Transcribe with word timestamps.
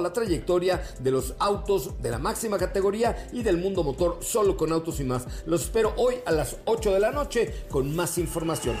la 0.00 0.12
trayectoria 0.12 0.82
de 0.98 1.10
los 1.10 1.34
autos 1.38 2.00
de 2.02 2.10
la 2.10 2.18
máxima 2.18 2.58
categoría 2.58 3.28
y 3.32 3.42
del 3.42 3.58
mundo 3.58 3.82
motor 3.82 4.18
solo 4.22 4.56
con 4.56 4.72
autos 4.72 5.00
y 5.00 5.04
más. 5.04 5.26
Los 5.46 5.62
espero 5.62 5.92
hoy 5.96 6.16
a 6.24 6.32
las 6.32 6.56
8 6.64 6.92
de 6.92 7.00
la 7.00 7.10
noche 7.10 7.64
con 7.70 7.94
más 7.94 8.18
información. 8.18 8.76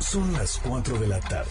Son 0.00 0.32
las 0.32 0.58
4 0.66 0.98
de 0.98 1.08
la 1.08 1.20
tarde. 1.20 1.50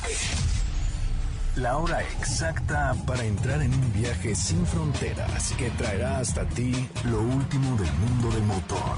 La 1.57 1.77
hora 1.77 2.01
exacta 2.01 2.95
para 3.05 3.23
entrar 3.23 3.61
en 3.61 3.73
un 3.73 3.93
viaje 3.93 4.35
sin 4.35 4.65
fronteras 4.65 5.53
que 5.57 5.69
traerá 5.71 6.19
hasta 6.19 6.47
ti 6.49 6.87
lo 7.05 7.19
último 7.21 7.75
del 7.77 7.91
mundo 7.93 8.29
del 8.29 8.43
motor. 8.43 8.97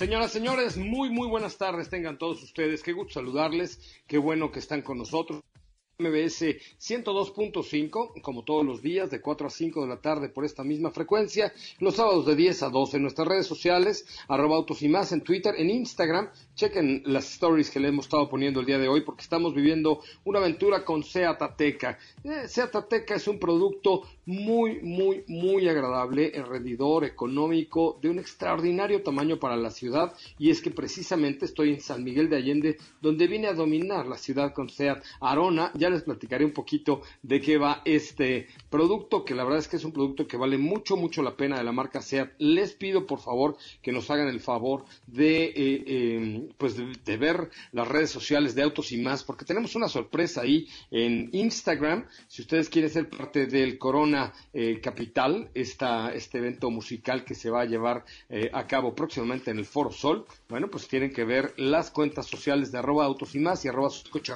Señoras, 0.00 0.32
señores, 0.32 0.78
muy, 0.78 1.10
muy 1.10 1.28
buenas 1.28 1.58
tardes. 1.58 1.90
Tengan 1.90 2.16
todos 2.16 2.42
ustedes. 2.42 2.82
Qué 2.82 2.94
gusto 2.94 3.12
saludarles. 3.12 3.78
Qué 4.06 4.16
bueno 4.16 4.50
que 4.50 4.58
están 4.58 4.80
con 4.80 4.96
nosotros. 4.96 5.42
MBS 6.00 6.56
102.5, 6.80 8.20
como 8.22 8.42
todos 8.42 8.64
los 8.64 8.82
días, 8.82 9.10
de 9.10 9.20
4 9.20 9.46
a 9.46 9.50
5 9.50 9.82
de 9.82 9.88
la 9.88 10.00
tarde 10.00 10.28
por 10.28 10.44
esta 10.44 10.64
misma 10.64 10.90
frecuencia, 10.90 11.52
los 11.78 11.96
sábados 11.96 12.26
de 12.26 12.36
10 12.36 12.62
a 12.62 12.68
12 12.70 12.96
en 12.96 13.02
nuestras 13.02 13.28
redes 13.28 13.46
sociales, 13.46 14.06
arroba 14.28 14.56
autos 14.56 14.82
y 14.82 14.88
más 14.88 15.12
en 15.12 15.20
Twitter, 15.20 15.54
en 15.56 15.70
Instagram, 15.70 16.30
chequen 16.54 17.02
las 17.06 17.30
stories 17.32 17.70
que 17.70 17.80
le 17.80 17.88
hemos 17.88 18.06
estado 18.06 18.28
poniendo 18.28 18.60
el 18.60 18.66
día 18.66 18.78
de 18.78 18.88
hoy 18.88 19.02
porque 19.02 19.22
estamos 19.22 19.54
viviendo 19.54 20.00
una 20.24 20.38
aventura 20.38 20.84
con 20.84 21.02
Seat 21.02 21.40
Ateca. 21.42 21.98
Eh, 22.24 22.48
Seat 22.48 22.74
Ateca 22.74 23.14
es 23.14 23.28
un 23.28 23.38
producto 23.38 24.02
muy, 24.26 24.80
muy, 24.80 25.24
muy 25.26 25.68
agradable, 25.68 26.32
rendidor, 26.48 27.04
económico, 27.04 27.98
de 28.00 28.08
un 28.08 28.18
extraordinario 28.18 29.02
tamaño 29.02 29.38
para 29.38 29.56
la 29.56 29.70
ciudad. 29.70 30.14
Y 30.38 30.50
es 30.50 30.60
que 30.60 30.70
precisamente 30.70 31.44
estoy 31.44 31.70
en 31.70 31.80
San 31.80 32.04
Miguel 32.04 32.28
de 32.28 32.36
Allende, 32.36 32.78
donde 33.00 33.26
vine 33.26 33.48
a 33.48 33.54
dominar 33.54 34.06
la 34.06 34.16
ciudad 34.16 34.52
con 34.52 34.68
Seat 34.68 35.02
Arona, 35.20 35.72
ya 35.74 35.89
les 35.90 36.02
platicaré 36.02 36.44
un 36.44 36.52
poquito 36.52 37.02
de 37.22 37.40
qué 37.40 37.58
va 37.58 37.82
este 37.84 38.48
producto, 38.68 39.24
que 39.24 39.34
la 39.34 39.44
verdad 39.44 39.58
es 39.60 39.68
que 39.68 39.76
es 39.76 39.84
un 39.84 39.92
producto 39.92 40.26
que 40.26 40.36
vale 40.36 40.58
mucho, 40.58 40.96
mucho 40.96 41.22
la 41.22 41.36
pena 41.36 41.58
de 41.58 41.64
la 41.64 41.72
marca 41.72 42.00
SEAT. 42.00 42.32
Les 42.38 42.72
pido 42.72 43.06
por 43.06 43.20
favor 43.20 43.56
que 43.82 43.92
nos 43.92 44.10
hagan 44.10 44.28
el 44.28 44.40
favor 44.40 44.84
de, 45.06 45.44
eh, 45.44 45.84
em, 45.86 46.48
pues 46.56 46.76
de, 46.76 47.16
ver 47.16 47.50
las 47.72 47.86
redes 47.86 48.10
sociales 48.10 48.54
de 48.54 48.62
Autos 48.62 48.92
y 48.92 48.96
más, 48.96 49.24
porque 49.24 49.44
tenemos 49.44 49.74
una 49.74 49.88
sorpresa 49.88 50.42
ahí 50.42 50.68
en 50.90 51.28
Instagram. 51.32 52.06
Si 52.28 52.42
ustedes 52.42 52.68
quieren 52.70 52.90
ser 52.90 53.10
parte 53.10 53.46
del 53.46 53.78
Corona 53.78 54.32
eh, 54.54 54.80
Capital, 54.80 55.50
esta, 55.54 56.14
este 56.14 56.38
evento 56.38 56.70
musical 56.70 57.24
que 57.24 57.34
se 57.34 57.50
va 57.50 57.62
a 57.62 57.66
llevar 57.66 58.04
eh, 58.28 58.50
a 58.52 58.66
cabo 58.66 58.94
próximamente 58.94 59.50
en 59.50 59.58
el 59.58 59.66
Foro 59.66 59.90
Sol, 59.90 60.24
bueno, 60.48 60.68
pues 60.70 60.88
tienen 60.88 61.12
que 61.12 61.24
ver 61.24 61.52
las 61.58 61.90
cuentas 61.90 62.26
sociales 62.26 62.72
de 62.72 62.78
arroba 62.78 63.04
autos 63.04 63.34
y 63.34 63.38
más 63.38 63.64
y 63.64 63.68
arroba 63.68 63.90
coche 64.10 64.32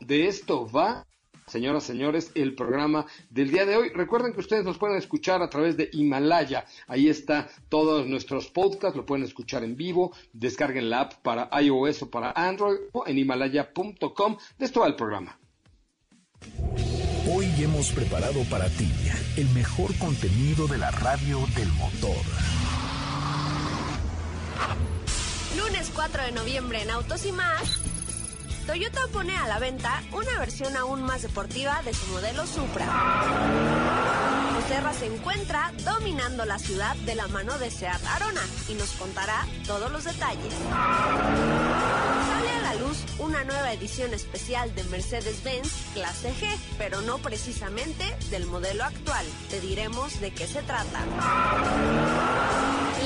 de 0.00 0.28
esto 0.28 0.66
va 0.66 1.04
Señoras, 1.46 1.84
señores, 1.84 2.30
el 2.34 2.54
programa 2.54 3.06
del 3.30 3.50
día 3.50 3.64
de 3.64 3.76
hoy. 3.76 3.88
Recuerden 3.88 4.34
que 4.34 4.40
ustedes 4.40 4.64
nos 4.64 4.76
pueden 4.76 4.98
escuchar 4.98 5.42
a 5.42 5.48
través 5.48 5.78
de 5.78 5.88
Himalaya. 5.92 6.66
Ahí 6.86 7.08
está 7.08 7.48
todos 7.70 8.06
nuestros 8.06 8.48
podcasts, 8.48 8.96
lo 8.96 9.06
pueden 9.06 9.24
escuchar 9.24 9.64
en 9.64 9.74
vivo. 9.74 10.12
Descarguen 10.34 10.90
la 10.90 11.00
app 11.00 11.14
para 11.22 11.48
iOS 11.62 12.02
o 12.02 12.10
para 12.10 12.32
Android 12.32 12.78
o 12.92 13.06
en 13.06 13.18
himalaya.com. 13.18 14.36
De 14.58 14.66
esto 14.66 14.80
va 14.80 14.88
el 14.88 14.96
programa. 14.96 15.38
Hoy 17.30 17.46
hemos 17.58 17.92
preparado 17.92 18.42
para 18.50 18.68
ti 18.68 18.90
el 19.38 19.48
mejor 19.50 19.96
contenido 19.96 20.66
de 20.66 20.78
la 20.78 20.90
radio 20.90 21.38
del 21.56 21.68
motor. 21.72 22.16
Lunes 25.56 25.90
4 25.94 26.24
de 26.24 26.32
noviembre 26.32 26.82
en 26.82 26.90
Autos 26.90 27.24
y 27.24 27.32
más. 27.32 27.87
Toyota 28.68 29.00
pone 29.14 29.34
a 29.34 29.48
la 29.48 29.58
venta 29.58 30.02
una 30.12 30.38
versión 30.38 30.76
aún 30.76 31.02
más 31.02 31.22
deportiva 31.22 31.80
de 31.86 31.94
su 31.94 32.06
modelo 32.08 32.46
Supra. 32.46 32.84
Joserra 34.54 34.92
se 34.92 35.06
encuentra 35.06 35.72
dominando 35.86 36.44
la 36.44 36.58
ciudad 36.58 36.94
de 36.96 37.14
la 37.14 37.28
mano 37.28 37.58
de 37.58 37.70
Seat 37.70 38.04
Arona 38.06 38.42
y 38.68 38.74
nos 38.74 38.90
contará 38.90 39.46
todos 39.66 39.90
los 39.90 40.04
detalles. 40.04 40.52
Sale 42.28 42.50
a 42.50 42.60
la 42.60 42.74
luz 42.74 42.98
una 43.18 43.42
nueva 43.44 43.72
edición 43.72 44.12
especial 44.12 44.74
de 44.74 44.84
Mercedes-Benz 44.84 45.72
Clase 45.94 46.34
G, 46.34 46.54
pero 46.76 47.00
no 47.00 47.16
precisamente 47.16 48.04
del 48.28 48.44
modelo 48.44 48.84
actual. 48.84 49.24
Te 49.48 49.62
diremos 49.62 50.20
de 50.20 50.30
qué 50.34 50.46
se 50.46 50.60
trata. 50.60 51.06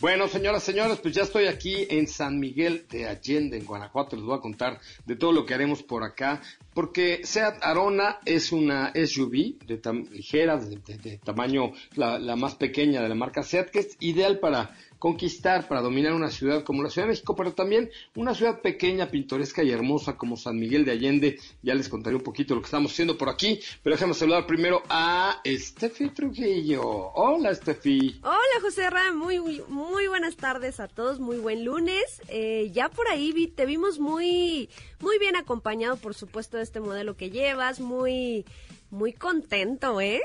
Bueno, 0.04 0.28
señoras, 0.28 0.62
señores, 0.62 0.98
pues 0.98 1.14
ya 1.14 1.22
estoy 1.22 1.46
aquí 1.46 1.86
en 1.88 2.06
San 2.06 2.38
Miguel 2.38 2.84
de 2.90 3.08
Allende, 3.08 3.56
en 3.56 3.64
Guanajuato. 3.64 4.16
Les 4.16 4.24
voy 4.26 4.36
a 4.36 4.42
contar 4.42 4.78
de 5.06 5.16
todo 5.16 5.32
lo 5.32 5.46
que 5.46 5.54
haremos 5.54 5.82
por 5.82 6.04
acá, 6.04 6.42
porque 6.74 7.22
Seat 7.24 7.56
Arona 7.62 8.18
es 8.26 8.52
una 8.52 8.92
SUV 8.92 9.56
de 9.64 9.80
ligera, 10.10 10.58
de, 10.58 11.18
tamaño 11.24 11.72
la, 11.96 12.18
la, 12.18 12.36
más 12.36 12.54
pequeña 12.54 13.00
de 13.00 13.08
la 13.08 13.14
marca 13.14 13.42
Seat, 13.42 13.70
que 13.70 13.78
es 13.78 13.96
ideal 13.98 14.40
para 14.40 14.76
conquistar, 15.04 15.68
para 15.68 15.82
dominar 15.82 16.14
una 16.14 16.30
ciudad 16.30 16.64
como 16.64 16.82
la 16.82 16.88
Ciudad 16.88 17.06
de 17.06 17.10
México, 17.10 17.36
pero 17.36 17.52
también 17.52 17.90
una 18.14 18.34
ciudad 18.34 18.62
pequeña, 18.62 19.10
pintoresca 19.10 19.62
y 19.62 19.70
hermosa 19.70 20.16
como 20.16 20.34
San 20.34 20.58
Miguel 20.58 20.86
de 20.86 20.92
Allende. 20.92 21.38
Ya 21.62 21.74
les 21.74 21.90
contaré 21.90 22.16
un 22.16 22.22
poquito 22.22 22.54
lo 22.54 22.62
que 22.62 22.64
estamos 22.64 22.90
haciendo 22.90 23.18
por 23.18 23.28
aquí, 23.28 23.60
pero 23.82 23.96
déjame 23.96 24.14
saludar 24.14 24.46
primero 24.46 24.82
a 24.88 25.42
Steffi 25.44 26.08
Trujillo. 26.08 26.82
Hola, 26.82 27.54
Steffi. 27.54 28.18
Hola, 28.22 28.56
José 28.62 28.88
Ram. 28.88 29.18
Muy, 29.18 29.60
muy, 29.68 30.06
buenas 30.06 30.36
tardes 30.36 30.80
a 30.80 30.88
todos. 30.88 31.20
Muy 31.20 31.36
buen 31.36 31.66
lunes. 31.66 32.22
Eh, 32.28 32.70
ya 32.72 32.88
por 32.88 33.06
ahí 33.08 33.46
te 33.48 33.66
vimos 33.66 33.98
muy, 33.98 34.70
muy 35.00 35.18
bien 35.18 35.36
acompañado, 35.36 35.98
por 35.98 36.14
supuesto, 36.14 36.56
de 36.56 36.62
este 36.62 36.80
modelo 36.80 37.14
que 37.14 37.28
llevas. 37.28 37.78
Muy, 37.78 38.46
muy 38.88 39.12
contento, 39.12 40.00
¿eh? 40.00 40.22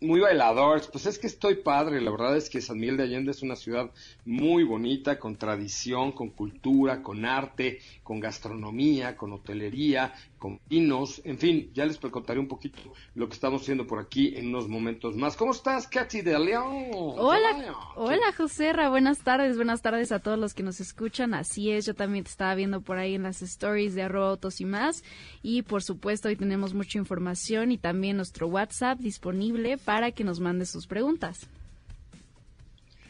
Muy 0.00 0.20
bailador, 0.20 0.80
pues 0.90 1.06
es 1.06 1.18
que 1.18 1.26
estoy 1.26 1.56
padre, 1.56 2.00
la 2.00 2.10
verdad 2.10 2.36
es 2.36 2.48
que 2.48 2.60
San 2.60 2.78
Miguel 2.78 2.96
de 2.96 3.02
Allende 3.02 3.32
es 3.32 3.42
una 3.42 3.56
ciudad 3.56 3.90
muy 4.24 4.62
bonita, 4.62 5.18
con 5.18 5.36
tradición, 5.36 6.12
con 6.12 6.30
cultura, 6.30 7.02
con 7.02 7.24
arte, 7.24 7.80
con 8.02 8.20
gastronomía, 8.20 9.16
con 9.16 9.32
hotelería, 9.32 10.14
con 10.38 10.60
vinos, 10.68 11.20
en 11.24 11.38
fin, 11.38 11.70
ya 11.74 11.84
les 11.84 11.98
contaré 11.98 12.38
un 12.38 12.46
poquito 12.46 12.78
lo 13.16 13.28
que 13.28 13.34
estamos 13.34 13.62
haciendo 13.62 13.86
por 13.86 13.98
aquí 13.98 14.34
en 14.36 14.48
unos 14.48 14.68
momentos 14.68 15.16
más. 15.16 15.36
¿Cómo 15.36 15.50
estás, 15.50 15.88
Katy 15.88 16.22
de 16.22 16.38
León? 16.38 16.90
Hola, 16.92 17.74
hola 17.96 18.32
José 18.36 18.68
buenas 18.88 19.18
tardes, 19.18 19.56
buenas 19.56 19.82
tardes 19.82 20.12
a 20.12 20.20
todos 20.20 20.38
los 20.38 20.54
que 20.54 20.62
nos 20.62 20.80
escuchan, 20.80 21.34
así 21.34 21.70
es, 21.70 21.86
yo 21.86 21.94
también 21.94 22.24
te 22.24 22.30
estaba 22.30 22.54
viendo 22.54 22.80
por 22.80 22.98
ahí 22.98 23.14
en 23.14 23.24
las 23.24 23.42
stories 23.42 23.94
de 23.94 24.02
arroba 24.02 24.30
autos 24.30 24.60
y 24.60 24.64
más, 24.64 25.02
y 25.42 25.62
por 25.62 25.82
supuesto 25.82 26.28
hoy 26.28 26.36
tenemos 26.36 26.74
mucha 26.74 26.98
información 26.98 27.72
y 27.72 27.78
también 27.78 28.16
nuestro 28.16 28.46
WhatsApp 28.46 28.98
disponible 28.98 29.78
para 29.88 30.12
que 30.12 30.22
nos 30.22 30.38
mande 30.38 30.66
sus 30.66 30.86
preguntas. 30.86 31.48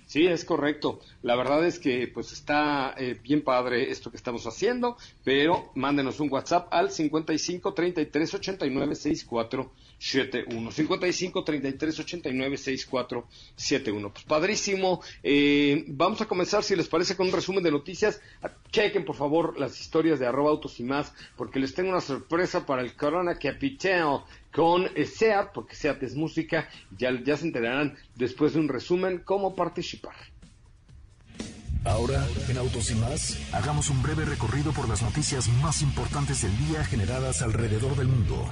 Sí, 0.06 0.28
es 0.28 0.44
correcto. 0.44 1.00
La 1.22 1.34
verdad 1.34 1.66
es 1.66 1.80
que 1.80 2.06
pues 2.06 2.30
está 2.30 2.94
eh, 2.96 3.18
bien 3.20 3.42
padre 3.42 3.90
esto 3.90 4.12
que 4.12 4.16
estamos 4.16 4.46
haciendo, 4.46 4.96
pero 5.24 5.72
mándenos 5.74 6.20
un 6.20 6.30
WhatsApp 6.30 6.68
al 6.70 6.92
55 6.92 7.74
33 7.74 8.32
89 8.32 8.94
64 8.94 9.72
71 9.98 10.70
55 10.70 11.44
33 11.44 11.98
89 11.98 12.56
64 12.56 13.26
71 13.56 14.12
pues 14.12 14.24
padrísimo. 14.24 15.02
Eh, 15.24 15.84
vamos 15.88 16.20
a 16.20 16.26
comenzar 16.26 16.62
si 16.62 16.76
les 16.76 16.86
parece 16.86 17.16
con 17.16 17.26
un 17.26 17.32
resumen 17.32 17.64
de 17.64 17.72
noticias. 17.72 18.20
Chequen 18.70 19.04
por 19.04 19.16
favor 19.16 19.58
las 19.58 19.80
historias 19.80 20.20
de 20.20 20.28
arroba 20.28 20.50
autos 20.50 20.78
y 20.78 20.84
más 20.84 21.12
porque 21.36 21.58
les 21.58 21.74
tengo 21.74 21.90
una 21.90 22.00
sorpresa 22.00 22.64
para 22.64 22.82
el 22.82 22.94
Corona 22.94 23.36
Capital 23.36 24.22
con 24.52 24.88
SEAT 24.96 25.52
porque 25.52 25.74
SEAT 25.74 26.02
es 26.02 26.14
música 26.14 26.68
ya, 26.96 27.10
ya 27.24 27.36
se 27.36 27.46
enterarán 27.46 27.96
después 28.14 28.54
de 28.54 28.60
un 28.60 28.68
resumen 28.68 29.22
cómo 29.24 29.54
participar 29.54 30.14
Ahora, 31.84 32.26
en 32.48 32.58
Autos 32.58 32.90
y 32.90 32.96
más, 32.96 33.38
hagamos 33.52 33.88
un 33.88 34.02
breve 34.02 34.24
recorrido 34.24 34.72
por 34.72 34.88
las 34.88 35.02
noticias 35.02 35.48
más 35.62 35.80
importantes 35.80 36.42
del 36.42 36.56
día 36.68 36.84
generadas 36.84 37.40
alrededor 37.40 37.96
del 37.96 38.08
mundo. 38.08 38.46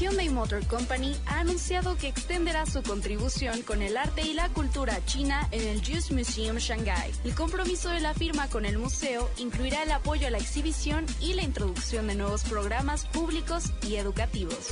Hyundai 0.00 0.30
Motor 0.30 0.66
Company 0.66 1.14
ha 1.26 1.40
anunciado 1.40 1.94
que 1.98 2.08
extenderá 2.08 2.64
su 2.64 2.82
contribución 2.82 3.60
con 3.60 3.82
el 3.82 3.98
arte 3.98 4.22
y 4.22 4.32
la 4.32 4.48
cultura 4.48 5.04
china 5.04 5.46
en 5.50 5.68
el 5.68 5.84
Juice 5.84 6.14
Museum 6.14 6.56
Shanghai. 6.56 7.12
El 7.22 7.34
compromiso 7.34 7.90
de 7.90 8.00
la 8.00 8.14
firma 8.14 8.48
con 8.48 8.64
el 8.64 8.78
museo 8.78 9.28
incluirá 9.36 9.82
el 9.82 9.92
apoyo 9.92 10.26
a 10.26 10.30
la 10.30 10.38
exhibición 10.38 11.04
y 11.20 11.34
la 11.34 11.42
introducción 11.42 12.06
de 12.06 12.14
nuevos 12.14 12.44
programas 12.44 13.04
públicos 13.08 13.74
y 13.86 13.96
educativos. 13.96 14.70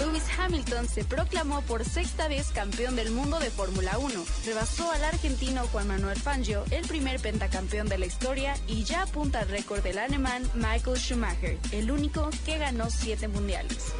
Lewis 0.00 0.24
Hamilton 0.38 0.88
se 0.88 1.04
proclamó 1.04 1.60
por 1.62 1.84
sexta 1.84 2.26
vez 2.26 2.48
campeón 2.52 2.96
del 2.96 3.10
mundo 3.10 3.38
de 3.38 3.50
Fórmula 3.50 3.98
1. 3.98 4.24
Rebasó 4.46 4.90
al 4.90 5.04
argentino 5.04 5.66
Juan 5.72 5.88
Manuel 5.88 6.18
Fangio, 6.18 6.64
el 6.70 6.86
primer 6.86 7.20
pentacampeón 7.20 7.88
de 7.88 7.98
la 7.98 8.06
historia, 8.06 8.56
y 8.66 8.84
ya 8.84 9.02
apunta 9.02 9.40
al 9.40 9.48
récord 9.48 9.82
del 9.82 9.98
alemán 9.98 10.42
Michael 10.54 10.96
Schumacher, 10.96 11.58
el 11.72 11.90
único 11.90 12.30
que 12.46 12.56
ganó 12.56 12.88
siete 12.88 13.28
mundiales. 13.28 13.92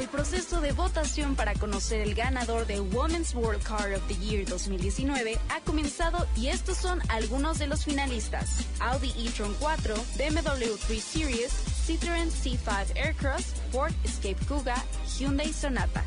El 0.00 0.08
proceso 0.08 0.62
de 0.62 0.72
votación 0.72 1.36
para 1.36 1.52
conocer 1.54 2.00
el 2.00 2.14
ganador 2.14 2.66
de 2.66 2.80
Women's 2.80 3.34
World 3.34 3.62
Car 3.62 3.92
of 3.92 4.02
the 4.08 4.16
Year 4.16 4.46
2019 4.46 5.38
ha 5.50 5.60
comenzado 5.60 6.26
y 6.36 6.46
estos 6.46 6.78
son 6.78 7.00
algunos 7.08 7.58
de 7.58 7.66
los 7.66 7.84
finalistas. 7.84 8.64
Audi 8.80 9.12
e-tron 9.18 9.54
4, 9.60 9.94
BMW 10.16 10.74
3 10.86 11.04
Series, 11.04 11.52
Citroën 11.86 12.30
C5 12.30 12.96
Aircross, 12.96 13.54
Ford 13.72 13.92
Escape 14.02 14.42
Kuga, 14.46 14.82
Hyundai 15.18 15.52
Sonata. 15.52 16.02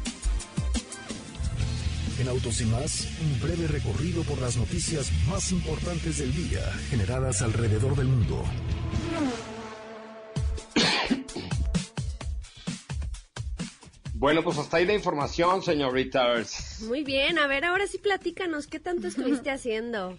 En 2.20 2.28
Autos 2.28 2.62
y 2.62 2.66
más, 2.66 3.08
un 3.22 3.40
breve 3.40 3.68
recorrido 3.68 4.24
por 4.24 4.40
las 4.40 4.56
noticias 4.58 5.12
más 5.28 5.52
importantes 5.52 6.18
del 6.18 6.34
día 6.34 6.62
generadas 6.90 7.42
alrededor 7.42 7.96
del 7.96 8.08
mundo. 8.08 8.44
Bueno, 14.24 14.42
pues 14.42 14.58
hasta 14.58 14.78
ahí 14.78 14.86
la 14.86 14.94
información, 14.94 15.62
señoritas. 15.62 16.78
Muy 16.88 17.04
bien, 17.04 17.38
a 17.38 17.46
ver, 17.46 17.66
ahora 17.66 17.88
sí 17.88 17.98
platícanos, 17.98 18.68
¿qué 18.68 18.80
tanto 18.80 19.06
estuviste 19.06 19.52
haciendo? 19.52 20.18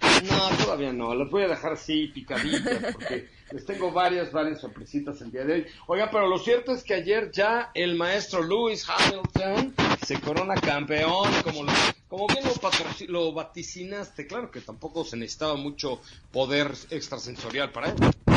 No, 0.00 0.64
todavía 0.64 0.94
no, 0.94 1.14
las 1.14 1.28
voy 1.28 1.42
a 1.42 1.48
dejar 1.48 1.74
así 1.74 2.08
picaditas 2.08 2.94
porque 2.94 3.28
les 3.52 3.66
tengo 3.66 3.92
varias, 3.92 4.32
varias 4.32 4.62
sorpresitas 4.62 5.20
el 5.20 5.30
día 5.30 5.44
de 5.44 5.52
hoy. 5.52 5.66
Oiga, 5.88 6.08
pero 6.10 6.26
lo 6.26 6.38
cierto 6.38 6.72
es 6.72 6.82
que 6.82 6.94
ayer 6.94 7.30
ya 7.32 7.70
el 7.74 7.96
maestro 7.96 8.42
Lewis 8.42 8.86
Hamilton 8.88 9.74
se 10.06 10.18
corona 10.22 10.54
campeón, 10.54 11.28
como, 11.42 11.64
lo, 11.64 11.72
como 12.08 12.26
bien 12.28 12.44
lo, 12.46 13.06
lo 13.08 13.32
vaticinaste. 13.34 14.26
Claro 14.26 14.50
que 14.50 14.62
tampoco 14.62 15.04
se 15.04 15.18
necesitaba 15.18 15.56
mucho 15.56 16.00
poder 16.32 16.72
extrasensorial 16.88 17.72
para 17.72 17.90
él. 17.90 18.33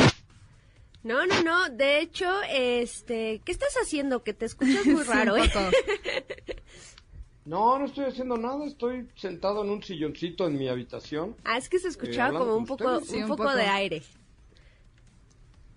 No, 1.02 1.26
no, 1.26 1.42
no. 1.42 1.68
De 1.70 2.00
hecho, 2.00 2.28
este, 2.50 3.40
¿qué 3.44 3.52
estás 3.52 3.74
haciendo? 3.82 4.22
Que 4.22 4.34
te 4.34 4.46
escuchas 4.46 4.86
muy 4.86 5.02
raro, 5.04 5.36
¿eh? 5.36 5.50
No, 7.44 7.78
no 7.78 7.86
estoy 7.86 8.04
haciendo 8.04 8.36
nada. 8.36 8.66
Estoy 8.66 9.08
sentado 9.14 9.64
en 9.64 9.70
un 9.70 9.82
silloncito 9.82 10.46
en 10.46 10.58
mi 10.58 10.68
habitación. 10.68 11.34
Ah, 11.44 11.56
es 11.56 11.70
que 11.70 11.78
se 11.78 11.88
escuchaba 11.88 12.34
eh, 12.34 12.38
como 12.38 12.54
un 12.54 12.66
poco, 12.66 12.98
un, 12.98 13.26
poco, 13.26 13.54
de 13.54 13.62
aire. 13.62 14.02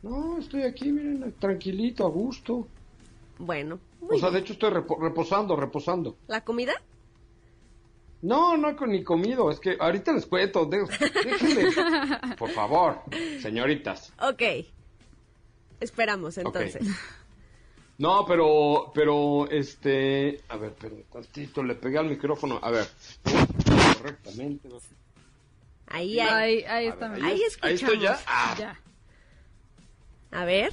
No, 0.02 0.38
estoy 0.38 0.64
aquí, 0.64 0.92
miren, 0.92 1.34
tranquilito, 1.40 2.06
a 2.06 2.10
gusto. 2.10 2.68
Bueno. 3.38 3.80
o 4.02 4.18
sea, 4.18 4.32
de 4.32 4.40
hecho 4.40 4.52
estoy 4.52 4.72
reposando, 4.72 5.56
reposando. 5.56 6.18
¿La 6.28 6.44
comida? 6.44 6.74
No, 8.22 8.58
no 8.58 8.74
ni 8.86 9.04
comido, 9.04 9.50
es 9.50 9.60
que 9.60 9.78
ahorita 9.80 10.14
les 10.14 10.28
cuento, 10.28 10.66
déjenme, 10.66 11.72
por 12.38 12.50
favor, 12.50 13.00
señoritas. 13.42 14.14
Ok, 14.22 14.44
Esperamos 15.82 16.38
entonces. 16.38 16.88
No, 17.98 18.26
pero, 18.26 18.92
pero, 18.96 19.48
este, 19.52 20.42
a 20.50 20.58
ver, 20.58 20.74
pero 20.80 20.96
tantito, 21.12 21.62
le 21.62 21.76
pegué 21.76 22.00
al 22.00 22.08
micrófono, 22.08 22.60
a 22.60 22.72
ver, 22.72 22.88
correctamente. 23.98 24.70
Ahí, 25.86 26.20
ahí, 26.20 26.64
ahí, 26.64 26.88
está. 26.88 27.14
ahí, 27.14 27.42
escuchamos. 27.44 27.58
Ahí 27.62 27.74
estoy 27.76 28.00
ya. 28.00 28.20
Ah. 28.26 28.56
ya. 28.58 28.80
A 30.32 30.46
ver. 30.46 30.72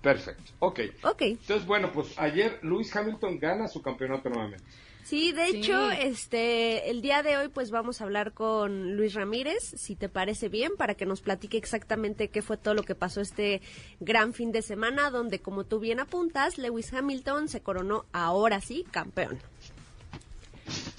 Perfecto, 0.00 0.52
ok. 0.60 0.80
Ok. 1.02 1.22
Entonces, 1.22 1.66
bueno, 1.66 1.90
pues 1.92 2.18
ayer 2.18 2.60
Luis 2.62 2.94
Hamilton 2.94 3.38
gana 3.38 3.68
su 3.68 3.82
campeonato 3.82 4.30
nuevamente. 4.30 4.64
Sí, 5.04 5.32
de 5.32 5.48
hecho, 5.48 5.90
este, 5.90 6.90
el 6.90 7.02
día 7.02 7.22
de 7.22 7.36
hoy 7.36 7.48
pues 7.48 7.70
vamos 7.70 8.00
a 8.00 8.04
hablar 8.04 8.32
con 8.32 8.96
Luis 8.96 9.12
Ramírez, 9.12 9.62
si 9.62 9.96
te 9.96 10.08
parece 10.08 10.48
bien, 10.48 10.72
para 10.78 10.94
que 10.94 11.04
nos 11.04 11.20
platique 11.20 11.58
exactamente 11.58 12.28
qué 12.28 12.40
fue 12.40 12.56
todo 12.56 12.72
lo 12.72 12.84
que 12.84 12.94
pasó 12.94 13.20
este 13.20 13.60
gran 14.00 14.32
fin 14.32 14.50
de 14.50 14.62
semana, 14.62 15.10
donde 15.10 15.40
como 15.40 15.64
tú 15.64 15.78
bien 15.78 16.00
apuntas, 16.00 16.56
Lewis 16.56 16.92
Hamilton 16.94 17.48
se 17.48 17.60
coronó 17.60 18.06
ahora 18.12 18.62
sí 18.62 18.86
campeón. 18.90 19.38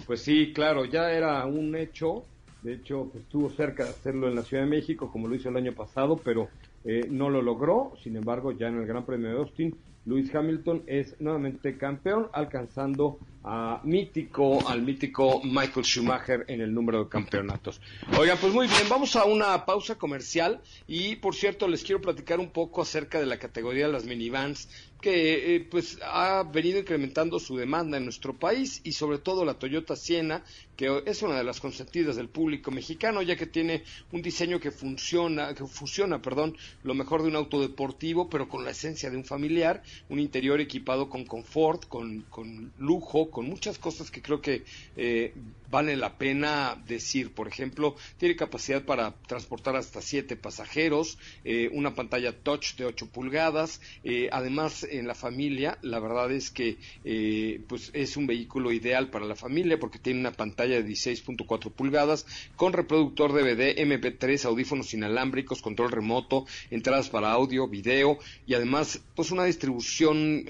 Pues 0.06 0.22
sí, 0.22 0.54
claro, 0.54 0.86
ya 0.86 1.12
era 1.12 1.44
un 1.48 1.76
hecho. 1.76 2.26
De 2.62 2.74
hecho, 2.74 3.10
pues, 3.12 3.24
estuvo 3.24 3.50
cerca 3.50 3.86
de 3.86 3.90
hacerlo 3.90 4.28
en 4.28 4.36
la 4.36 4.44
Ciudad 4.44 4.64
de 4.64 4.70
México, 4.70 5.12
como 5.12 5.28
lo 5.28 5.34
hizo 5.34 5.50
el 5.50 5.58
año 5.58 5.74
pasado, 5.74 6.16
pero 6.18 6.50
eh, 6.84 7.08
no 7.10 7.32
lo 7.32 7.42
logró. 7.42 7.94
Sin 8.04 8.16
embargo, 8.16 8.52
ya 8.52 8.68
en 8.68 8.78
el 8.78 8.86
Gran 8.86 9.04
Premio 9.04 9.30
de 9.30 9.38
Austin, 9.38 9.76
Lewis 10.06 10.34
Hamilton 10.34 10.84
es 10.86 11.20
nuevamente 11.20 11.76
campeón, 11.78 12.28
alcanzando 12.34 13.18
a 13.48 13.80
mítico, 13.84 14.68
al 14.68 14.82
mítico 14.82 15.40
Michael 15.44 15.86
Schumacher 15.86 16.46
en 16.48 16.62
el 16.62 16.74
número 16.74 17.04
de 17.04 17.10
campeonatos. 17.10 17.80
Oigan, 18.18 18.40
pues 18.40 18.52
muy 18.54 18.68
bien, 18.68 18.90
vamos 18.90 19.16
a 19.16 19.26
una 19.26 19.66
pausa 19.66 19.96
comercial 19.96 20.62
y 20.88 21.18
por 21.18 21.36
cierto 21.36 21.68
les 21.68 21.84
quiero 21.84 22.02
platicar 22.02 22.40
un 22.40 22.50
poco 22.50 22.82
acerca 22.82 23.20
de 23.20 23.28
la 23.28 23.38
categoría 23.38 23.86
de 23.86 23.94
las 23.94 24.06
minivans 24.06 24.68
que 25.06 25.56
eh, 25.56 25.60
pues 25.60 26.00
ha 26.02 26.42
venido 26.42 26.80
incrementando 26.80 27.40
su 27.40 27.56
demanda 27.56 27.98
en 27.98 28.06
nuestro 28.06 28.34
país 28.34 28.82
y 28.84 28.94
sobre 28.94 29.20
todo 29.20 29.46
la 29.46 29.60
Toyota 29.60 29.96
Siena, 29.96 30.44
que 30.76 31.04
es 31.06 31.22
una 31.22 31.38
de 31.38 31.44
las 31.44 31.60
consentidas 31.60 32.16
del 32.16 32.28
público 32.28 32.72
mexicano, 32.72 33.22
ya 33.22 33.36
que 33.36 33.46
tiene 33.46 33.84
un 34.12 34.24
diseño 34.24 34.60
que 34.60 34.72
funciona, 34.72 35.54
que 35.54 35.68
fusiona, 35.68 36.24
perdón, 36.24 36.58
lo 36.84 36.96
mejor 36.96 37.22
de 37.22 37.28
un 37.28 37.36
auto 37.36 37.62
deportivo, 37.62 38.30
pero 38.30 38.50
con 38.50 38.66
la 38.66 38.72
esencia 38.72 39.12
de 39.12 39.18
un 39.18 39.26
familiar, 39.26 39.84
un 40.10 40.20
interior 40.20 40.60
equipado 40.60 41.08
con 41.08 41.24
confort, 41.26 41.88
con, 41.88 42.22
con 42.22 42.74
lujo, 42.80 43.30
con 43.36 43.50
muchas 43.50 43.78
cosas 43.78 44.12
que 44.12 44.22
creo 44.22 44.40
que 44.40 44.64
eh, 44.96 45.34
vale 45.70 45.98
la 45.98 46.18
pena 46.18 46.82
decir. 46.88 47.34
Por 47.34 47.50
ejemplo, 47.50 47.98
tiene 48.18 48.38
capacidad 48.38 48.84
para 48.84 49.12
transportar 49.28 49.76
hasta 49.76 50.02
siete 50.02 50.38
pasajeros, 50.38 51.18
eh, 51.44 51.70
una 51.74 51.94
pantalla 51.96 52.32
touch 52.32 52.76
de 52.76 52.86
8 52.86 53.08
pulgadas. 53.08 53.82
Eh, 54.06 54.30
además, 54.32 54.88
en 54.90 55.06
la 55.06 55.16
familia, 55.16 55.78
la 55.82 56.00
verdad 56.00 56.32
es 56.32 56.50
que 56.50 56.78
eh, 57.04 57.60
pues 57.68 57.92
es 57.94 58.16
un 58.16 58.26
vehículo 58.26 58.72
ideal 58.72 59.10
para 59.10 59.26
la 59.26 59.36
familia 59.36 59.78
porque 59.78 60.00
tiene 60.00 60.22
una 60.22 60.32
pantalla 60.32 60.76
de 60.76 60.88
16.4 60.88 61.72
pulgadas 61.72 62.26
con 62.56 62.72
reproductor 62.72 63.34
DVD, 63.34 63.76
MP3, 63.78 64.46
audífonos 64.46 64.94
inalámbricos, 64.94 65.62
control 65.62 65.92
remoto, 65.92 66.46
entradas 66.72 67.10
para 67.10 67.34
audio, 67.34 67.68
video 67.68 68.18
y 68.48 68.54
además 68.54 69.02
pues 69.14 69.32
una 69.32 69.44
distribución 69.44 70.46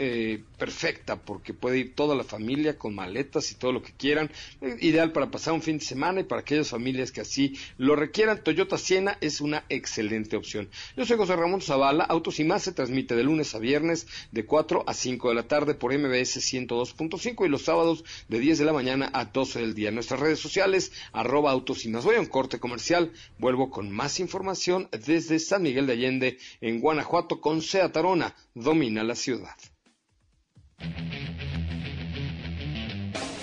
perfecta 0.57 1.15
porque 1.15 1.53
puede 1.53 1.79
ir 1.79 1.95
toda 1.95 2.15
la 2.15 2.23
familia 2.23 2.74
con 2.77 2.95
maletas 2.95 3.51
y 3.51 3.55
todo 3.55 3.71
lo 3.71 3.81
que 3.81 3.93
quieran. 3.93 4.31
ideal 4.79 5.11
para 5.11 5.31
pasar 5.31 5.53
un 5.53 5.61
fin 5.61 5.77
de 5.77 5.85
semana 5.85 6.21
y 6.21 6.23
para 6.23 6.41
aquellas 6.41 6.69
familias 6.69 7.11
que 7.11 7.21
así 7.21 7.57
lo 7.77 7.95
requieran. 7.95 8.43
Toyota 8.43 8.77
Siena 8.77 9.17
es 9.21 9.41
una 9.41 9.65
excelente 9.69 10.35
opción. 10.35 10.69
Yo 10.95 11.05
soy 11.05 11.17
José 11.17 11.35
Ramón 11.35 11.61
Zavala, 11.61 12.03
Autos 12.03 12.39
y 12.39 12.43
Más 12.43 12.63
se 12.63 12.71
transmite 12.71 13.15
de 13.15 13.23
lunes 13.23 13.53
a 13.55 13.59
viernes 13.59 14.07
de 14.31 14.45
4 14.45 14.83
a 14.87 14.93
5 14.93 15.29
de 15.29 15.35
la 15.35 15.47
tarde 15.47 15.75
por 15.75 15.97
MBS 15.97 16.37
102.5 16.37 17.45
y 17.45 17.49
los 17.49 17.63
sábados 17.63 18.03
de 18.27 18.39
10 18.39 18.59
de 18.59 18.65
la 18.65 18.73
mañana 18.73 19.09
a 19.13 19.25
12 19.25 19.59
del 19.59 19.73
día. 19.73 19.91
Nuestras 19.91 20.19
redes 20.19 20.39
sociales, 20.39 20.91
arroba 21.11 21.51
Autos 21.51 21.85
y 21.85 21.89
Más. 21.89 22.05
Voy 22.05 22.15
a 22.15 22.19
un 22.19 22.25
corte 22.25 22.59
comercial, 22.59 23.11
vuelvo 23.37 23.69
con 23.69 23.91
más 23.91 24.19
información 24.19 24.89
desde 24.91 25.39
San 25.39 25.63
Miguel 25.63 25.87
de 25.87 25.93
Allende 25.93 26.37
en 26.61 26.79
Guanajuato 26.79 27.41
con 27.41 27.61
Sea 27.61 27.91
Tarona, 27.91 28.35
domina 28.53 29.03
la 29.03 29.15
ciudad. 29.15 29.55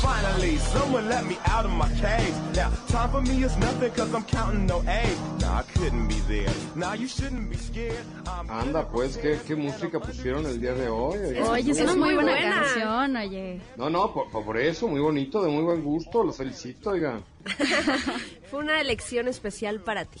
Finally, 0.00 0.56
someone 0.56 1.08
let 1.10 1.26
me 1.26 1.36
out 1.44 1.66
of 1.66 1.72
my 1.72 1.88
cage. 2.00 2.34
Now, 2.56 2.70
time 2.88 3.10
for 3.10 3.20
me 3.20 3.44
is 3.44 3.54
nothing 3.58 3.90
cause 3.92 4.14
I'm 4.14 4.24
counting 4.24 4.66
no 4.66 4.82
age. 4.88 5.18
Now, 5.40 5.58
I 5.58 5.62
couldn't 5.74 6.08
be 6.08 6.18
there. 6.20 6.48
Now, 6.74 6.94
you 6.94 7.06
shouldn't 7.06 7.50
be 7.50 7.56
scared. 7.56 8.06
Anda, 8.48 8.88
pues, 8.90 9.18
¿qué, 9.18 9.38
¿qué, 9.46 9.54
música 9.54 10.00
pusieron 10.00 10.46
el 10.46 10.58
día 10.58 10.72
de 10.72 10.88
hoy? 10.88 11.18
Oye, 11.18 11.42
oye 11.42 11.70
es 11.70 11.80
una 11.80 11.96
muy 11.96 12.14
buena, 12.14 12.32
buena, 12.32 12.62
canción, 12.62 13.16
oye. 13.16 13.60
No, 13.76 13.90
no, 13.90 14.12
por, 14.14 14.30
por, 14.30 14.56
eso, 14.56 14.88
muy 14.88 15.00
bonito, 15.00 15.42
de 15.42 15.50
muy 15.50 15.64
buen 15.64 15.82
gusto, 15.84 16.24
los 16.24 16.36
felicito, 16.36 16.90
oigan. 16.90 17.22
Fue 18.50 18.60
una 18.60 18.80
elección 18.80 19.28
especial 19.28 19.80
para 19.80 20.06
ti. 20.06 20.20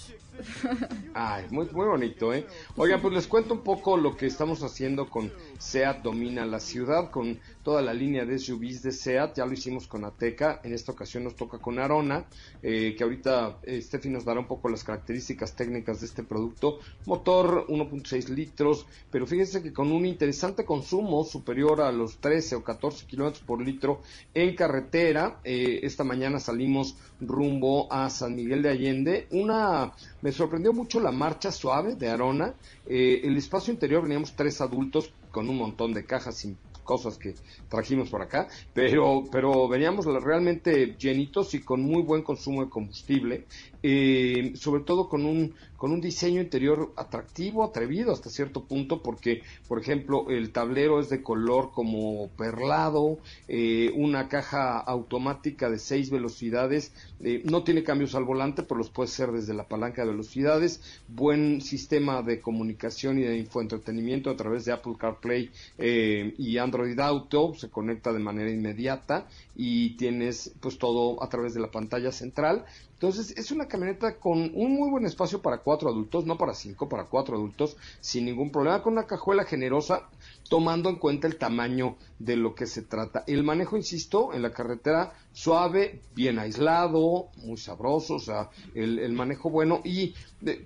Ay, 1.14 1.46
muy, 1.50 1.66
muy 1.72 1.86
bonito, 1.86 2.32
¿eh? 2.34 2.46
Oigan, 2.76 3.00
pues 3.00 3.14
les 3.14 3.26
cuento 3.26 3.54
un 3.54 3.60
poco 3.60 3.96
lo 3.96 4.16
que 4.16 4.26
estamos 4.26 4.62
haciendo 4.62 5.08
con 5.08 5.32
SEAT 5.60 6.02
Domina 6.02 6.46
la 6.46 6.58
Ciudad, 6.58 7.10
con 7.10 7.38
toda 7.62 7.82
la 7.82 7.92
línea 7.92 8.24
de 8.24 8.38
SUVs 8.38 8.82
de 8.82 8.92
SEAT. 8.92 9.36
Ya 9.36 9.46
lo 9.46 9.52
hicimos 9.52 9.86
con 9.86 10.04
Ateca, 10.04 10.60
en 10.64 10.72
esta 10.72 10.92
ocasión 10.92 11.24
nos 11.24 11.36
toca 11.36 11.58
con 11.58 11.78
Arona, 11.78 12.24
eh, 12.62 12.94
que 12.96 13.04
ahorita 13.04 13.58
eh, 13.62 13.80
Steffi 13.80 14.08
nos 14.08 14.24
dará 14.24 14.40
un 14.40 14.46
poco 14.46 14.68
las 14.68 14.82
características 14.82 15.54
técnicas 15.54 16.00
de 16.00 16.06
este 16.06 16.22
producto. 16.22 16.78
Motor 17.06 17.66
1.6 17.68 18.28
litros, 18.30 18.86
pero 19.10 19.26
fíjense 19.26 19.62
que 19.62 19.72
con 19.72 19.92
un 19.92 20.06
interesante 20.06 20.64
consumo 20.64 21.24
superior 21.24 21.82
a 21.82 21.92
los 21.92 22.18
13 22.18 22.56
o 22.56 22.64
14 22.64 23.06
kilómetros 23.06 23.44
por 23.44 23.60
litro 23.60 24.00
en 24.32 24.54
carretera. 24.54 25.40
Eh, 25.44 25.80
esta 25.82 26.04
mañana 26.04 26.40
salimos 26.40 26.96
rumbo 27.20 27.92
a 27.92 28.08
San 28.08 28.34
Miguel 28.34 28.62
de 28.62 28.70
Allende. 28.70 29.26
Una, 29.30 29.92
me 30.22 30.32
sorprendió 30.32 30.72
mucho 30.72 31.00
la 31.00 31.12
marcha 31.12 31.52
suave 31.52 31.96
de 31.96 32.08
Arona. 32.08 32.54
Eh, 32.86 33.20
el 33.24 33.36
espacio 33.36 33.72
interior 33.72 34.02
veníamos 34.02 34.34
tres 34.34 34.60
adultos 34.60 35.12
con 35.30 35.48
un 35.48 35.56
montón 35.56 35.92
de 35.92 36.04
cajas 36.04 36.36
sin 36.36 36.58
cosas 36.84 37.18
que 37.18 37.34
trajimos 37.68 38.10
por 38.10 38.20
acá, 38.20 38.48
pero, 38.74 39.22
pero 39.30 39.68
veníamos 39.68 40.06
realmente 40.06 40.96
llenitos 40.98 41.54
y 41.54 41.60
con 41.60 41.82
muy 41.82 42.02
buen 42.02 42.22
consumo 42.22 42.64
de 42.64 42.70
combustible, 42.70 43.46
eh, 43.82 44.52
sobre 44.56 44.82
todo 44.82 45.08
con 45.08 45.24
un, 45.24 45.54
con 45.80 45.92
un 45.92 46.02
diseño 46.02 46.42
interior 46.42 46.92
atractivo, 46.94 47.64
atrevido 47.64 48.12
hasta 48.12 48.28
cierto 48.28 48.64
punto, 48.64 49.02
porque, 49.02 49.40
por 49.66 49.80
ejemplo, 49.80 50.28
el 50.28 50.52
tablero 50.52 51.00
es 51.00 51.08
de 51.08 51.22
color 51.22 51.70
como 51.72 52.28
perlado, 52.36 53.16
eh, 53.48 53.90
una 53.94 54.28
caja 54.28 54.78
automática 54.78 55.70
de 55.70 55.78
seis 55.78 56.10
velocidades, 56.10 56.92
eh, 57.20 57.40
no 57.46 57.64
tiene 57.64 57.82
cambios 57.82 58.14
al 58.14 58.24
volante, 58.24 58.62
pero 58.62 58.76
los 58.76 58.90
puede 58.90 59.08
ser 59.08 59.32
desde 59.32 59.54
la 59.54 59.68
palanca 59.68 60.02
de 60.02 60.10
velocidades, 60.10 60.82
buen 61.08 61.62
sistema 61.62 62.20
de 62.20 62.42
comunicación 62.42 63.18
y 63.18 63.22
de 63.22 63.38
infoentretenimiento 63.38 64.28
a 64.28 64.36
través 64.36 64.66
de 64.66 64.72
Apple 64.72 64.96
CarPlay 64.98 65.48
eh, 65.78 66.34
y 66.36 66.58
Android 66.58 67.00
Auto, 67.00 67.54
se 67.54 67.70
conecta 67.70 68.12
de 68.12 68.18
manera 68.18 68.50
inmediata 68.50 69.26
y 69.56 69.96
tienes 69.96 70.52
pues 70.60 70.76
todo 70.76 71.22
a 71.22 71.30
través 71.30 71.54
de 71.54 71.60
la 71.60 71.70
pantalla 71.70 72.12
central 72.12 72.66
entonces, 73.00 73.34
es 73.38 73.50
una 73.50 73.66
camioneta 73.66 74.18
con 74.18 74.50
un 74.54 74.74
muy 74.74 74.90
buen 74.90 75.06
espacio 75.06 75.40
para 75.40 75.62
cuatro 75.62 75.88
adultos, 75.88 76.26
no 76.26 76.36
para 76.36 76.52
cinco, 76.52 76.86
para 76.86 77.06
cuatro 77.06 77.34
adultos, 77.34 77.78
sin 78.02 78.26
ningún 78.26 78.52
problema, 78.52 78.82
con 78.82 78.92
una 78.92 79.06
cajuela 79.06 79.44
generosa, 79.44 80.10
tomando 80.50 80.90
en 80.90 80.96
cuenta 80.96 81.26
el 81.26 81.38
tamaño 81.38 81.96
de 82.20 82.36
lo 82.36 82.54
que 82.54 82.66
se 82.66 82.82
trata. 82.82 83.24
El 83.26 83.42
manejo, 83.42 83.76
insisto, 83.76 84.32
en 84.34 84.42
la 84.42 84.52
carretera 84.52 85.12
suave, 85.32 86.02
bien 86.14 86.38
aislado, 86.38 87.28
muy 87.38 87.56
sabroso, 87.56 88.16
o 88.16 88.20
sea, 88.20 88.50
el, 88.74 89.12
manejo 89.12 89.48
bueno. 89.48 89.80
Y 89.84 90.14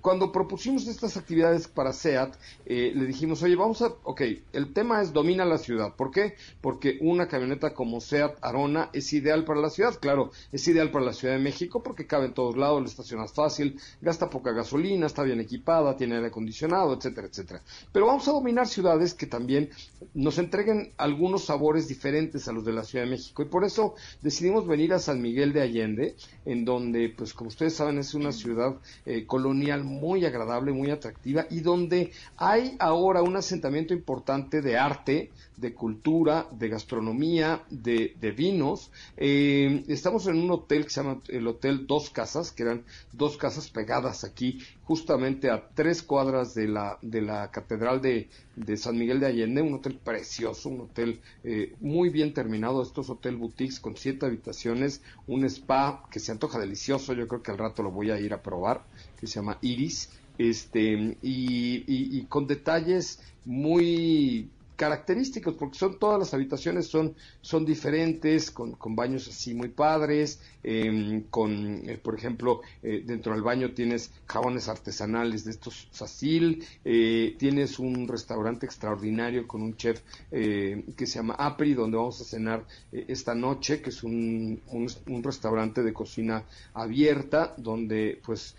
cuando 0.01 0.31
propusimos 0.31 0.87
estas 0.87 1.17
actividades 1.17 1.67
para 1.67 1.93
SEAT, 1.93 2.35
eh, 2.65 2.91
le 2.93 3.05
dijimos, 3.05 3.41
oye, 3.41 3.55
vamos 3.55 3.81
a, 3.81 3.87
ok, 4.03 4.21
el 4.53 4.73
tema 4.73 5.01
es 5.01 5.13
domina 5.13 5.45
la 5.45 5.57
ciudad. 5.57 5.95
¿Por 5.95 6.11
qué? 6.11 6.35
Porque 6.61 6.97
una 7.01 7.27
camioneta 7.27 7.73
como 7.73 8.01
SEAT 8.01 8.37
Arona 8.41 8.89
es 8.91 9.13
ideal 9.13 9.45
para 9.45 9.61
la 9.61 9.69
ciudad, 9.69 9.97
claro, 9.99 10.31
es 10.51 10.67
ideal 10.67 10.91
para 10.91 11.05
la 11.05 11.13
Ciudad 11.13 11.35
de 11.35 11.41
México 11.41 11.81
porque 11.81 12.05
cabe 12.05 12.25
en 12.25 12.33
todos 12.33 12.57
lados, 12.57 12.81
la 12.81 12.89
estacionas 12.89 13.31
fácil, 13.33 13.79
gasta 14.01 14.29
poca 14.29 14.51
gasolina, 14.51 15.05
está 15.05 15.23
bien 15.23 15.39
equipada, 15.39 15.95
tiene 15.95 16.15
aire 16.15 16.27
acondicionado, 16.27 16.93
etcétera, 16.93 17.27
etcétera. 17.27 17.61
Pero 17.93 18.07
vamos 18.07 18.27
a 18.27 18.31
dominar 18.31 18.67
ciudades 18.67 19.13
que 19.13 19.25
también 19.25 19.69
nos 20.13 20.37
entreguen 20.37 20.93
algunos 20.97 21.44
sabores 21.45 21.87
diferentes 21.87 22.47
a 22.47 22.51
los 22.51 22.65
de 22.65 22.73
la 22.73 22.83
Ciudad 22.83 23.05
de 23.05 23.11
México 23.11 23.41
y 23.41 23.45
por 23.45 23.63
eso 23.63 23.95
decidimos 24.21 24.67
venir 24.67 24.93
a 24.93 24.99
San 24.99 25.21
Miguel 25.21 25.53
de 25.53 25.61
Allende, 25.61 26.15
en 26.45 26.65
donde, 26.65 27.09
pues 27.09 27.33
como 27.33 27.49
ustedes 27.49 27.75
saben, 27.75 27.97
es 27.97 28.13
una 28.13 28.31
ciudad 28.31 28.75
eh, 29.05 29.25
colonial 29.25 29.83
muy 29.83 30.25
agradable, 30.25 30.71
muy 30.71 30.91
atractiva 30.91 31.45
y 31.49 31.61
donde 31.61 32.11
hay 32.37 32.75
ahora 32.79 33.21
un 33.21 33.35
asentamiento 33.35 33.93
importante 33.93 34.61
de 34.61 34.77
arte, 34.77 35.31
de 35.57 35.73
cultura, 35.73 36.47
de 36.51 36.69
gastronomía, 36.69 37.63
de, 37.69 38.13
vinos. 38.35 38.91
Eh, 39.17 39.83
estamos 39.87 40.27
en 40.27 40.37
un 40.37 40.51
hotel 40.51 40.83
que 40.83 40.89
se 40.89 41.01
llama 41.01 41.21
el 41.29 41.47
Hotel 41.47 41.87
Dos 41.87 42.09
Casas, 42.09 42.51
que 42.51 42.63
eran 42.63 42.83
dos 43.13 43.37
casas 43.37 43.69
pegadas 43.69 44.23
aquí, 44.23 44.59
justamente 44.83 45.49
a 45.49 45.69
tres 45.73 46.03
cuadras 46.03 46.53
de 46.53 46.67
la, 46.67 46.97
de 47.01 47.21
la 47.21 47.51
Catedral 47.51 48.01
de, 48.01 48.29
San 48.77 48.97
Miguel 48.97 49.19
de 49.19 49.27
Allende, 49.27 49.61
un 49.61 49.73
hotel 49.73 49.99
precioso, 50.03 50.69
un 50.69 50.81
hotel 50.81 51.21
eh, 51.43 51.73
muy 51.79 52.09
bien 52.09 52.33
terminado, 52.33 52.81
estos 52.81 53.09
hotel 53.09 53.35
boutiques 53.35 53.79
con 53.79 53.97
siete 53.97 54.25
habitaciones, 54.25 55.01
un 55.27 55.43
spa 55.45 56.03
que 56.11 56.19
se 56.19 56.31
antoja 56.31 56.59
delicioso, 56.59 57.13
yo 57.13 57.27
creo 57.27 57.43
que 57.43 57.51
al 57.51 57.57
rato 57.57 57.83
lo 57.83 57.91
voy 57.91 58.11
a 58.11 58.19
ir 58.19 58.33
a 58.33 58.41
probar, 58.41 58.83
que 59.19 59.27
se 59.27 59.35
llama 59.35 59.57
Iris, 59.61 60.09
este, 60.37 61.17
y 61.21 62.25
con 62.25 62.47
detalles 62.47 63.19
muy 63.45 64.49
característicos, 64.75 65.55
porque 65.55 65.77
son 65.77 65.97
todas 65.99 66.19
las 66.19 66.33
habitaciones 66.33 66.87
son, 66.87 67.15
son 67.41 67.65
diferentes, 67.65 68.51
con, 68.51 68.73
con 68.73 68.95
baños 68.95 69.27
así 69.27 69.53
muy 69.53 69.69
padres, 69.69 70.41
em, 70.63 71.23
con, 71.29 71.89
eh, 71.89 71.97
por 71.97 72.15
ejemplo, 72.15 72.61
eh, 72.83 73.03
dentro 73.05 73.33
del 73.33 73.41
baño 73.41 73.71
tienes 73.71 74.11
jabones 74.27 74.67
artesanales 74.67 75.45
de 75.45 75.51
estos 75.51 75.87
Sacil, 75.91 76.65
eh, 76.83 77.35
tienes 77.37 77.79
un 77.79 78.07
restaurante 78.07 78.65
extraordinario 78.65 79.47
con 79.47 79.61
un 79.61 79.75
chef 79.77 80.01
que 80.31 81.05
se 81.05 81.19
llama 81.19 81.35
Apri, 81.35 81.73
donde 81.73 81.97
vamos 81.97 82.19
a 82.21 82.25
cenar 82.25 82.65
esta 82.91 83.33
noche, 83.33 83.81
que 83.81 83.89
es 83.89 84.03
un, 84.03 84.61
un, 84.67 85.23
restaurante 85.23 85.81
de 85.81 85.93
cocina 85.93 86.43
abierta, 86.73 87.53
donde 87.57 88.19
pues, 88.23 88.55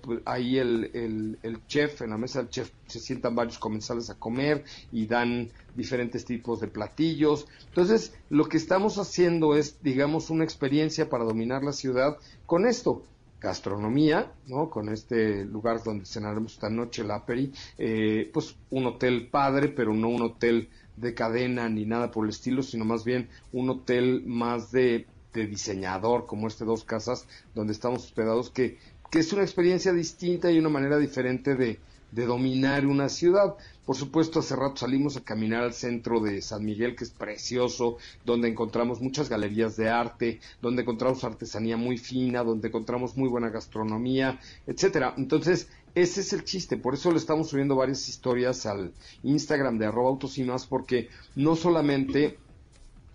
pues 0.00 0.20
ahí 0.24 0.58
el, 0.58 0.90
el, 0.94 1.38
el 1.42 1.66
chef, 1.66 2.02
en 2.02 2.10
la 2.10 2.18
mesa 2.18 2.40
del 2.40 2.50
chef 2.50 2.70
se 2.92 3.00
sientan 3.00 3.34
varios 3.34 3.58
comensales 3.58 4.10
a 4.10 4.18
comer 4.18 4.64
y 4.92 5.06
dan 5.06 5.50
diferentes 5.74 6.24
tipos 6.24 6.60
de 6.60 6.68
platillos. 6.68 7.46
Entonces, 7.68 8.14
lo 8.30 8.46
que 8.48 8.56
estamos 8.56 8.98
haciendo 8.98 9.56
es, 9.56 9.82
digamos, 9.82 10.30
una 10.30 10.44
experiencia 10.44 11.08
para 11.08 11.24
dominar 11.24 11.62
la 11.62 11.72
ciudad 11.72 12.18
con 12.46 12.66
esto. 12.66 13.02
Gastronomía, 13.40 14.32
¿no? 14.46 14.70
Con 14.70 14.88
este 14.88 15.44
lugar 15.44 15.82
donde 15.82 16.06
cenaremos 16.06 16.52
esta 16.52 16.70
noche, 16.70 17.02
el 17.02 17.10
Aperi, 17.10 17.52
eh, 17.76 18.30
pues 18.32 18.54
un 18.70 18.86
hotel 18.86 19.28
padre, 19.28 19.68
pero 19.68 19.92
no 19.94 20.10
un 20.10 20.22
hotel 20.22 20.68
de 20.96 21.14
cadena 21.14 21.68
ni 21.68 21.84
nada 21.84 22.12
por 22.12 22.24
el 22.24 22.30
estilo, 22.30 22.62
sino 22.62 22.84
más 22.84 23.04
bien 23.04 23.28
un 23.52 23.68
hotel 23.70 24.22
más 24.26 24.70
de, 24.70 25.06
de 25.32 25.46
diseñador, 25.46 26.26
como 26.26 26.46
este 26.46 26.64
Dos 26.64 26.84
Casas, 26.84 27.26
donde 27.54 27.72
estamos 27.72 28.04
hospedados, 28.04 28.50
que, 28.50 28.78
que 29.10 29.18
es 29.18 29.32
una 29.32 29.42
experiencia 29.42 29.92
distinta 29.92 30.50
y 30.50 30.58
una 30.58 30.68
manera 30.68 30.98
diferente 30.98 31.56
de, 31.56 31.80
de 32.12 32.26
dominar 32.26 32.86
una 32.86 33.08
ciudad. 33.08 33.56
Por 33.84 33.96
supuesto, 33.96 34.38
hace 34.38 34.54
rato 34.54 34.76
salimos 34.76 35.16
a 35.16 35.24
caminar 35.24 35.64
al 35.64 35.72
centro 35.72 36.20
de 36.20 36.40
San 36.40 36.64
Miguel, 36.64 36.94
que 36.94 37.04
es 37.04 37.10
precioso, 37.10 37.96
donde 38.24 38.48
encontramos 38.48 39.00
muchas 39.00 39.28
galerías 39.28 39.76
de 39.76 39.88
arte, 39.88 40.40
donde 40.60 40.82
encontramos 40.82 41.24
artesanía 41.24 41.76
muy 41.76 41.98
fina, 41.98 42.44
donde 42.44 42.68
encontramos 42.68 43.16
muy 43.16 43.28
buena 43.28 43.48
gastronomía, 43.48 44.38
etcétera. 44.66 45.14
Entonces, 45.16 45.68
ese 45.94 46.20
es 46.20 46.32
el 46.32 46.44
chiste, 46.44 46.76
por 46.76 46.94
eso 46.94 47.10
le 47.10 47.18
estamos 47.18 47.50
subiendo 47.50 47.76
varias 47.76 48.08
historias 48.08 48.64
al 48.64 48.92
Instagram 49.24 49.78
de 49.78 49.86
arroba 49.86 50.10
autos 50.10 50.38
y 50.38 50.44
más, 50.44 50.66
porque 50.66 51.08
no 51.34 51.54
solamente 51.56 52.38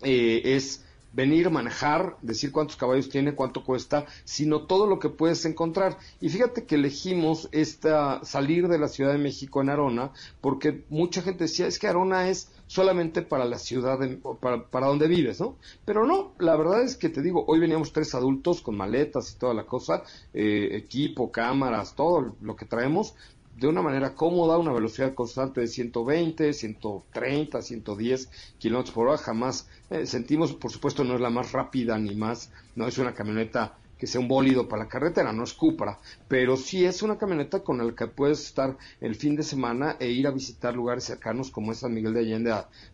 eh, 0.02 0.42
es 0.44 0.84
venir, 1.12 1.50
manejar, 1.50 2.16
decir 2.22 2.52
cuántos 2.52 2.76
caballos 2.76 3.08
tiene, 3.08 3.34
cuánto 3.34 3.64
cuesta, 3.64 4.06
sino 4.24 4.66
todo 4.66 4.86
lo 4.86 4.98
que 4.98 5.08
puedes 5.08 5.44
encontrar. 5.44 5.98
Y 6.20 6.28
fíjate 6.28 6.64
que 6.64 6.76
elegimos 6.76 7.48
esta 7.52 8.24
salir 8.24 8.68
de 8.68 8.78
la 8.78 8.88
Ciudad 8.88 9.12
de 9.12 9.18
México 9.18 9.60
en 9.60 9.70
Arona, 9.70 10.12
porque 10.40 10.84
mucha 10.88 11.22
gente 11.22 11.44
decía, 11.44 11.66
es 11.66 11.78
que 11.78 11.88
Arona 11.88 12.28
es 12.28 12.50
solamente 12.66 13.22
para 13.22 13.44
la 13.46 13.58
ciudad, 13.58 13.98
para, 14.40 14.64
para 14.64 14.86
donde 14.86 15.08
vives, 15.08 15.40
¿no? 15.40 15.56
Pero 15.84 16.06
no, 16.06 16.32
la 16.38 16.54
verdad 16.56 16.82
es 16.82 16.96
que 16.96 17.08
te 17.08 17.22
digo, 17.22 17.44
hoy 17.48 17.58
veníamos 17.58 17.92
tres 17.92 18.14
adultos 18.14 18.60
con 18.60 18.76
maletas 18.76 19.32
y 19.32 19.38
toda 19.38 19.54
la 19.54 19.64
cosa, 19.64 20.02
eh, 20.34 20.68
equipo, 20.72 21.32
cámaras, 21.32 21.94
todo 21.94 22.36
lo 22.40 22.56
que 22.56 22.66
traemos, 22.66 23.14
de 23.58 23.66
una 23.66 23.82
manera 23.82 24.14
cómoda, 24.14 24.56
una 24.56 24.72
velocidad 24.72 25.14
constante 25.14 25.60
de 25.60 25.66
120, 25.66 26.52
130, 26.52 27.60
110 27.60 28.30
kilómetros 28.58 28.94
por 28.94 29.08
hora. 29.08 29.18
Jamás 29.18 29.68
eh, 29.90 30.06
sentimos, 30.06 30.52
por 30.52 30.70
supuesto, 30.70 31.02
no 31.02 31.14
es 31.14 31.20
la 31.20 31.30
más 31.30 31.52
rápida 31.52 31.98
ni 31.98 32.14
más, 32.14 32.50
no 32.76 32.86
es 32.86 32.98
una 32.98 33.14
camioneta 33.14 33.76
que 33.98 34.06
sea 34.06 34.20
un 34.20 34.28
bólido 34.28 34.68
para 34.68 34.84
la 34.84 34.88
carretera, 34.88 35.32
no 35.32 35.42
es 35.42 35.54
Cupra, 35.54 35.98
pero 36.28 36.56
sí 36.56 36.84
es 36.84 37.02
una 37.02 37.18
camioneta 37.18 37.64
con 37.64 37.84
la 37.84 37.92
que 37.94 38.06
puedes 38.06 38.44
estar 38.44 38.76
el 39.00 39.16
fin 39.16 39.34
de 39.34 39.42
semana 39.42 39.96
e 39.98 40.08
ir 40.08 40.28
a 40.28 40.30
visitar 40.30 40.74
lugares 40.74 41.02
cercanos 41.02 41.50
como 41.50 41.72
es 41.72 41.78
San 41.78 41.92
Miguel 41.92 42.14
de 42.14 42.20
Allende 42.20 42.52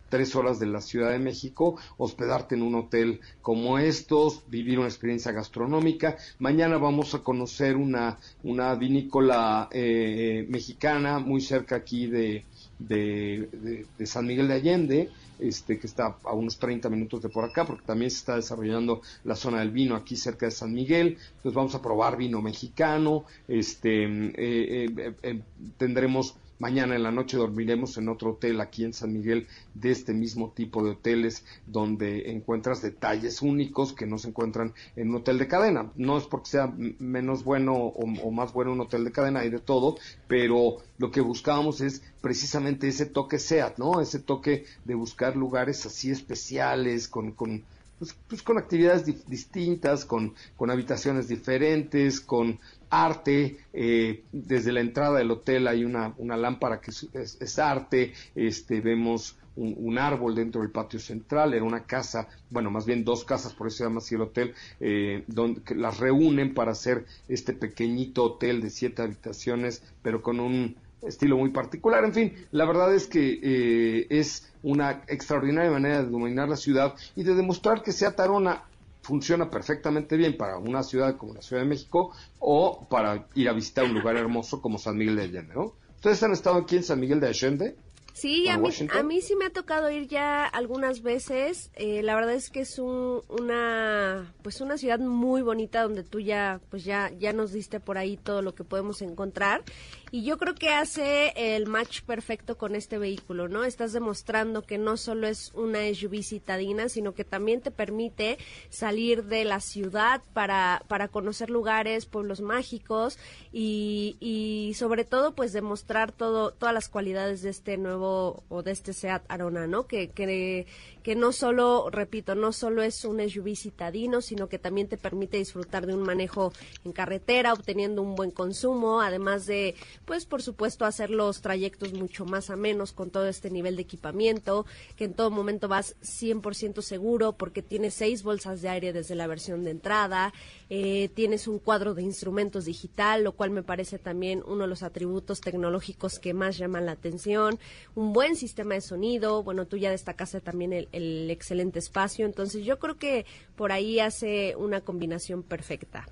tres 0.09 0.35
horas 0.35 0.59
de 0.59 0.67
la 0.67 0.81
Ciudad 0.81 1.11
de 1.11 1.19
México, 1.19 1.77
hospedarte 1.97 2.55
en 2.55 2.61
un 2.61 2.75
hotel 2.75 3.19
como 3.41 3.77
estos, 3.79 4.43
vivir 4.49 4.79
una 4.79 4.87
experiencia 4.87 5.31
gastronómica. 5.31 6.17
Mañana 6.39 6.77
vamos 6.77 7.13
a 7.15 7.19
conocer 7.19 7.75
una, 7.75 8.17
una 8.43 8.75
vinícola 8.75 9.69
eh, 9.71 10.45
mexicana 10.49 11.19
muy 11.19 11.41
cerca 11.41 11.77
aquí 11.77 12.07
de, 12.07 12.45
de, 12.79 14.05
San 14.05 14.25
Miguel 14.25 14.47
de 14.47 14.53
Allende, 14.53 15.09
este, 15.39 15.79
que 15.79 15.87
está 15.87 16.17
a 16.23 16.33
unos 16.33 16.57
30 16.57 16.89
minutos 16.89 17.21
de 17.21 17.29
por 17.29 17.43
acá, 17.43 17.65
porque 17.65 17.85
también 17.85 18.11
se 18.11 18.17
está 18.17 18.35
desarrollando 18.35 19.01
la 19.23 19.35
zona 19.35 19.59
del 19.59 19.71
vino 19.71 19.95
aquí 19.95 20.15
cerca 20.15 20.45
de 20.45 20.51
San 20.51 20.73
Miguel. 20.73 21.17
Entonces 21.37 21.53
vamos 21.53 21.75
a 21.75 21.81
probar 21.81 22.17
vino 22.17 22.41
mexicano, 22.41 23.25
este, 23.47 24.03
eh, 24.03 24.89
eh, 24.97 25.13
eh, 25.23 25.41
tendremos 25.77 26.35
Mañana 26.57 26.95
en 26.95 27.03
la 27.03 27.11
noche 27.11 27.35
dormiremos 27.35 27.97
en 27.97 28.07
otro 28.07 28.31
hotel 28.31 28.61
aquí 28.61 28.85
en 28.85 28.93
San 28.93 29.11
Miguel 29.11 29.47
de 29.73 29.91
este 29.91 30.13
mismo 30.13 30.51
tipo 30.51 30.83
de 30.83 30.91
hoteles 30.91 31.43
donde 31.67 32.31
encuentras 32.31 32.81
detalles 32.81 33.41
únicos 33.41 33.91
que 33.91 34.05
no 34.05 34.17
se 34.17 34.29
encuentran 34.29 34.73
en 34.95 35.09
un 35.09 35.15
hotel 35.15 35.37
de 35.37 35.49
cadena. 35.49 35.91
No 35.95 36.17
es 36.17 36.23
porque 36.23 36.51
sea 36.51 36.73
menos 36.77 37.43
bueno 37.43 37.75
o, 37.75 38.31
más 38.31 38.53
bueno 38.53 38.71
un 38.71 38.81
hotel 38.81 39.03
de 39.03 39.11
cadena, 39.11 39.41
hay 39.41 39.49
de 39.49 39.59
todo, 39.59 39.97
pero 40.27 40.77
lo 40.97 41.11
que 41.11 41.19
buscábamos 41.19 41.81
es 41.81 42.01
precisamente 42.21 42.87
ese 42.87 43.05
toque 43.05 43.37
SEAT, 43.37 43.77
¿no? 43.77 43.99
Ese 43.99 44.19
toque 44.19 44.65
de 44.85 44.95
buscar 44.95 45.35
lugares 45.35 45.85
así 45.85 46.09
especiales, 46.09 47.09
con, 47.09 47.33
con 47.33 47.63
pues, 47.99 48.15
pues 48.27 48.41
con 48.41 48.57
actividades 48.57 49.05
distintas, 49.27 50.05
con, 50.05 50.33
con 50.57 50.69
habitaciones 50.69 51.27
diferentes, 51.27 52.19
con 52.19 52.59
arte, 52.89 53.57
eh, 53.73 54.23
desde 54.31 54.71
la 54.71 54.81
entrada 54.81 55.17
del 55.17 55.31
hotel 55.31 55.67
hay 55.67 55.83
una, 55.83 56.13
una 56.17 56.37
lámpara 56.37 56.79
que 56.81 56.91
es, 56.91 57.59
arte, 57.59 58.13
este, 58.35 58.81
vemos 58.81 59.37
un, 59.55 59.97
árbol 59.97 60.35
dentro 60.35 60.61
del 60.61 60.71
patio 60.71 60.99
central, 60.99 61.53
era 61.53 61.63
una 61.63 61.85
casa, 61.85 62.27
bueno, 62.49 62.69
más 62.71 62.85
bien 62.85 63.05
dos 63.05 63.23
casas, 63.23 63.53
por 63.53 63.67
eso 63.67 63.77
se 63.77 63.83
llama 63.85 63.99
así 63.99 64.15
el 64.15 64.21
hotel, 64.21 64.53
eh, 64.79 65.23
donde 65.27 65.61
las 65.75 65.97
reúnen 65.99 66.53
para 66.53 66.71
hacer 66.71 67.05
este 67.27 67.53
pequeñito 67.53 68.23
hotel 68.23 68.61
de 68.61 68.69
siete 68.69 69.01
habitaciones, 69.01 69.81
pero 70.01 70.21
con 70.21 70.39
un 70.39 70.75
estilo 71.01 71.37
muy 71.37 71.49
particular. 71.51 72.03
En 72.03 72.13
fin, 72.13 72.33
la 72.51 72.65
verdad 72.65 72.93
es 72.93 73.07
que 73.07 73.39
eh, 73.41 74.07
es 74.09 74.51
una 74.63 75.03
extraordinaria 75.07 75.71
manera 75.71 76.03
de 76.03 76.09
dominar 76.09 76.49
la 76.49 76.57
ciudad 76.57 76.95
y 77.15 77.23
de 77.23 77.35
demostrar 77.35 77.83
que 77.83 77.91
sea 77.91 78.15
Tarona 78.15 78.63
funciona 79.05 79.51
perfectamente 79.51 80.17
bien 80.17 80.35
para 80.35 80.57
una 80.57 80.81
ciudad 80.81 81.15
como 81.15 81.35
la 81.35 81.41
Ciudad 81.41 81.61
de 81.61 81.67
México 81.67 82.11
o 82.39 82.87
para 82.89 83.27
ir 83.35 83.47
a 83.47 83.53
visitar 83.53 83.85
un 83.85 83.93
lugar 83.93 84.17
hermoso 84.17 84.61
como 84.61 84.79
San 84.79 84.97
Miguel 84.97 85.15
de 85.15 85.23
Allende, 85.23 85.53
¿no? 85.53 85.73
¿Ustedes 85.95 86.23
han 86.23 86.31
estado 86.31 86.57
aquí 86.57 86.77
en 86.77 86.83
San 86.83 86.99
Miguel 86.99 87.19
de 87.19 87.27
Allende? 87.27 87.75
Sí, 88.13 88.47
a 88.47 88.57
mí, 88.57 88.69
a 88.93 89.03
mí, 89.03 89.21
sí 89.21 89.35
me 89.35 89.45
ha 89.45 89.49
tocado 89.49 89.91
ir 89.91 90.07
ya 90.07 90.45
algunas 90.45 91.01
veces. 91.01 91.69
Eh, 91.75 92.01
la 92.01 92.15
verdad 92.15 92.33
es 92.33 92.49
que 92.49 92.61
es 92.61 92.79
una, 92.79 94.33
pues 94.41 94.61
una 94.61 94.77
ciudad 94.77 94.99
muy 94.99 95.41
bonita 95.41 95.83
donde 95.83 96.03
tú 96.03 96.21
ya, 96.21 96.61
pues 96.69 96.85
ya, 96.85 97.11
ya 97.19 97.33
nos 97.33 97.51
diste 97.51 97.81
por 97.81 97.97
ahí 97.97 98.15
todo 98.15 98.41
lo 98.41 98.55
que 98.55 98.63
podemos 98.63 99.01
encontrar. 99.01 99.63
Y 100.11 100.23
yo 100.23 100.37
creo 100.37 100.55
que 100.55 100.69
hace 100.69 101.33
el 101.35 101.67
match 101.67 102.01
perfecto 102.01 102.57
con 102.57 102.75
este 102.75 102.97
vehículo, 102.97 103.47
¿no? 103.47 103.63
Estás 103.63 103.91
demostrando 103.91 104.61
que 104.61 104.77
no 104.77 104.97
solo 104.97 105.27
es 105.27 105.51
una 105.53 105.79
SUV 105.93 106.23
citadina, 106.23 106.89
sino 106.89 107.13
que 107.13 107.25
también 107.25 107.61
te 107.61 107.71
permite 107.71 108.37
salir 108.69 109.25
de 109.25 109.45
la 109.45 109.59
ciudad 109.59 110.21
para, 110.33 110.83
para 110.87 111.07
conocer 111.07 111.49
lugares, 111.49 112.05
pueblos 112.05 112.41
mágicos 112.41 113.17
y, 113.51 114.17
y 114.19 114.73
sobre 114.75 115.05
todo, 115.05 115.33
pues 115.33 115.53
demostrar 115.53 116.11
todo, 116.11 116.51
todas 116.51 116.73
las 116.73 116.87
cualidades 116.87 117.41
de 117.41 117.49
este 117.49 117.77
nuevo 117.77 118.43
o 118.49 118.63
de 118.63 118.71
este 118.71 118.93
SEAT 118.93 119.23
Arona, 119.27 119.67
¿no? 119.67 119.87
Que, 119.87 120.09
que, 120.09 120.67
que 121.03 121.15
no 121.15 121.31
solo, 121.31 121.89
repito, 121.89 122.35
no 122.35 122.51
solo 122.51 122.83
es 122.83 123.05
un 123.05 123.19
SUV 123.27 123.55
citadino, 123.55 124.21
sino 124.21 124.49
que 124.49 124.59
también 124.59 124.87
te 124.87 124.97
permite 124.97 125.37
disfrutar 125.37 125.85
de 125.87 125.93
un 125.93 126.03
manejo 126.03 126.53
en 126.83 126.93
carretera, 126.93 127.53
obteniendo 127.53 128.01
un 128.01 128.15
buen 128.15 128.31
consumo, 128.31 129.01
además 129.01 129.45
de, 129.45 129.75
pues 130.05 130.25
por 130.25 130.41
supuesto, 130.41 130.85
hacer 130.85 131.09
los 131.09 131.41
trayectos 131.41 131.93
mucho 131.93 132.25
más 132.25 132.49
amenos 132.49 132.93
con 132.93 133.09
todo 133.09 133.27
este 133.27 133.49
nivel 133.49 133.75
de 133.75 133.81
equipamiento, 133.81 134.65
que 134.95 135.05
en 135.05 135.13
todo 135.13 135.31
momento 135.31 135.67
vas 135.67 135.95
100% 136.01 136.81
seguro 136.81 137.33
porque 137.33 137.61
tienes 137.61 137.95
seis 137.95 138.23
bolsas 138.23 138.61
de 138.61 138.69
aire 138.69 138.93
desde 138.93 139.15
la 139.15 139.27
versión 139.27 139.63
de 139.63 139.71
entrada, 139.71 140.33
eh, 140.69 141.09
tienes 141.13 141.47
un 141.47 141.59
cuadro 141.59 141.93
de 141.93 142.03
instrumentos 142.03 142.65
digital, 142.65 143.23
lo 143.23 143.33
cual 143.33 143.49
me 143.49 143.63
parece 143.63 143.99
también 143.99 144.43
uno 144.45 144.63
de 144.63 144.67
los 144.67 144.83
atributos 144.83 145.41
tecnológicos 145.41 146.19
que 146.19 146.33
más 146.33 146.57
llaman 146.57 146.85
la 146.85 146.93
atención, 146.93 147.59
un 147.95 148.13
buen 148.13 148.35
sistema 148.35 148.75
de 148.75 148.81
sonido, 148.81 149.43
bueno, 149.43 149.65
tú 149.65 149.77
ya 149.77 149.91
destacaste 149.91 150.41
también 150.41 150.73
el, 150.73 151.29
excelente 151.29 151.79
espacio, 151.79 152.25
entonces 152.25 152.63
yo 152.63 152.79
creo 152.79 152.97
que 152.97 153.25
por 153.55 153.71
ahí 153.71 153.99
hace 153.99 154.55
una 154.55 154.81
combinación 154.81 155.43
perfecta. 155.43 156.05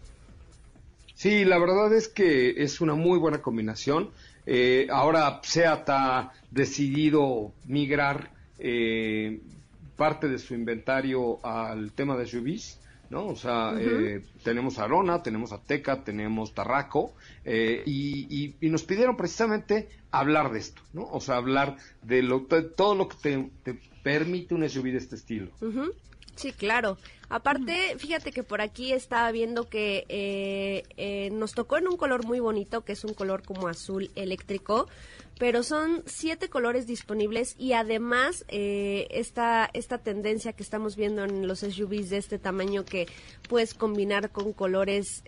Sí, 1.23 1.45
la 1.45 1.57
verdad 1.57 1.93
es 1.93 2.09
que 2.09 2.62
es 2.63 2.81
una 2.81 2.95
muy 2.95 3.17
buena 3.17 3.41
combinación. 3.41 4.09
Eh, 4.45 4.88
ahora 4.91 5.39
SEAT 5.41 5.89
ha 5.89 6.33
decidido 6.51 7.53
migrar 7.65 8.29
eh, 8.59 9.39
parte 9.95 10.27
de 10.27 10.38
su 10.38 10.53
inventario 10.53 11.39
al 11.45 11.93
tema 11.93 12.17
de 12.17 12.25
SUVs. 12.25 12.77
¿no? 13.09 13.27
O 13.27 13.38
sea, 13.38 13.73
eh, 13.79 14.21
tenemos 14.43 14.79
a 14.79 14.83
Arona, 14.83 15.23
tenemos 15.23 15.53
a 15.53 15.59
Teca, 15.59 16.03
tenemos 16.03 16.53
Tarraco, 16.53 17.13
eh, 17.45 17.83
y, 17.86 18.55
nos 18.69 18.83
pidieron 18.83 19.15
precisamente 19.15 19.88
hablar 20.12 20.51
de 20.51 20.59
esto, 20.59 20.81
¿no? 20.91 21.03
O 21.03 21.21
sea, 21.21 21.38
hablar 21.38 21.77
de, 22.01 22.21
lo, 22.21 22.41
todo 22.75 22.95
lo 22.95 23.07
que 23.07 23.49
te, 23.63 23.79
permite 24.03 24.55
un 24.55 24.67
SUV 24.67 24.91
de 24.91 24.97
este 24.97 25.15
estilo. 25.15 25.51
Sí, 26.35 26.51
claro. 26.51 26.97
Aparte, 27.29 27.95
fíjate 27.97 28.31
que 28.31 28.43
por 28.43 28.61
aquí 28.61 28.91
estaba 28.91 29.31
viendo 29.31 29.67
que 29.67 30.05
eh, 30.07 31.29
nos 31.31 31.53
tocó 31.53 31.77
en 31.77 31.87
un 31.87 31.97
color 31.97 32.25
muy 32.25 32.39
bonito, 32.39 32.83
que 32.83 32.91
es 32.91 33.03
un 33.03 33.13
color 33.13 33.43
como 33.43 33.67
azul 33.67 34.11
eléctrico, 34.15 34.87
pero 35.39 35.63
son 35.63 36.03
siete 36.05 36.49
colores 36.49 36.85
disponibles 36.85 37.55
y 37.57 37.73
además 37.73 38.45
eh, 38.49 39.07
esta, 39.09 39.67
esta 39.73 39.97
tendencia 39.97 40.53
que 40.53 40.61
estamos 40.61 40.95
viendo 40.95 41.23
en 41.23 41.47
los 41.47 41.59
SUVs 41.61 42.11
de 42.11 42.17
este 42.17 42.37
tamaño 42.37 42.85
que 42.85 43.07
puedes 43.49 43.73
combinar 43.73 44.31
con 44.31 44.53
colores... 44.53 45.23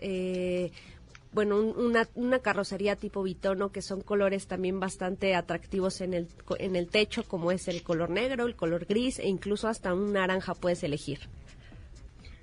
Bueno, 1.36 1.60
una, 1.60 2.08
una, 2.14 2.38
carrocería 2.38 2.96
tipo 2.96 3.22
bitono, 3.22 3.70
que 3.70 3.82
son 3.82 4.00
colores 4.00 4.46
también 4.46 4.80
bastante 4.80 5.34
atractivos 5.34 6.00
en 6.00 6.14
el, 6.14 6.28
en 6.58 6.76
el 6.76 6.88
techo, 6.88 7.24
como 7.24 7.52
es 7.52 7.68
el 7.68 7.82
color 7.82 8.08
negro, 8.08 8.46
el 8.46 8.56
color 8.56 8.86
gris 8.86 9.18
e 9.18 9.28
incluso 9.28 9.68
hasta 9.68 9.92
un 9.92 10.14
naranja 10.14 10.54
puedes 10.54 10.82
elegir. 10.82 11.18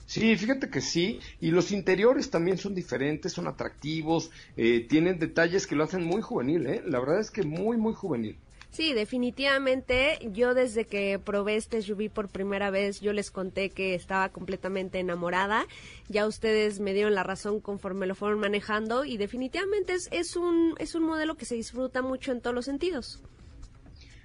Sí, 0.06 0.36
fíjate 0.36 0.70
que 0.70 0.80
sí, 0.80 1.20
y 1.42 1.50
los 1.50 1.72
interiores 1.72 2.30
también 2.30 2.60
son 2.60 2.76
diferentes, 2.76 3.34
son 3.34 3.48
atractivos, 3.48 4.30
eh, 4.58 4.86
tienen 4.88 5.18
detalles 5.18 5.66
que 5.66 5.76
lo 5.76 5.86
hacen 5.86 6.04
muy 6.04 6.22
juvenil, 6.22 6.68
¿eh? 6.68 6.84
la 6.86 7.00
verdad 7.00 7.20
es 7.20 7.32
que 7.32 7.42
muy, 7.42 7.78
muy 7.78 7.96
juvenil. 7.96 8.38
Sí, 8.74 8.94
definitivamente. 8.94 10.18
Yo 10.32 10.56
desde 10.56 10.86
que 10.86 11.20
probé 11.20 11.58
este 11.58 11.80
SUV 11.80 12.10
por 12.10 12.30
primera 12.30 12.72
vez, 12.72 13.02
yo 13.02 13.14
les 13.14 13.30
conté 13.30 13.70
que 13.70 13.94
estaba 13.94 14.30
completamente 14.30 14.98
enamorada. 14.98 15.68
Ya 16.10 16.26
ustedes 16.26 16.80
me 16.80 16.96
dieron 16.96 17.14
la 17.14 17.22
razón 17.22 17.60
conforme 17.60 18.08
lo 18.08 18.16
fueron 18.16 18.40
manejando 18.40 19.06
y 19.06 19.18
definitivamente 19.18 19.94
es, 19.94 20.10
es 20.12 20.36
un 20.36 20.74
es 20.80 20.96
un 20.96 21.04
modelo 21.04 21.36
que 21.36 21.46
se 21.46 21.54
disfruta 21.54 22.02
mucho 22.02 22.32
en 22.32 22.42
todos 22.42 22.56
los 22.56 22.66
sentidos. 22.66 23.22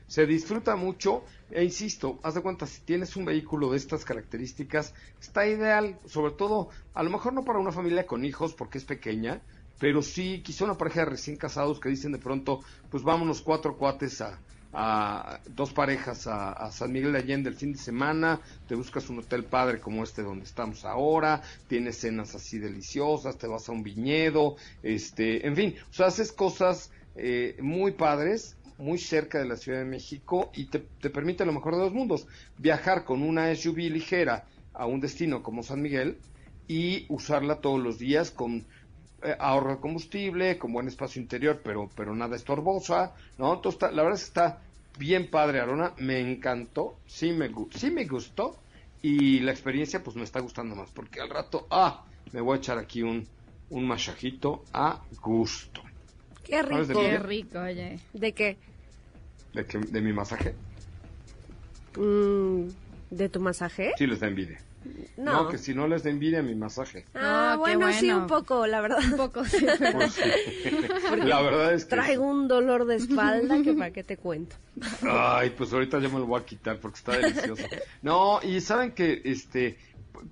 Se 0.07 0.25
disfruta 0.25 0.77
mucho 0.77 1.25
e 1.51 1.63
insisto, 1.63 2.19
haz 2.23 2.35
de 2.35 2.41
cuenta, 2.41 2.67
si 2.67 2.81
tienes 2.81 3.17
un 3.17 3.27
vehículo 3.27 3.73
de 3.73 3.77
estas 3.77 4.07
características, 4.07 4.95
está 5.21 5.47
ideal, 5.47 5.99
sobre 6.07 6.33
todo, 6.33 6.71
a 6.95 7.03
lo 7.03 7.11
mejor 7.11 7.35
no 7.35 7.45
para 7.45 7.59
una 7.59 7.73
familia 7.73 8.07
con 8.07 8.25
hijos 8.25 8.55
porque 8.55 8.79
es 8.79 8.85
pequeña, 8.87 9.43
pero 9.79 10.03
sí 10.03 10.43
quizá 10.45 10.65
una 10.65 10.79
pareja 10.79 11.01
de 11.01 11.07
recién 11.07 11.37
casados 11.37 11.81
que 11.81 11.89
dicen 11.89 12.13
de 12.13 12.19
pronto, 12.19 12.61
pues 12.91 13.03
vámonos 13.03 13.41
cuatro 13.41 13.77
cuates 13.77 14.21
a, 14.21 14.39
a 14.73 15.41
dos 15.49 15.73
parejas 15.73 16.27
a, 16.27 16.71
San 16.71 16.93
Miguel 16.93 17.13
de 17.13 17.19
Allende 17.19 17.49
el 17.49 17.57
fin 17.57 17.73
de 17.73 17.79
semana, 17.79 18.41
te 18.67 18.75
buscas 18.75 19.09
un 19.09 19.21
hotel 19.21 19.45
padre 19.45 19.81
como 19.81 20.05
este 20.05 20.23
donde 20.23 20.45
estamos 20.45 20.85
ahora, 20.85 21.43
tienes 21.69 21.99
cenas 21.99 22.35
así 22.35 22.59
deliciosas, 22.59 23.39
te 23.39 23.47
vas 23.47 23.69
a 23.69 23.73
un 23.73 23.83
viñedo, 23.83 24.57
este, 24.83 25.47
en 25.47 25.57
fin, 25.57 25.75
o 25.91 25.93
sea, 25.93 26.07
haces 26.07 26.33
cosas 26.33 26.91
eh, 27.17 27.57
muy 27.61 27.93
padres, 27.93 28.57
muy 28.79 28.99
cerca 28.99 29.39
de 29.39 29.47
la 29.47 29.57
Ciudad 29.57 29.79
de 29.79 29.85
México 29.85 30.51
y 30.55 30.67
te, 30.67 30.79
te 31.01 31.11
permite 31.11 31.45
lo 31.45 31.53
mejor 31.53 31.75
de 31.75 31.81
dos 31.81 31.93
mundos, 31.93 32.27
viajar 32.59 33.05
con 33.05 33.23
una 33.23 33.55
SUV 33.55 33.91
ligera 33.91 34.47
a 34.73 34.87
un 34.87 35.01
destino 35.01 35.43
como 35.43 35.63
San 35.63 35.83
Miguel 35.83 36.19
y 36.69 37.07
usarla 37.09 37.61
todos 37.61 37.83
los 37.83 37.99
días 37.99 38.31
con 38.31 38.67
eh, 39.23 39.37
ahorro 39.39 39.71
de 39.75 39.81
combustible, 39.81 40.59
con 40.59 40.73
buen 40.73 40.89
espacio 40.89 41.21
interior, 41.21 41.61
pero, 41.63 41.91
pero 41.95 42.15
nada 42.15 42.37
estorbosa, 42.37 43.15
¿no? 43.39 43.55
Entonces, 43.55 43.81
la 43.83 44.03
verdad 44.03 44.15
es 44.15 44.21
que 44.21 44.29
está 44.29 44.61
bien 44.99 45.31
padre, 45.31 45.61
Arona, 45.61 45.93
me 45.99 46.21
encantó, 46.21 46.97
sí 47.07 47.33
me, 47.33 47.51
sí 47.71 47.91
me 47.91 48.05
gustó, 48.05 48.57
y 49.03 49.41
la 49.41 49.53
experiencia 49.53 50.03
pues 50.03 50.17
me 50.17 50.25
está 50.25 50.41
gustando 50.41 50.75
más, 50.75 50.91
porque 50.91 51.21
al 51.21 51.31
rato, 51.31 51.67
ah, 51.71 52.05
me 52.33 52.41
voy 52.41 52.57
a 52.57 52.59
echar 52.59 52.79
aquí 52.79 53.03
un, 53.03 53.27
un 53.71 53.87
masajito 53.87 54.65
a 54.73 55.03
gusto. 55.23 55.83
Qué 56.45 56.63
rico. 56.63 56.87
Qué 56.87 56.95
qué? 56.95 57.19
rico, 57.19 57.59
oye. 57.61 58.01
¿De 58.13 58.33
qué? 58.33 58.57
¿De, 59.53 59.67
que, 59.67 59.79
de 59.79 60.01
mi 60.01 60.13
masaje? 60.13 60.55
Mm, 61.97 62.69
¿De 63.11 63.29
tu 63.29 63.41
masaje? 63.41 63.93
Sí 63.99 64.07
les 64.07 64.21
da 64.21 64.29
envidia. 64.29 64.59
No. 65.17 65.45
No, 65.45 65.49
que 65.49 65.59
si 65.59 65.75
no 65.75 65.89
les 65.89 66.05
da 66.05 66.11
envidia 66.11 66.43
mi 66.43 66.55
masaje. 66.55 67.05
Ah, 67.15 67.57
bueno, 67.59 67.93
sí, 67.93 68.11
un 68.11 68.27
poco, 68.27 68.67
la 68.67 68.81
verdad. 68.81 68.99
Un 69.05 69.17
poco, 69.17 69.45
sí. 69.45 69.67
Pues 69.93 70.13
sí. 70.13 70.23
la 71.25 71.43
verdad 71.43 71.75
es 71.75 71.85
que... 71.85 71.91
Traigo 71.91 72.25
un 72.25 72.47
dolor 72.47 72.87
de 72.87 72.97
espalda 72.97 73.63
que 73.63 73.75
para 73.75 73.91
qué 73.91 74.05
te 74.05 74.17
cuento. 74.17 74.57
Ay, 75.03 75.51
pues 75.51 75.73
ahorita 75.73 75.99
ya 75.99 76.09
me 76.09 76.21
lo 76.21 76.27
voy 76.27 76.41
a 76.41 76.45
quitar 76.45 76.79
porque 76.79 76.99
está 76.99 77.17
delicioso. 77.17 77.65
No, 78.03 78.41
y 78.43 78.61
saben 78.61 78.93
que 78.93 79.23
este 79.25 79.77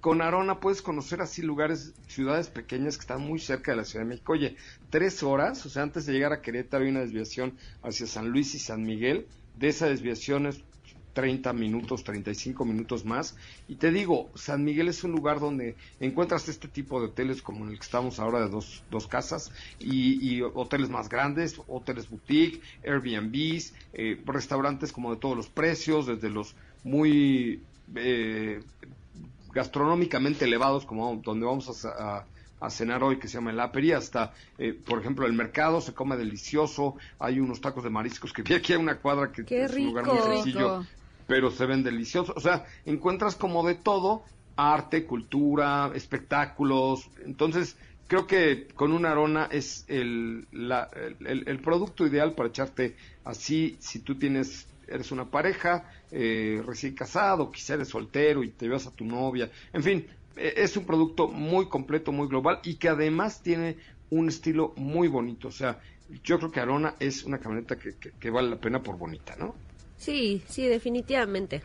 con 0.00 0.20
Arona 0.20 0.60
puedes 0.60 0.82
conocer 0.82 1.20
así 1.20 1.42
lugares, 1.42 1.94
ciudades 2.08 2.48
pequeñas 2.48 2.96
que 2.96 3.02
están 3.02 3.20
muy 3.20 3.38
cerca 3.38 3.72
de 3.72 3.78
la 3.78 3.84
Ciudad 3.84 4.04
de 4.04 4.10
México. 4.10 4.32
Oye, 4.32 4.56
tres 4.90 5.22
horas, 5.22 5.64
o 5.66 5.68
sea, 5.68 5.82
antes 5.82 6.06
de 6.06 6.12
llegar 6.12 6.32
a 6.32 6.42
Querétaro 6.42 6.84
hay 6.84 6.90
una 6.90 7.00
desviación 7.00 7.56
hacia 7.82 8.06
San 8.06 8.28
Luis 8.28 8.54
y 8.54 8.58
San 8.58 8.82
Miguel. 8.82 9.26
De 9.56 9.68
esa 9.68 9.88
desviación 9.88 10.46
es 10.46 10.62
30 11.16 11.52
minutos, 11.54 12.04
35 12.04 12.64
minutos 12.64 13.04
más. 13.04 13.36
Y 13.66 13.76
te 13.76 13.90
digo, 13.90 14.30
San 14.34 14.62
Miguel 14.64 14.88
es 14.88 15.02
un 15.02 15.12
lugar 15.12 15.40
donde 15.40 15.76
encuentras 15.98 16.48
este 16.48 16.68
tipo 16.68 17.00
de 17.00 17.06
hoteles 17.06 17.40
como 17.42 17.64
en 17.64 17.70
el 17.72 17.78
que 17.78 17.84
estamos 17.84 18.18
ahora 18.20 18.40
de 18.40 18.50
dos, 18.50 18.84
dos 18.90 19.06
casas 19.08 19.50
y, 19.78 20.36
y 20.36 20.42
hoteles 20.42 20.90
más 20.90 21.08
grandes, 21.08 21.56
hoteles 21.66 22.08
boutique, 22.10 22.60
Airbnbs, 22.84 23.72
eh, 23.94 24.22
restaurantes 24.26 24.92
como 24.92 25.10
de 25.14 25.20
todos 25.20 25.36
los 25.36 25.48
precios, 25.48 26.06
desde 26.06 26.28
los 26.30 26.54
muy 26.82 27.66
eh, 27.96 28.60
gastronómicamente 29.52 30.44
elevados 30.44 30.84
como 30.86 31.16
donde 31.24 31.46
vamos 31.46 31.84
a, 31.86 31.88
a- 32.18 32.26
a 32.58 32.70
cenar 32.70 33.02
hoy 33.04 33.18
que 33.18 33.28
se 33.28 33.34
llama 33.34 33.50
el 33.50 33.60
Aperi 33.60 33.92
hasta 33.92 34.32
eh, 34.56 34.72
por 34.72 34.98
ejemplo 35.00 35.26
el 35.26 35.34
mercado 35.34 35.80
se 35.82 35.92
come 35.92 36.16
delicioso 36.16 36.96
hay 37.18 37.38
unos 37.38 37.60
tacos 37.60 37.84
de 37.84 37.90
mariscos 37.90 38.32
que 38.32 38.42
vi 38.42 38.54
aquí 38.54 38.72
a 38.72 38.78
una 38.78 38.98
cuadra 38.98 39.30
que 39.30 39.44
¡Qué 39.44 39.62
es 39.64 39.76
un 39.76 39.84
lugar 39.84 40.06
muy 40.06 40.16
sencillo 40.18 40.68
Rico. 40.78 40.86
Pero 41.26 41.50
se 41.50 41.66
ven 41.66 41.82
deliciosos. 41.82 42.36
O 42.36 42.40
sea, 42.40 42.64
encuentras 42.84 43.36
como 43.36 43.66
de 43.66 43.74
todo, 43.76 44.24
arte, 44.56 45.06
cultura, 45.06 45.90
espectáculos. 45.94 47.10
Entonces, 47.24 47.76
creo 48.06 48.26
que 48.26 48.68
con 48.74 48.92
una 48.92 49.12
arona 49.12 49.48
es 49.50 49.84
el, 49.88 50.48
la- 50.50 50.88
el, 51.20 51.60
producto 51.60 52.06
ideal 52.06 52.34
para 52.34 52.48
echarte 52.48 52.96
así, 53.24 53.76
si 53.80 54.02
tú 54.02 54.18
tienes, 54.18 54.68
eres 54.86 55.10
una 55.12 55.30
pareja, 55.30 55.90
eh, 56.10 56.62
recién 56.64 56.94
casado, 56.94 57.50
quizá 57.50 57.74
eres 57.74 57.88
soltero 57.88 58.42
y 58.44 58.52
te 58.52 58.66
llevas 58.66 58.86
a 58.86 58.94
tu 58.94 59.04
novia. 59.04 59.50
En 59.72 59.82
fin, 59.82 60.06
eh, 60.36 60.54
es 60.56 60.76
un 60.76 60.86
producto 60.86 61.28
muy 61.28 61.68
completo, 61.68 62.12
muy 62.12 62.28
global 62.28 62.60
y 62.64 62.78
que 62.78 62.88
además 62.88 63.42
tiene 63.42 63.78
un 64.08 64.28
estilo 64.28 64.72
muy 64.76 65.08
bonito. 65.08 65.48
O 65.48 65.50
sea, 65.52 65.80
yo 66.08 66.38
creo 66.38 66.50
que 66.52 66.60
Arona 66.60 66.96
es 67.00 67.24
una 67.24 67.40
camioneta 67.40 67.76
que- 67.78 67.96
que 68.18 68.30
vale 68.30 68.50
la 68.50 68.60
pena 68.60 68.82
por 68.82 68.96
bonita, 68.96 69.34
¿no? 69.36 69.65
Sí, 69.96 70.42
sí, 70.48 70.66
definitivamente. 70.66 71.62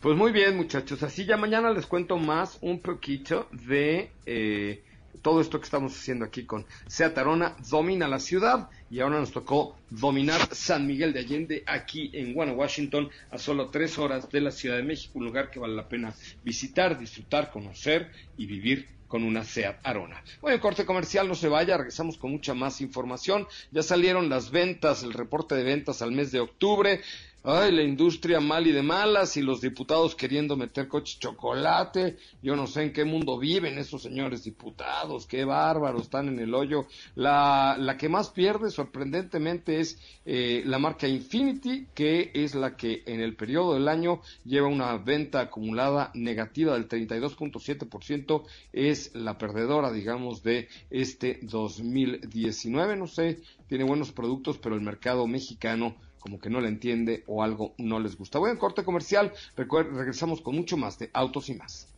Pues 0.00 0.16
muy 0.16 0.32
bien, 0.32 0.56
muchachos. 0.56 1.02
Así 1.02 1.26
ya 1.26 1.36
mañana 1.36 1.70
les 1.72 1.86
cuento 1.86 2.16
más 2.16 2.58
un 2.62 2.80
poquito 2.80 3.48
de 3.52 4.10
eh, 4.24 4.82
todo 5.20 5.40
esto 5.40 5.58
que 5.60 5.64
estamos 5.64 5.92
haciendo 5.92 6.24
aquí 6.24 6.44
con 6.44 6.64
Seat 6.86 7.18
Arona. 7.18 7.54
Domina 7.70 8.08
la 8.08 8.18
ciudad 8.18 8.70
y 8.90 9.00
ahora 9.00 9.20
nos 9.20 9.30
tocó 9.30 9.76
dominar 9.90 10.40
San 10.54 10.86
Miguel 10.86 11.12
de 11.12 11.20
Allende 11.20 11.62
aquí 11.66 12.10
en 12.14 12.32
Guana, 12.32 12.52
Washington, 12.52 13.10
a 13.30 13.38
solo 13.38 13.68
tres 13.68 13.98
horas 13.98 14.30
de 14.30 14.40
la 14.40 14.50
Ciudad 14.50 14.76
de 14.76 14.82
México. 14.82 15.18
Un 15.18 15.26
lugar 15.26 15.50
que 15.50 15.60
vale 15.60 15.74
la 15.74 15.88
pena 15.88 16.14
visitar, 16.42 16.98
disfrutar, 16.98 17.50
conocer 17.50 18.10
y 18.36 18.46
vivir 18.46 18.88
con 19.10 19.24
una 19.24 19.42
SEAT 19.42 19.80
Arona. 19.82 20.22
Bueno, 20.40 20.60
corte 20.60 20.86
comercial, 20.86 21.26
no 21.26 21.34
se 21.34 21.48
vaya, 21.48 21.76
regresamos 21.76 22.16
con 22.16 22.30
mucha 22.30 22.54
más 22.54 22.80
información. 22.80 23.48
Ya 23.72 23.82
salieron 23.82 24.28
las 24.28 24.52
ventas, 24.52 25.02
el 25.02 25.12
reporte 25.12 25.56
de 25.56 25.64
ventas 25.64 26.00
al 26.00 26.12
mes 26.12 26.30
de 26.30 26.38
octubre. 26.38 27.00
Ay, 27.42 27.72
la 27.72 27.82
industria 27.82 28.38
mal 28.38 28.66
y 28.66 28.72
de 28.72 28.82
malas 28.82 29.38
y 29.38 29.40
los 29.40 29.62
diputados 29.62 30.14
queriendo 30.14 30.58
meter 30.58 30.88
coche 30.88 31.16
chocolate. 31.18 32.18
Yo 32.42 32.54
no 32.54 32.66
sé 32.66 32.82
en 32.82 32.92
qué 32.92 33.06
mundo 33.06 33.38
viven 33.38 33.78
esos 33.78 34.02
señores 34.02 34.44
diputados, 34.44 35.26
qué 35.26 35.46
bárbaros, 35.46 36.02
están 36.02 36.28
en 36.28 36.38
el 36.38 36.54
hoyo. 36.54 36.84
La, 37.14 37.76
la 37.78 37.96
que 37.96 38.10
más 38.10 38.28
pierde, 38.28 38.70
sorprendentemente, 38.70 39.80
es 39.80 39.98
eh, 40.26 40.62
la 40.66 40.78
marca 40.78 41.08
Infinity, 41.08 41.86
que 41.94 42.30
es 42.34 42.54
la 42.54 42.76
que 42.76 43.04
en 43.06 43.20
el 43.22 43.34
periodo 43.36 43.72
del 43.72 43.88
año 43.88 44.20
lleva 44.44 44.68
una 44.68 44.98
venta 44.98 45.40
acumulada 45.40 46.10
negativa 46.12 46.74
del 46.74 46.88
32.7%. 46.88 48.44
Es 48.74 49.14
la 49.14 49.38
perdedora, 49.38 49.90
digamos, 49.90 50.42
de 50.42 50.68
este 50.90 51.38
2019. 51.40 52.96
No 52.96 53.06
sé, 53.06 53.40
tiene 53.66 53.84
buenos 53.84 54.12
productos, 54.12 54.58
pero 54.58 54.74
el 54.74 54.82
mercado 54.82 55.26
mexicano 55.26 55.96
como 56.20 56.38
que 56.38 56.50
no 56.50 56.60
le 56.60 56.68
entiende 56.68 57.24
o 57.26 57.42
algo 57.42 57.74
no 57.78 57.98
les 57.98 58.16
gusta. 58.16 58.38
Voy 58.38 58.56
corte 58.58 58.84
comercial, 58.84 59.32
regresamos 59.56 60.40
con 60.40 60.54
mucho 60.54 60.76
más 60.76 60.98
de 60.98 61.10
Autos 61.12 61.48
y 61.48 61.54
más. 61.54 61.88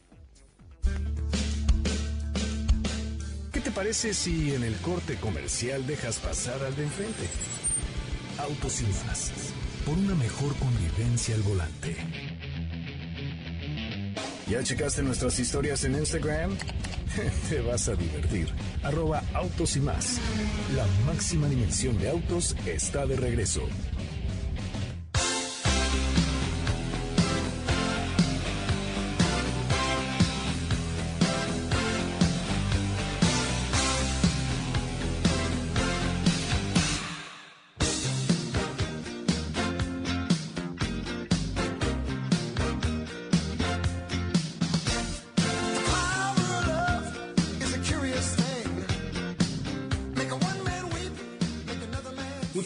¿Qué 3.52 3.60
te 3.60 3.70
parece 3.70 4.14
si 4.14 4.54
en 4.54 4.62
el 4.62 4.76
corte 4.76 5.16
comercial 5.16 5.86
dejas 5.86 6.18
pasar 6.18 6.62
al 6.64 6.74
de 6.74 6.84
enfrente? 6.84 7.28
Autos 8.38 8.80
y 8.80 8.86
más. 9.06 9.32
Por 9.84 9.98
una 9.98 10.14
mejor 10.14 10.54
convivencia 10.56 11.34
al 11.34 11.42
volante. 11.42 11.96
¿Ya 14.48 14.62
checaste 14.62 15.02
nuestras 15.02 15.38
historias 15.38 15.84
en 15.84 15.94
Instagram? 15.94 16.56
Te 17.48 17.60
vas 17.60 17.88
a 17.88 17.94
divertir. 17.94 18.48
Arroba 18.82 19.22
autos 19.34 19.76
y 19.76 19.80
más. 19.80 20.18
La 20.74 20.86
máxima 21.06 21.48
dimensión 21.48 21.98
de 21.98 22.08
autos 22.08 22.56
está 22.66 23.06
de 23.06 23.16
regreso. 23.16 23.62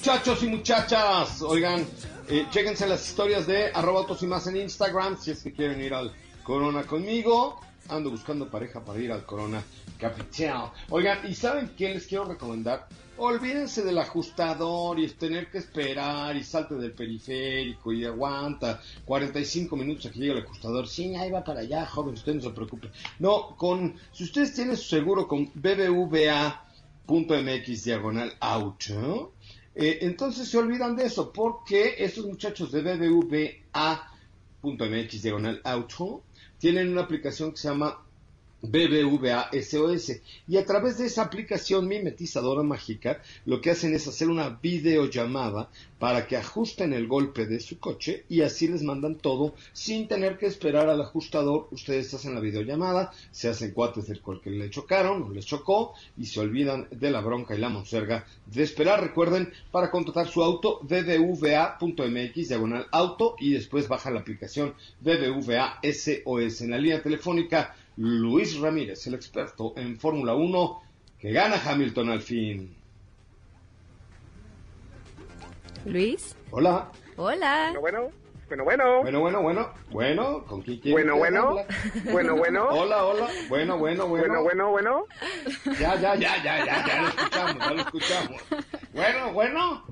Muchachos 0.06 0.42
y 0.44 0.46
muchachas, 0.46 1.42
oigan, 1.42 1.84
eh, 2.28 2.46
chéquense 2.48 2.86
las 2.86 3.04
historias 3.08 3.44
de 3.44 3.72
arroba 3.74 3.98
autos 3.98 4.22
y 4.22 4.28
más 4.28 4.46
en 4.46 4.56
Instagram 4.58 5.18
si 5.18 5.32
es 5.32 5.42
que 5.42 5.52
quieren 5.52 5.82
ir 5.82 5.92
al 5.92 6.12
Corona 6.44 6.84
conmigo. 6.84 7.60
ando 7.88 8.12
buscando 8.12 8.48
pareja 8.48 8.84
para 8.84 9.00
ir 9.00 9.10
al 9.10 9.24
Corona 9.24 9.64
Capital. 9.98 10.70
Oigan, 10.90 11.28
¿y 11.28 11.34
saben 11.34 11.72
qué 11.76 11.92
les 11.92 12.06
quiero 12.06 12.24
recomendar? 12.24 12.86
Olvídense 13.16 13.82
del 13.82 13.98
ajustador 13.98 15.00
y 15.00 15.08
tener 15.08 15.50
que 15.50 15.58
esperar 15.58 16.36
y 16.36 16.44
salte 16.44 16.76
del 16.76 16.92
periférico 16.92 17.92
y 17.92 18.04
aguanta 18.04 18.80
45 19.04 19.74
minutos 19.74 20.06
a 20.06 20.12
que 20.12 20.20
llegue 20.20 20.34
el 20.34 20.44
ajustador. 20.44 20.86
Sí, 20.86 21.16
ahí 21.16 21.32
va 21.32 21.42
para 21.42 21.62
allá, 21.62 21.84
joven, 21.84 22.14
usted 22.14 22.36
no 22.36 22.42
se 22.42 22.50
preocupe. 22.50 22.92
No, 23.18 23.56
con, 23.56 23.96
si 24.12 24.22
ustedes 24.22 24.54
tienen 24.54 24.76
su 24.76 24.84
seguro 24.84 25.26
con 25.26 25.50
bbva.mx 25.52 26.62
diagonal 27.82 28.32
auto, 28.38 29.32
eh, 29.76 29.98
entonces 30.00 30.48
se 30.48 30.56
olvidan 30.56 30.96
de 30.96 31.04
eso, 31.04 31.30
porque 31.32 31.96
estos 31.98 32.24
muchachos 32.24 32.72
de 32.72 32.80
bbva.mx 32.80 33.62
diagonal 35.22 35.62
tienen 36.58 36.88
una 36.90 37.02
aplicación 37.02 37.50
que 37.50 37.58
se 37.58 37.68
llama 37.68 38.05
BBVA 38.62 39.50
SOS. 39.52 40.20
Y 40.48 40.56
a 40.56 40.64
través 40.64 40.98
de 40.98 41.06
esa 41.06 41.22
aplicación 41.22 41.86
mimetizadora 41.86 42.62
mágica, 42.62 43.22
lo 43.44 43.60
que 43.60 43.70
hacen 43.70 43.94
es 43.94 44.06
hacer 44.08 44.28
una 44.28 44.48
videollamada 44.50 45.70
para 45.98 46.26
que 46.26 46.36
ajusten 46.36 46.92
el 46.92 47.06
golpe 47.06 47.46
de 47.46 47.60
su 47.60 47.78
coche 47.78 48.24
y 48.28 48.42
así 48.42 48.68
les 48.68 48.82
mandan 48.82 49.16
todo 49.16 49.54
sin 49.72 50.08
tener 50.08 50.36
que 50.36 50.46
esperar 50.46 50.88
al 50.88 51.00
ajustador. 51.00 51.68
Ustedes 51.70 52.12
hacen 52.12 52.34
la 52.34 52.40
videollamada, 52.40 53.12
se 53.30 53.48
hacen 53.48 53.70
cuates 53.70 54.06
del 54.06 54.20
cual 54.20 54.40
que 54.40 54.50
le 54.50 54.70
chocaron 54.70 55.22
o 55.22 55.30
les 55.30 55.46
chocó 55.46 55.94
y 56.18 56.26
se 56.26 56.40
olvidan 56.40 56.88
de 56.90 57.10
la 57.10 57.20
bronca 57.20 57.54
y 57.54 57.58
la 57.58 57.68
monserga 57.68 58.26
de 58.46 58.62
esperar. 58.62 59.02
Recuerden, 59.02 59.52
para 59.70 59.90
contratar 59.90 60.28
su 60.28 60.42
auto, 60.42 60.80
bbva.mx 60.82 62.48
diagonal 62.48 62.86
auto 62.90 63.36
y 63.38 63.52
después 63.52 63.88
baja 63.88 64.10
la 64.10 64.20
aplicación 64.20 64.74
BBVA 65.00 65.80
SOS 65.82 66.60
en 66.62 66.70
la 66.70 66.78
línea 66.78 67.02
telefónica 67.02 67.74
Luis 67.96 68.58
Ramírez, 68.58 69.06
el 69.06 69.14
experto 69.14 69.72
en 69.76 69.98
Fórmula 69.98 70.34
1 70.34 70.82
que 71.18 71.32
gana 71.32 71.60
Hamilton 71.64 72.10
al 72.10 72.20
fin. 72.20 72.76
Luis. 75.86 76.36
Hola. 76.50 76.90
Hola. 77.16 77.74
Bueno, 77.80 78.10
bueno, 78.48 78.64
bueno. 78.64 79.02
Bueno, 79.02 79.20
bueno, 79.20 79.42
bueno. 79.42 79.72
Bueno, 79.90 80.44
¿con 80.44 80.62
quién 80.62 80.78
quieres 80.78 81.04
Bueno, 81.04 81.16
bueno. 81.16 81.56
Bueno, 82.12 82.36
bueno. 82.36 82.68
Hola, 82.68 83.04
hola. 83.04 83.28
Bueno, 83.48 83.78
bueno, 83.78 84.06
bueno. 84.06 84.28
Bueno, 84.28 84.42
bueno, 84.42 84.70
bueno. 84.70 85.06
Ya, 85.80 85.96
ya, 85.96 86.14
ya, 86.16 86.42
ya, 86.42 86.64
ya, 86.64 86.86
ya 86.86 87.02
lo 87.02 87.08
escuchamos, 87.08 87.58
ya 87.58 87.70
lo 87.70 87.80
escuchamos. 87.80 88.42
Bueno, 88.92 89.32
bueno. 89.32 89.84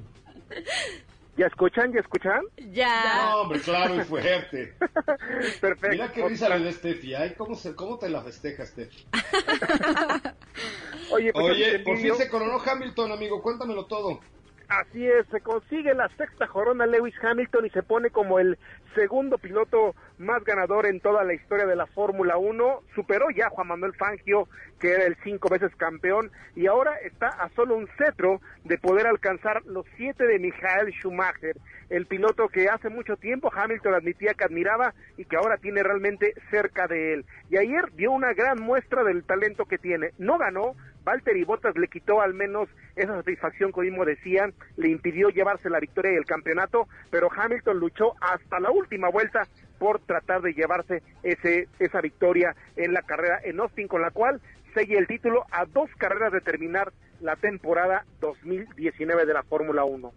¿Ya 1.36 1.46
escuchan? 1.46 1.92
¿Ya 1.92 2.00
escuchan? 2.00 2.42
Ya. 2.70 3.30
No, 3.30 3.40
hombre, 3.40 3.60
claro 3.60 3.96
y 3.96 4.00
fuerte. 4.04 4.74
Perfecto. 5.60 5.88
Mira 5.88 6.12
qué 6.12 6.28
risa 6.28 6.48
le 6.48 6.64
da 6.64 6.72
Steffi. 6.72 7.14
Ay, 7.14 7.34
¿cómo, 7.36 7.56
se, 7.56 7.74
¿cómo 7.74 7.98
te 7.98 8.08
la 8.08 8.22
festejas, 8.22 8.68
Steffi? 8.68 9.04
Oye, 11.10 11.32
pues, 11.32 11.44
Oye, 11.44 11.78
por 11.80 11.98
fin 11.98 12.14
se 12.14 12.28
coronó 12.28 12.58
Hamilton, 12.64 13.12
amigo. 13.12 13.42
Cuéntamelo 13.42 13.86
todo. 13.86 14.20
Así 14.68 15.06
es, 15.06 15.26
se 15.30 15.40
consigue 15.40 15.92
la 15.94 16.08
sexta 16.16 16.46
corona 16.46 16.86
Lewis 16.86 17.14
Hamilton 17.22 17.66
y 17.66 17.70
se 17.70 17.82
pone 17.82 18.10
como 18.10 18.38
el 18.38 18.58
segundo 18.94 19.38
piloto 19.38 19.94
más 20.18 20.42
ganador 20.44 20.86
en 20.86 21.00
toda 21.00 21.24
la 21.24 21.34
historia 21.34 21.66
de 21.66 21.76
la 21.76 21.86
Fórmula 21.86 22.36
1. 22.36 22.82
Superó 22.94 23.30
ya 23.30 23.46
a 23.46 23.50
Juan 23.50 23.68
Manuel 23.68 23.94
Fangio, 23.94 24.48
que 24.78 24.92
era 24.92 25.04
el 25.04 25.16
cinco 25.22 25.48
veces 25.48 25.74
campeón, 25.76 26.30
y 26.54 26.66
ahora 26.66 26.96
está 26.98 27.28
a 27.28 27.48
solo 27.50 27.76
un 27.76 27.88
cetro 27.98 28.40
de 28.64 28.78
poder 28.78 29.06
alcanzar 29.06 29.64
los 29.66 29.86
siete 29.96 30.26
de 30.26 30.38
Michael 30.38 30.92
Schumacher, 30.92 31.56
el 31.90 32.06
piloto 32.06 32.48
que 32.48 32.68
hace 32.68 32.88
mucho 32.88 33.16
tiempo 33.16 33.52
Hamilton 33.54 33.94
admitía 33.94 34.34
que 34.34 34.44
admiraba 34.44 34.94
y 35.16 35.24
que 35.24 35.36
ahora 35.36 35.58
tiene 35.58 35.82
realmente 35.82 36.34
cerca 36.50 36.86
de 36.86 37.14
él. 37.14 37.24
Y 37.50 37.56
ayer 37.56 37.92
dio 37.94 38.12
una 38.12 38.32
gran 38.32 38.60
muestra 38.60 39.04
del 39.04 39.24
talento 39.24 39.66
que 39.66 39.78
tiene. 39.78 40.12
No 40.18 40.38
ganó, 40.38 40.74
Valtteri 41.04 41.44
Bottas 41.44 41.76
le 41.76 41.88
quitó 41.88 42.20
al 42.20 42.34
menos 42.34 42.68
esa 42.96 43.14
satisfacción 43.16 43.72
que 43.72 43.82
mismo 43.82 44.04
decían, 44.04 44.54
le 44.76 44.88
impidió 44.88 45.28
llevarse 45.28 45.68
la 45.68 45.80
victoria 45.80 46.12
y 46.12 46.16
el 46.16 46.24
campeonato, 46.24 46.88
pero 47.10 47.28
Hamilton 47.34 47.78
luchó 47.78 48.14
hasta 48.20 48.58
la 48.60 48.70
última 48.70 49.10
vuelta 49.10 49.46
por 49.78 50.00
tratar 50.00 50.40
de 50.42 50.54
llevarse 50.54 51.02
ese, 51.22 51.68
esa 51.78 52.00
victoria 52.00 52.56
en 52.76 52.92
la 52.92 53.02
carrera 53.02 53.40
en 53.44 53.60
Austin, 53.60 53.88
con 53.88 54.00
la 54.00 54.10
cual 54.10 54.40
sella 54.72 54.98
el 54.98 55.06
título 55.06 55.44
a 55.50 55.66
dos 55.66 55.90
carreras 55.98 56.32
de 56.32 56.40
terminar 56.40 56.92
la 57.20 57.36
temporada 57.36 58.04
2019 58.20 59.26
de 59.26 59.34
la 59.34 59.42
Fórmula 59.42 59.84
1. 59.84 60.12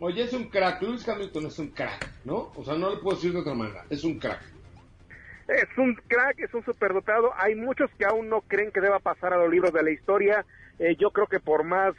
Oye, 0.00 0.24
es 0.24 0.32
un 0.32 0.48
crack. 0.48 0.82
Lewis 0.82 1.08
Hamilton 1.08 1.46
es 1.46 1.58
un 1.58 1.68
crack, 1.68 2.10
¿no? 2.24 2.52
O 2.56 2.64
sea, 2.64 2.74
no 2.74 2.90
le 2.90 2.96
puedo 2.98 3.16
decir 3.16 3.32
de 3.32 3.40
otra 3.40 3.54
manera. 3.54 3.84
Es 3.88 4.04
un 4.04 4.18
crack. 4.18 4.53
Es 5.48 5.66
un 5.76 5.94
crack, 5.94 6.38
es 6.40 6.54
un 6.54 6.64
superdotado. 6.64 7.32
Hay 7.36 7.54
muchos 7.54 7.90
que 7.98 8.06
aún 8.06 8.28
no 8.28 8.40
creen 8.42 8.70
que 8.70 8.80
deba 8.80 8.98
pasar 8.98 9.34
a 9.34 9.38
los 9.38 9.50
libros 9.50 9.72
de 9.72 9.82
la 9.82 9.90
historia. 9.90 10.44
Eh, 10.78 10.96
yo 10.98 11.10
creo 11.10 11.26
que 11.26 11.40
por 11.40 11.64
más 11.64 11.94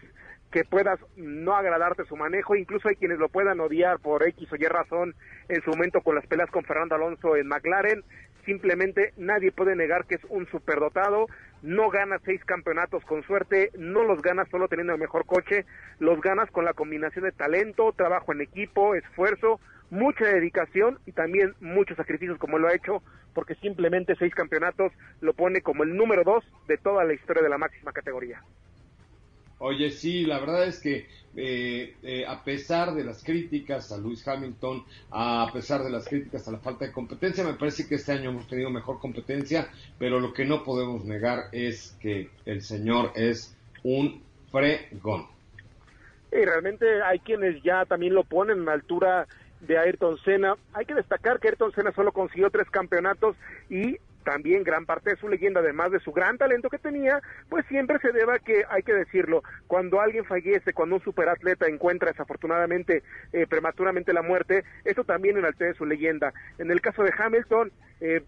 que 0.51 0.63
puedas 0.63 0.99
no 1.15 1.53
agradarte 1.53 2.05
su 2.05 2.15
manejo, 2.15 2.55
incluso 2.55 2.87
hay 2.87 2.95
quienes 2.95 3.19
lo 3.19 3.29
puedan 3.29 3.59
odiar 3.59 3.99
por 3.99 4.25
X 4.27 4.51
o 4.51 4.55
Y 4.55 4.65
razón 4.65 5.13
en 5.49 5.61
su 5.63 5.71
momento 5.71 6.01
con 6.01 6.15
las 6.15 6.25
peleas 6.27 6.49
con 6.49 6.63
Fernando 6.63 6.95
Alonso 6.95 7.35
en 7.35 7.47
McLaren. 7.47 8.03
Simplemente 8.45 9.13
nadie 9.17 9.51
puede 9.51 9.75
negar 9.75 10.05
que 10.05 10.15
es 10.15 10.23
un 10.29 10.47
superdotado. 10.47 11.27
No 11.61 11.89
gana 11.89 12.19
seis 12.23 12.43
campeonatos 12.45 13.03
con 13.05 13.23
suerte, 13.23 13.71
no 13.77 14.03
los 14.03 14.21
ganas 14.21 14.47
solo 14.49 14.67
teniendo 14.67 14.93
el 14.93 14.99
mejor 14.99 15.25
coche, 15.25 15.65
los 15.99 16.21
ganas 16.21 16.49
con 16.51 16.63
la 16.63 16.73
combinación 16.73 17.25
de 17.25 17.31
talento, 17.31 17.91
trabajo 17.91 18.33
en 18.33 18.41
equipo, 18.41 18.95
esfuerzo, 18.95 19.59
mucha 19.89 20.25
dedicación 20.25 20.99
y 21.05 21.11
también 21.11 21.53
muchos 21.59 21.97
sacrificios 21.97 22.37
como 22.37 22.57
lo 22.57 22.67
ha 22.67 22.75
hecho, 22.75 23.01
porque 23.33 23.55
simplemente 23.55 24.15
seis 24.17 24.33
campeonatos 24.33 24.91
lo 25.21 25.33
pone 25.33 25.61
como 25.61 25.83
el 25.83 25.95
número 25.95 26.23
dos 26.23 26.43
de 26.67 26.77
toda 26.77 27.03
la 27.03 27.13
historia 27.13 27.43
de 27.43 27.49
la 27.49 27.57
máxima 27.57 27.91
categoría. 27.91 28.41
Oye, 29.57 29.89
sí, 29.89 30.25
la 30.25 30.39
verdad 30.39 30.65
es 30.65 30.79
que 30.79 31.07
eh, 31.37 31.95
eh, 32.03 32.25
a 32.27 32.43
pesar 32.43 32.93
de 32.93 33.03
las 33.03 33.23
críticas 33.23 33.91
a 33.91 33.97
Lewis 33.97 34.27
Hamilton, 34.27 34.83
a 35.11 35.49
pesar 35.53 35.81
de 35.83 35.89
las 35.89 36.07
críticas 36.07 36.47
a 36.47 36.51
la 36.51 36.59
falta 36.59 36.85
de 36.85 36.91
competencia, 36.91 37.43
me 37.43 37.53
parece 37.53 37.87
que 37.87 37.95
este 37.95 38.11
año 38.11 38.31
hemos 38.31 38.47
tenido 38.47 38.69
mejor 38.69 38.99
competencia, 38.99 39.69
pero 39.97 40.19
lo 40.19 40.33
que 40.33 40.45
no 40.45 40.63
podemos 40.63 41.05
negar 41.05 41.45
es 41.53 41.97
que 42.01 42.29
el 42.45 42.61
señor 42.61 43.11
es 43.15 43.55
un 43.83 44.21
fregón. 44.51 45.27
Y 46.31 46.43
realmente 46.43 47.01
hay 47.03 47.19
quienes 47.19 47.63
ya 47.63 47.85
también 47.85 48.13
lo 48.13 48.25
ponen 48.25 48.59
en 48.59 48.65
la 48.65 48.73
altura 48.73 49.25
de 49.61 49.77
Ayrton 49.77 50.17
Senna. 50.19 50.55
Hay 50.73 50.85
que 50.85 50.93
destacar 50.93 51.39
que 51.39 51.49
Ayrton 51.49 51.71
Senna 51.73 51.91
solo 51.91 52.11
consiguió 52.11 52.49
tres 52.49 52.69
campeonatos 52.69 53.35
y 53.69 53.97
también 54.25 54.63
gran 54.63 54.85
parte 54.85 55.11
de 55.11 55.15
su 55.15 55.29
leyenda, 55.29 55.61
además 55.61 55.91
de 55.91 55.99
su 56.01 56.11
gran 56.11 56.37
talento 56.37 56.69
que 56.69 56.79
tenía, 56.79 57.21
pues 57.47 57.65
siempre 57.67 57.99
se 57.99 58.11
deba 58.11 58.39
que, 58.39 58.65
hay 58.69 58.83
que 58.83 58.93
decirlo, 58.93 59.43
cuando 59.67 60.01
alguien 60.01 60.25
fallece, 60.25 60.73
cuando 60.73 60.95
un 60.95 61.03
superatleta 61.03 61.67
encuentra 61.67 62.11
desafortunadamente 62.11 63.03
eh, 63.31 63.45
prematuramente 63.47 64.11
la 64.11 64.23
muerte, 64.23 64.65
eso 64.83 65.03
también 65.03 65.37
enaltece 65.37 65.77
su 65.77 65.85
leyenda. 65.85 66.33
En 66.57 66.71
el 66.71 66.81
caso 66.81 67.03
de 67.03 67.13
Hamilton, 67.17 67.71
eh, 68.01 68.23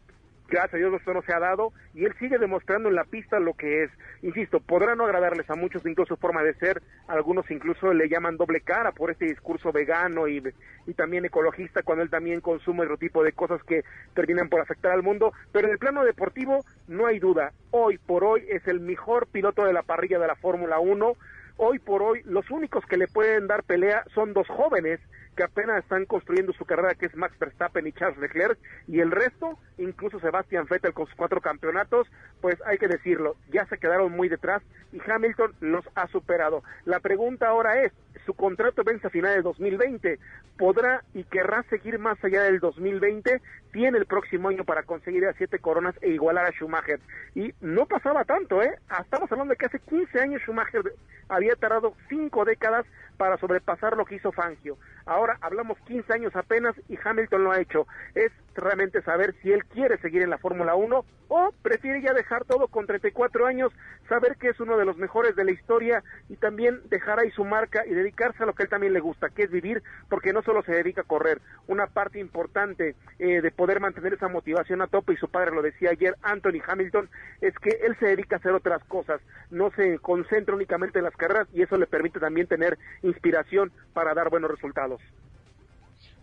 gracias 0.48 0.76
a 0.76 0.78
Dios 0.78 0.94
esto 0.94 1.14
no 1.14 1.22
se 1.22 1.34
ha 1.34 1.40
dado 1.40 1.74
y 1.94 2.06
él 2.06 2.14
sigue 2.20 2.38
demostrando 2.38 2.90
en 2.90 2.96
la 2.96 3.04
pista 3.04 3.40
lo 3.40 3.54
que 3.54 3.84
es. 3.84 3.92
Insisto, 4.22 4.60
podrá 4.60 4.96
no 4.96 5.06
agradarles 5.06 5.50
a 5.50 5.56
muchos 5.56 5.86
incluso 5.86 6.16
su 6.16 6.22
forma 6.22 6.44
de 6.44 6.54
ser, 6.56 6.82
algunos 7.08 7.50
incluso 7.52 7.94
le 7.94 8.10
llaman 8.10 8.38
doble 8.38 8.62
cara 8.62 8.92
por 8.92 9.12
este 9.12 9.26
discurso 9.26 9.72
vegano 9.72 10.28
y, 10.28 10.44
y 10.86 10.94
también 10.94 11.26
ecologista 11.26 11.84
cuando 11.84 12.04
él 12.04 12.10
también 12.10 12.42
consume 12.42 12.84
otro 12.84 12.98
tipo 12.98 13.24
de 13.24 13.34
cosas 13.34 13.62
que 13.64 13.84
terminan 14.14 14.50
por 14.50 14.62
afectar 14.62 14.92
al 14.92 15.04
mundo, 15.04 15.34
pero 15.52 15.68
en 15.68 15.74
el 15.74 15.80
plano 15.80 16.04
deportivo 16.04 16.64
no 16.88 17.08
hay 17.08 17.20
duda, 17.20 17.52
hoy 17.72 17.98
por 17.98 18.24
hoy 18.24 18.46
es 18.50 18.68
el 18.68 18.80
mejor 18.80 19.28
piloto 19.28 19.66
de 19.66 19.74
la 19.74 19.84
parrilla 19.84 20.20
de 20.20 20.28
la 20.28 20.36
Fórmula 20.36 20.80
1, 20.80 21.14
hoy 21.58 21.80
por 21.80 22.02
hoy 22.02 22.22
los 22.26 22.50
únicos 22.52 22.86
que 22.86 22.98
le 22.98 23.08
pueden 23.08 23.48
dar 23.48 23.64
pelea 23.64 24.04
son 24.14 24.34
dos 24.34 24.48
jóvenes 24.48 25.00
que 25.38 25.44
apenas 25.44 25.84
están 25.84 26.06
construyendo 26.06 26.52
su 26.52 26.66
carrera, 26.66 26.96
que 26.96 27.06
es 27.06 27.16
Max 27.16 27.38
Verstappen 27.40 27.86
y 27.86 27.94
Charles 27.94 28.18
Leclerc, 28.18 28.58
y 28.88 29.00
el 29.00 29.12
resto, 29.12 29.58
incluso 29.78 30.20
Sebastian 30.20 30.66
Vettel 30.70 30.94
con 30.94 31.06
sus 31.06 31.16
cuatro 31.16 31.40
campeonatos, 31.40 32.08
pues 32.42 32.58
hay 32.66 32.80
que 32.80 32.88
decirlo, 32.88 33.38
ya 33.50 33.66
se 33.68 33.78
quedaron 33.78 34.12
muy 34.12 34.28
detrás 34.28 34.64
y 34.92 35.00
Hamilton 35.00 35.54
los 35.62 35.86
ha 35.96 36.08
superado. 36.08 36.64
La 36.86 37.00
pregunta 37.00 37.48
ahora 37.48 37.84
es, 37.84 37.94
su 38.26 38.34
contrato 38.34 38.84
vence 38.84 39.08
a 39.08 39.10
finales 39.10 39.38
de 39.38 39.44
2020, 39.44 40.20
¿podrá 40.58 41.04
y 41.14 41.24
querrá 41.24 41.64
seguir 41.64 42.00
más 42.00 42.24
allá 42.24 42.44
del 42.44 42.60
2020? 42.60 43.42
Tiene 43.72 43.98
el 43.98 44.06
próximo 44.06 44.50
año 44.50 44.64
para 44.64 44.84
conseguir 44.84 45.26
a 45.26 45.34
siete 45.34 45.60
coronas 45.60 45.96
e 46.02 46.10
igualar 46.10 46.46
a 46.46 46.52
Schumacher. 46.52 47.00
Y 47.36 47.54
no 47.62 47.86
pasaba 47.86 48.24
tanto, 48.26 48.62
¿eh? 48.62 48.78
Estamos 49.00 49.32
hablando 49.32 49.52
de 49.52 49.58
que 49.58 49.66
hace 49.66 49.80
15 49.80 50.20
años 50.20 50.42
Schumacher 50.42 50.84
había 51.30 51.56
tardado 51.56 51.94
cinco 52.10 52.46
décadas 52.46 52.86
para 53.18 53.38
sobrepasar 53.38 53.98
lo 53.98 54.06
que 54.06 54.16
hizo 54.16 54.32
Fangio. 54.32 54.78
Ahora 55.06 55.38
hablamos 55.42 55.78
15 55.88 56.14
años 56.14 56.36
apenas 56.36 56.76
y 56.88 56.98
Hamilton 57.04 57.44
lo 57.44 57.52
ha 57.52 57.60
hecho. 57.60 57.88
Es 58.16 58.32
realmente 58.62 59.02
saber 59.02 59.36
si 59.42 59.52
él 59.52 59.66
quiere 59.66 59.98
seguir 60.00 60.22
en 60.22 60.30
la 60.30 60.38
Fórmula 60.38 60.76
1 60.76 61.06
o 61.30 61.54
prefiere 61.62 62.02
ya 62.02 62.14
dejar 62.14 62.46
todo 62.46 62.68
con 62.68 62.86
34 62.86 63.46
años, 63.46 63.72
saber 64.08 64.38
que 64.38 64.50
es 64.50 64.60
uno 64.60 64.78
de 64.78 64.86
los 64.86 64.98
mejores 64.98 65.36
de 65.36 65.44
la 65.44 65.52
historia 65.52 66.04
y 66.30 66.36
también 66.38 66.82
dejar 66.90 67.20
ahí 67.20 67.32
su 67.32 67.44
marca 67.44 67.86
y 67.86 67.90
dedicarse 67.90 68.44
a 68.44 68.46
lo 68.46 68.54
que 68.54 68.64
él 68.64 68.70
también 68.70 68.94
le 68.94 69.00
gusta, 69.00 69.30
que 69.30 69.44
es 69.44 69.52
vivir, 69.52 69.84
porque 70.10 70.34
no 70.34 70.42
solo 70.42 70.64
se 70.64 70.72
dedica 70.72 71.02
a 71.02 71.06
correr. 71.06 71.42
Una 71.68 71.88
parte 71.88 72.20
importante 72.20 72.96
eh, 73.20 73.42
de 73.42 73.52
poder 73.52 73.80
mantener 73.80 74.14
esa 74.14 74.30
motivación 74.30 74.82
a 74.82 74.88
tope, 74.88 75.14
y 75.14 75.18
su 75.18 75.30
padre 75.30 75.52
lo 75.52 75.62
decía 75.62 75.92
ayer, 75.92 76.16
Anthony 76.22 76.62
Hamilton, 76.66 77.10
es 77.42 77.54
que 77.60 77.70
él 77.86 77.96
se 78.00 78.08
dedica 78.08 78.38
a 78.38 78.40
hacer 78.40 78.54
otras 78.54 78.84
cosas, 78.86 79.22
no 79.52 79.72
se 79.72 80.00
concentra 80.00 80.56
únicamente 80.56 81.00
en 81.00 81.06
las 81.06 81.16
carreras 81.16 81.48
y 81.54 81.62
eso 81.62 81.78
le 81.78 81.88
permite 81.88 82.20
también 82.20 82.48
tener 82.48 82.78
inspiración 83.04 83.72
para 83.94 84.14
dar 84.14 84.30
buenos 84.30 84.52
resultados. 84.52 85.02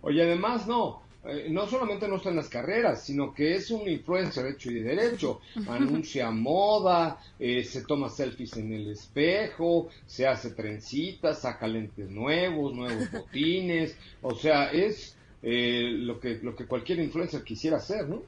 Oye, 0.00 0.22
además, 0.22 0.66
no, 0.66 1.02
eh, 1.26 1.48
no 1.50 1.66
solamente 1.66 2.06
no 2.06 2.16
está 2.16 2.30
en 2.30 2.36
las 2.36 2.48
carreras, 2.48 3.04
sino 3.04 3.32
que 3.32 3.54
es 3.54 3.70
un 3.70 3.88
influencer 3.88 4.46
hecho 4.46 4.70
y 4.70 4.80
derecho. 4.80 5.40
Anuncia 5.68 6.30
moda, 6.30 7.18
eh, 7.38 7.64
se 7.64 7.82
toma 7.82 8.08
selfies 8.08 8.56
en 8.56 8.72
el 8.72 8.90
espejo, 8.90 9.88
se 10.06 10.26
hace 10.26 10.50
trencitas, 10.50 11.40
saca 11.40 11.66
lentes 11.66 12.10
nuevos, 12.10 12.74
nuevos 12.74 13.10
botines. 13.12 13.96
O 14.22 14.34
sea, 14.34 14.70
es 14.70 15.16
eh, 15.42 15.88
lo, 15.90 16.20
que, 16.20 16.40
lo 16.42 16.54
que 16.54 16.66
cualquier 16.66 17.00
influencer 17.00 17.42
quisiera 17.42 17.78
hacer, 17.78 18.08
¿no? 18.08 18.22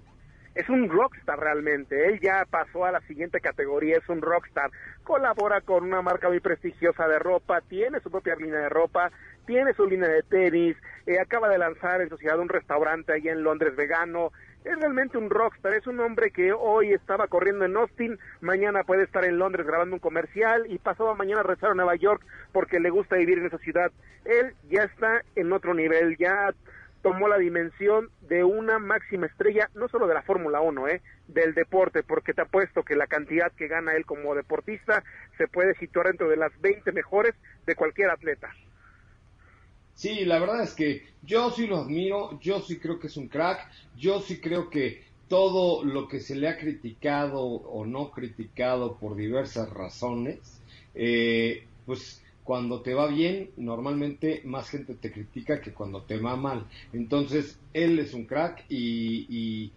Es 0.57 0.69
un 0.71 0.89
rockstar 0.89 1.39
realmente. 1.39 2.09
Él 2.09 2.19
ya 2.21 2.45
pasó 2.51 2.85
a 2.87 2.91
la 2.91 3.01
siguiente 3.03 3.41
categoría, 3.41 3.99
es 3.99 4.09
un 4.09 4.23
rockstar. 4.23 4.71
Colabora 5.05 5.61
con 5.61 5.85
una 5.85 6.03
marca 6.03 6.29
muy 6.29 6.41
prestigiosa 6.41 7.07
de 7.07 7.19
ropa, 7.19 7.61
tiene 7.61 8.01
su 8.01 8.11
propia 8.11 8.35
línea 8.37 8.61
de 8.61 8.69
ropa, 8.71 9.13
tiene 9.47 9.75
su 9.75 9.87
línea 9.87 10.09
de 10.09 10.23
tenis, 10.23 10.77
eh, 11.07 11.21
acaba 11.21 11.49
de 11.51 11.59
lanzar 11.59 12.01
en 12.01 12.09
sociedad 12.09 12.39
un 12.41 12.49
restaurante 12.49 13.13
allá 13.13 13.33
en 13.33 13.43
Londres 13.43 13.77
vegano. 13.77 14.33
Es 14.65 14.77
realmente 14.81 15.19
un 15.19 15.31
rockstar, 15.31 15.75
es 15.75 15.87
un 15.87 16.01
hombre 16.01 16.31
que 16.31 16.53
hoy 16.53 16.93
estaba 16.93 17.29
corriendo 17.29 17.65
en 17.67 17.77
Austin, 17.77 18.19
mañana 18.41 18.83
puede 18.83 19.05
estar 19.05 19.25
en 19.25 19.39
Londres 19.39 19.67
grabando 19.67 19.95
un 19.95 20.01
comercial 20.01 20.65
y 20.69 20.79
pasado 20.79 21.15
mañana 21.15 21.43
regresar 21.43 21.71
a 21.71 21.75
Nueva 21.75 21.95
York 21.95 22.25
porque 22.53 22.81
le 22.81 22.91
gusta 22.91 23.17
vivir 23.17 23.39
en 23.39 23.47
esa 23.47 23.59
ciudad. 23.59 23.93
Él 24.25 24.55
ya 24.69 24.85
está 24.85 25.23
en 25.37 25.53
otro 25.53 25.75
nivel, 25.75 26.17
ya 26.17 26.53
tomó 27.07 27.29
la 27.29 27.39
dimensión 27.39 28.11
de 28.23 28.43
una 28.43 28.81
máxima 28.81 29.27
estrella, 29.27 29.71
no 29.77 29.87
solo 29.87 30.09
de 30.09 30.15
la 30.15 30.23
Fórmula 30.23 30.61
1, 30.61 30.89
¿eh? 30.89 31.03
del 31.29 31.55
deporte, 31.55 32.03
porque 32.03 32.35
te 32.35 32.43
apuesto 32.43 32.83
que 32.83 32.97
la 32.97 33.07
cantidad 33.07 33.53
que 33.53 33.69
gana 33.69 33.95
él 33.95 34.05
como 34.05 34.35
deportista 34.35 35.05
se 35.39 35.47
puede 35.47 35.77
situar 35.77 36.09
dentro 36.09 36.29
de 36.29 36.37
las 36.37 36.51
20 36.61 36.91
mejores 36.91 37.37
de 37.65 37.77
cualquier 37.77 38.11
atleta. 38.11 38.53
Sí, 39.95 40.25
la 40.25 40.41
verdad 40.41 40.65
es 40.65 40.75
que 40.75 41.07
yo 41.23 41.53
sí 41.53 41.69
lo 41.69 41.83
admiro, 41.83 42.41
yo 42.41 42.59
sí 42.61 42.81
creo 42.81 42.99
que 42.99 43.07
es 43.07 43.17
un 43.17 43.29
crack, 43.29 43.71
yo 43.97 44.21
sí 44.21 44.41
creo 44.41 44.69
que 44.69 45.05
todo 45.29 45.85
lo 45.85 46.09
que 46.09 46.19
se 46.19 46.35
le 46.35 46.49
ha 46.49 46.59
criticado 46.59 47.41
o 47.41 47.87
no 47.87 48.11
criticado 48.11 48.97
por 48.97 49.15
diversas 49.15 49.71
razones, 49.71 50.61
eh, 50.97 51.63
pues 51.87 52.21
cuando 52.47 52.81
te 52.81 52.95
va 52.95 53.09
bien, 53.09 53.51
normalmente 53.57 54.41
más 54.45 54.71
gente 54.71 54.95
te 54.95 55.11
critica 55.11 55.61
que 55.61 55.73
cuando 55.73 56.03
te 56.03 56.17
va 56.17 56.37
mal. 56.37 56.65
Entonces, 56.93 57.59
él 57.75 57.99
es 57.99 58.15
un 58.15 58.25
crack 58.25 58.65
y, 58.71 59.73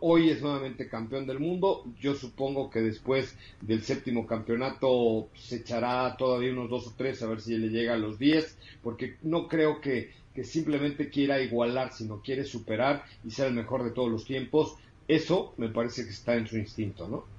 hoy 0.00 0.28
es 0.28 0.42
nuevamente 0.42 0.88
campeón 0.88 1.28
del 1.28 1.38
mundo. 1.38 1.84
Yo 2.00 2.16
supongo 2.16 2.70
que 2.70 2.80
después 2.80 3.36
del 3.60 3.82
séptimo 3.82 4.26
campeonato 4.26 5.28
se 5.36 5.56
echará 5.56 6.16
todavía 6.18 6.52
unos 6.52 6.68
dos 6.68 6.88
o 6.88 6.94
tres 6.96 7.22
a 7.22 7.28
ver 7.28 7.40
si 7.40 7.56
le 7.56 7.68
llega 7.68 7.94
a 7.94 7.98
los 7.98 8.18
diez, 8.18 8.58
porque 8.82 9.14
no 9.22 9.46
creo 9.46 9.80
que 9.80 10.10
simplemente 10.42 11.10
quiera 11.10 11.40
igualar, 11.40 11.92
sino 11.92 12.20
quiere 12.20 12.44
superar 12.44 13.04
y 13.24 13.30
ser 13.30 13.46
el 13.46 13.54
mejor 13.54 13.84
de 13.84 13.92
todos 13.92 14.10
los 14.10 14.24
tiempos. 14.24 14.74
Eso 15.06 15.54
me 15.56 15.68
parece 15.68 16.02
que 16.02 16.10
está 16.10 16.34
en 16.34 16.48
su 16.48 16.58
instinto, 16.58 17.08
¿no? 17.08 17.37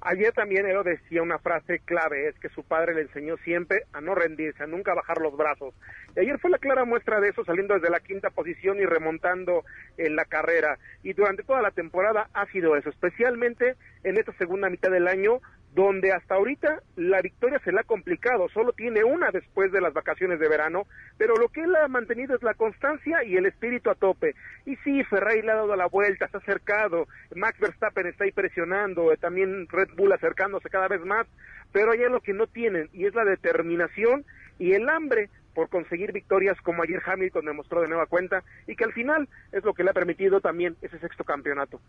Ayer 0.00 0.32
también 0.32 0.66
él 0.66 0.76
decía 0.84 1.22
una 1.22 1.38
frase 1.38 1.80
clave, 1.80 2.28
es 2.28 2.38
que 2.38 2.48
su 2.50 2.62
padre 2.62 2.94
le 2.94 3.02
enseñó 3.02 3.36
siempre 3.38 3.82
a 3.92 4.00
no 4.00 4.14
rendirse, 4.14 4.62
a 4.62 4.66
nunca 4.66 4.94
bajar 4.94 5.18
los 5.20 5.36
brazos. 5.36 5.74
Y 6.14 6.20
ayer 6.20 6.38
fue 6.38 6.50
la 6.50 6.58
clara 6.58 6.84
muestra 6.84 7.20
de 7.20 7.30
eso, 7.30 7.44
saliendo 7.44 7.74
desde 7.74 7.90
la 7.90 7.98
quinta 8.00 8.30
posición 8.30 8.78
y 8.78 8.86
remontando 8.86 9.64
en 9.96 10.14
la 10.14 10.24
carrera. 10.24 10.78
Y 11.02 11.14
durante 11.14 11.42
toda 11.42 11.62
la 11.62 11.72
temporada 11.72 12.28
ha 12.32 12.46
sido 12.46 12.76
eso, 12.76 12.90
especialmente 12.90 13.74
en 14.04 14.18
esta 14.18 14.32
segunda 14.34 14.70
mitad 14.70 14.90
del 14.90 15.08
año, 15.08 15.40
donde 15.78 16.10
hasta 16.10 16.34
ahorita 16.34 16.82
la 16.96 17.22
victoria 17.22 17.60
se 17.60 17.70
le 17.70 17.78
ha 17.78 17.84
complicado, 17.84 18.48
solo 18.48 18.72
tiene 18.72 19.04
una 19.04 19.30
después 19.30 19.70
de 19.70 19.80
las 19.80 19.94
vacaciones 19.94 20.40
de 20.40 20.48
verano, 20.48 20.88
pero 21.16 21.36
lo 21.36 21.50
que 21.50 21.60
él 21.60 21.76
ha 21.76 21.86
mantenido 21.86 22.34
es 22.34 22.42
la 22.42 22.54
constancia 22.54 23.22
y 23.22 23.36
el 23.36 23.46
espíritu 23.46 23.88
a 23.88 23.94
tope. 23.94 24.34
Y 24.66 24.74
sí, 24.78 25.04
Ferrari 25.04 25.40
le 25.40 25.52
ha 25.52 25.54
dado 25.54 25.76
la 25.76 25.86
vuelta, 25.86 26.26
se 26.26 26.36
ha 26.36 26.40
acercado, 26.40 27.06
Max 27.36 27.60
Verstappen 27.60 28.08
está 28.08 28.24
ahí 28.24 28.32
presionando, 28.32 29.12
eh, 29.12 29.18
también 29.18 29.68
Red 29.68 29.90
Bull 29.96 30.10
acercándose 30.10 30.68
cada 30.68 30.88
vez 30.88 31.04
más, 31.04 31.28
pero 31.70 31.92
hay 31.92 32.02
algo 32.02 32.18
que 32.22 32.32
no 32.32 32.48
tienen 32.48 32.88
y 32.92 33.06
es 33.06 33.14
la 33.14 33.24
determinación 33.24 34.24
y 34.58 34.72
el 34.72 34.88
hambre 34.88 35.30
por 35.54 35.68
conseguir 35.68 36.10
victorias 36.10 36.60
como 36.60 36.82
ayer 36.82 37.00
Hamilton 37.06 37.44
demostró 37.44 37.82
de 37.82 37.88
nueva 37.88 38.06
cuenta 38.06 38.42
y 38.66 38.74
que 38.74 38.82
al 38.82 38.92
final 38.94 39.28
es 39.52 39.62
lo 39.62 39.74
que 39.74 39.84
le 39.84 39.90
ha 39.90 39.94
permitido 39.94 40.40
también 40.40 40.74
ese 40.82 40.98
sexto 40.98 41.22
campeonato. 41.22 41.80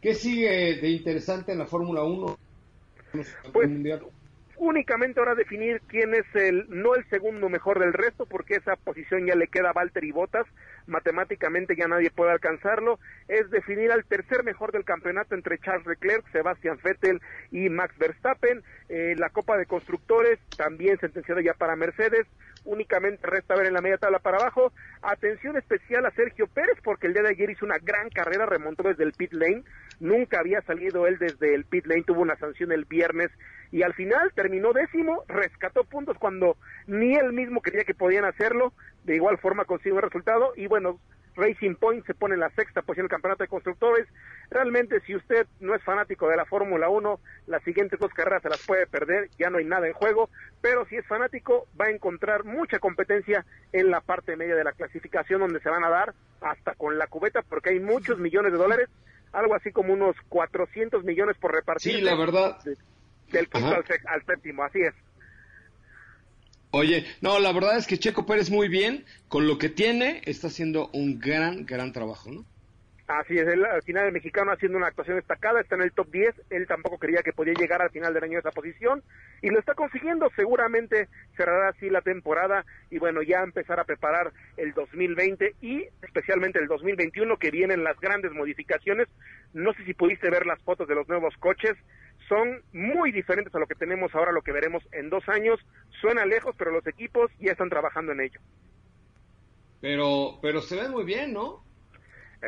¿Qué 0.00 0.14
sigue 0.14 0.80
de 0.80 0.88
interesante 0.88 1.52
en 1.52 1.58
la 1.58 1.66
Fórmula 1.66 2.02
1? 2.02 2.38
Pues 3.52 3.70
únicamente 4.56 5.18
ahora 5.18 5.34
definir 5.34 5.80
quién 5.88 6.14
es 6.14 6.24
el, 6.34 6.66
no 6.68 6.94
el 6.94 7.04
segundo 7.08 7.48
mejor 7.48 7.80
del 7.80 7.92
resto, 7.92 8.26
porque 8.26 8.54
esa 8.54 8.76
posición 8.76 9.26
ya 9.26 9.34
le 9.34 9.48
queda 9.48 9.70
a 9.70 9.72
Valtteri 9.72 10.12
Bottas, 10.12 10.46
matemáticamente 10.86 11.76
ya 11.76 11.88
nadie 11.88 12.10
puede 12.10 12.32
alcanzarlo, 12.32 12.98
es 13.28 13.50
definir 13.50 13.92
al 13.92 14.04
tercer 14.04 14.44
mejor 14.44 14.72
del 14.72 14.84
campeonato 14.84 15.34
entre 15.34 15.58
Charles 15.58 15.86
Leclerc, 15.86 16.24
Sebastian 16.32 16.78
Vettel 16.82 17.20
y 17.50 17.68
Max 17.68 17.96
Verstappen, 17.98 18.62
eh, 18.88 19.14
la 19.16 19.30
Copa 19.30 19.56
de 19.56 19.66
Constructores 19.66 20.38
también 20.56 20.98
sentenciada 20.98 21.40
ya 21.40 21.54
para 21.54 21.76
Mercedes, 21.76 22.26
únicamente 22.64 23.26
resta 23.26 23.54
ver 23.54 23.66
en 23.66 23.74
la 23.74 23.80
media 23.80 23.98
tabla 23.98 24.18
para 24.18 24.38
abajo. 24.38 24.72
Atención 25.02 25.56
especial 25.56 26.06
a 26.06 26.10
Sergio 26.12 26.46
Pérez 26.46 26.78
porque 26.84 27.06
el 27.06 27.14
día 27.14 27.22
de 27.22 27.30
ayer 27.30 27.50
hizo 27.50 27.64
una 27.64 27.78
gran 27.78 28.08
carrera, 28.10 28.46
remontó 28.46 28.84
desde 28.84 29.04
el 29.04 29.12
pit 29.12 29.32
lane, 29.32 29.64
nunca 30.00 30.40
había 30.40 30.62
salido 30.62 31.06
él 31.06 31.18
desde 31.18 31.54
el 31.54 31.64
pit 31.64 31.86
lane, 31.86 32.04
tuvo 32.04 32.20
una 32.20 32.36
sanción 32.36 32.72
el 32.72 32.84
viernes 32.84 33.30
y 33.70 33.82
al 33.82 33.94
final 33.94 34.32
terminó 34.34 34.72
décimo, 34.72 35.24
rescató 35.28 35.84
puntos 35.84 36.18
cuando 36.18 36.56
ni 36.86 37.14
él 37.16 37.32
mismo 37.32 37.62
creía 37.62 37.84
que 37.84 37.94
podían 37.94 38.26
hacerlo, 38.26 38.74
de 39.04 39.16
igual 39.16 39.38
forma 39.38 39.64
consiguió 39.64 39.96
el 39.96 40.02
resultado 40.04 40.52
y 40.56 40.66
bueno, 40.66 40.98
Racing 41.34 41.76
Point 41.76 42.04
se 42.06 42.14
pone 42.14 42.34
en 42.34 42.40
la 42.40 42.50
sexta 42.50 42.82
posición 42.82 43.04
del 43.06 43.10
campeonato 43.10 43.42
de 43.42 43.48
constructores. 43.48 44.06
Realmente, 44.50 45.00
si 45.00 45.16
usted 45.16 45.46
no 45.60 45.74
es 45.74 45.82
fanático 45.82 46.28
de 46.28 46.36
la 46.36 46.44
Fórmula 46.44 46.88
1, 46.88 47.20
las 47.46 47.62
siguientes 47.62 47.98
dos 47.98 48.12
carreras 48.12 48.42
se 48.42 48.50
las 48.50 48.64
puede 48.66 48.86
perder, 48.86 49.30
ya 49.38 49.48
no 49.48 49.58
hay 49.58 49.64
nada 49.64 49.86
en 49.86 49.94
juego, 49.94 50.28
pero 50.60 50.86
si 50.86 50.96
es 50.96 51.06
fanático, 51.06 51.66
va 51.80 51.86
a 51.86 51.90
encontrar 51.90 52.44
mucha 52.44 52.78
competencia 52.78 53.46
en 53.72 53.90
la 53.90 54.00
parte 54.00 54.36
media 54.36 54.54
de 54.54 54.64
la 54.64 54.72
clasificación, 54.72 55.40
donde 55.40 55.60
se 55.60 55.70
van 55.70 55.84
a 55.84 55.90
dar 55.90 56.14
hasta 56.40 56.74
con 56.74 56.98
la 56.98 57.06
cubeta, 57.06 57.42
porque 57.42 57.70
hay 57.70 57.80
muchos 57.80 58.18
millones 58.18 58.52
de 58.52 58.58
dólares, 58.58 58.88
algo 59.32 59.54
así 59.54 59.72
como 59.72 59.94
unos 59.94 60.16
400 60.28 61.04
millones 61.04 61.36
por 61.38 61.52
repartir. 61.52 61.94
Sí, 61.94 62.00
la 62.02 62.14
verdad. 62.14 62.58
del 63.30 63.48
quinto 63.48 63.74
al, 63.74 63.84
al 64.06 64.26
séptimo, 64.26 64.64
así 64.64 64.80
es. 64.80 64.94
Oye, 66.74 67.04
no, 67.20 67.38
la 67.38 67.52
verdad 67.52 67.76
es 67.76 67.86
que 67.86 67.98
Checo 67.98 68.24
Pérez 68.24 68.50
muy 68.50 68.66
bien, 68.68 69.04
con 69.28 69.46
lo 69.46 69.58
que 69.58 69.68
tiene, 69.68 70.22
está 70.24 70.46
haciendo 70.46 70.88
un 70.94 71.18
gran, 71.18 71.66
gran 71.66 71.92
trabajo, 71.92 72.30
¿no? 72.30 72.46
Así 73.08 73.36
es, 73.36 73.46
al 73.46 73.82
final 73.82 74.06
el 74.06 74.12
mexicano 74.12 74.52
haciendo 74.52 74.78
una 74.78 74.86
actuación 74.86 75.16
destacada, 75.16 75.60
está 75.60 75.74
en 75.74 75.82
el 75.82 75.92
top 75.92 76.10
10, 76.10 76.34
él 76.48 76.66
tampoco 76.66 76.96
creía 76.96 77.22
que 77.22 77.34
podía 77.34 77.52
llegar 77.52 77.82
al 77.82 77.90
final 77.90 78.14
del 78.14 78.24
año 78.24 78.38
a 78.38 78.40
esa 78.40 78.52
posición 78.52 79.02
y 79.42 79.50
lo 79.50 79.58
está 79.58 79.74
consiguiendo, 79.74 80.30
seguramente 80.34 81.08
cerrará 81.36 81.68
así 81.68 81.90
la 81.90 82.00
temporada 82.00 82.64
y 82.90 82.98
bueno, 82.98 83.20
ya 83.20 83.42
empezar 83.42 83.78
a 83.78 83.84
preparar 83.84 84.32
el 84.56 84.72
2020 84.72 85.56
y 85.60 85.84
especialmente 86.00 86.58
el 86.58 86.68
2021 86.68 87.36
que 87.36 87.50
vienen 87.50 87.84
las 87.84 88.00
grandes 88.00 88.32
modificaciones, 88.32 89.08
no 89.52 89.74
sé 89.74 89.84
si 89.84 89.92
pudiste 89.92 90.30
ver 90.30 90.46
las 90.46 90.62
fotos 90.62 90.88
de 90.88 90.94
los 90.94 91.06
nuevos 91.06 91.34
coches, 91.38 91.76
son 92.28 92.62
muy 92.72 93.12
diferentes 93.12 93.54
a 93.54 93.58
lo 93.58 93.66
que 93.66 93.74
tenemos 93.74 94.14
ahora, 94.14 94.32
lo 94.32 94.42
que 94.42 94.52
veremos 94.52 94.82
en 94.92 95.10
dos 95.10 95.28
años. 95.28 95.60
Suena 96.00 96.24
lejos, 96.26 96.54
pero 96.58 96.70
los 96.70 96.86
equipos 96.86 97.30
ya 97.38 97.52
están 97.52 97.70
trabajando 97.70 98.12
en 98.12 98.20
ello. 98.20 98.40
Pero, 99.80 100.38
pero 100.40 100.60
se 100.60 100.76
ven 100.76 100.92
muy 100.92 101.04
bien, 101.04 101.32
¿no? 101.32 101.64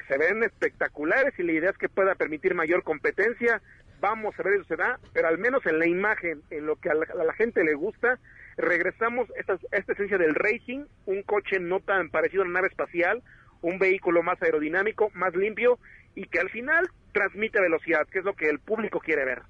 Se 0.08 0.18
ven 0.18 0.42
espectaculares 0.42 1.34
y 1.38 1.42
la 1.42 1.52
idea 1.52 1.70
es 1.70 1.78
que 1.78 1.88
pueda 1.88 2.14
permitir 2.14 2.54
mayor 2.54 2.82
competencia. 2.82 3.60
Vamos 4.00 4.38
a 4.38 4.42
ver 4.42 4.54
eso 4.54 4.64
se 4.64 4.76
da, 4.76 4.98
pero 5.12 5.28
al 5.28 5.38
menos 5.38 5.64
en 5.66 5.78
la 5.78 5.86
imagen, 5.86 6.42
en 6.50 6.66
lo 6.66 6.76
que 6.76 6.90
a 6.90 6.94
la, 6.94 7.32
gente 7.34 7.64
le 7.64 7.74
gusta, 7.74 8.18
regresamos 8.56 9.30
a 9.30 9.40
esta, 9.40 9.58
esta 9.72 9.92
esencia 9.92 10.18
del 10.18 10.34
racing, 10.34 10.84
un 11.06 11.22
coche 11.22 11.58
no 11.60 11.80
tan 11.80 12.10
parecido 12.10 12.42
a 12.42 12.46
una 12.46 12.54
nave 12.54 12.68
espacial, 12.68 13.22
un 13.62 13.78
vehículo 13.78 14.22
más 14.22 14.40
aerodinámico, 14.42 15.10
más 15.14 15.34
limpio 15.34 15.78
y 16.14 16.26
que 16.26 16.38
al 16.38 16.50
final 16.50 16.88
transmite 17.12 17.60
velocidad, 17.60 18.06
que 18.08 18.18
es 18.18 18.24
lo 18.24 18.34
que 18.34 18.48
el 18.48 18.58
público 18.58 19.00
quiere 19.00 19.24
ver. 19.24 19.42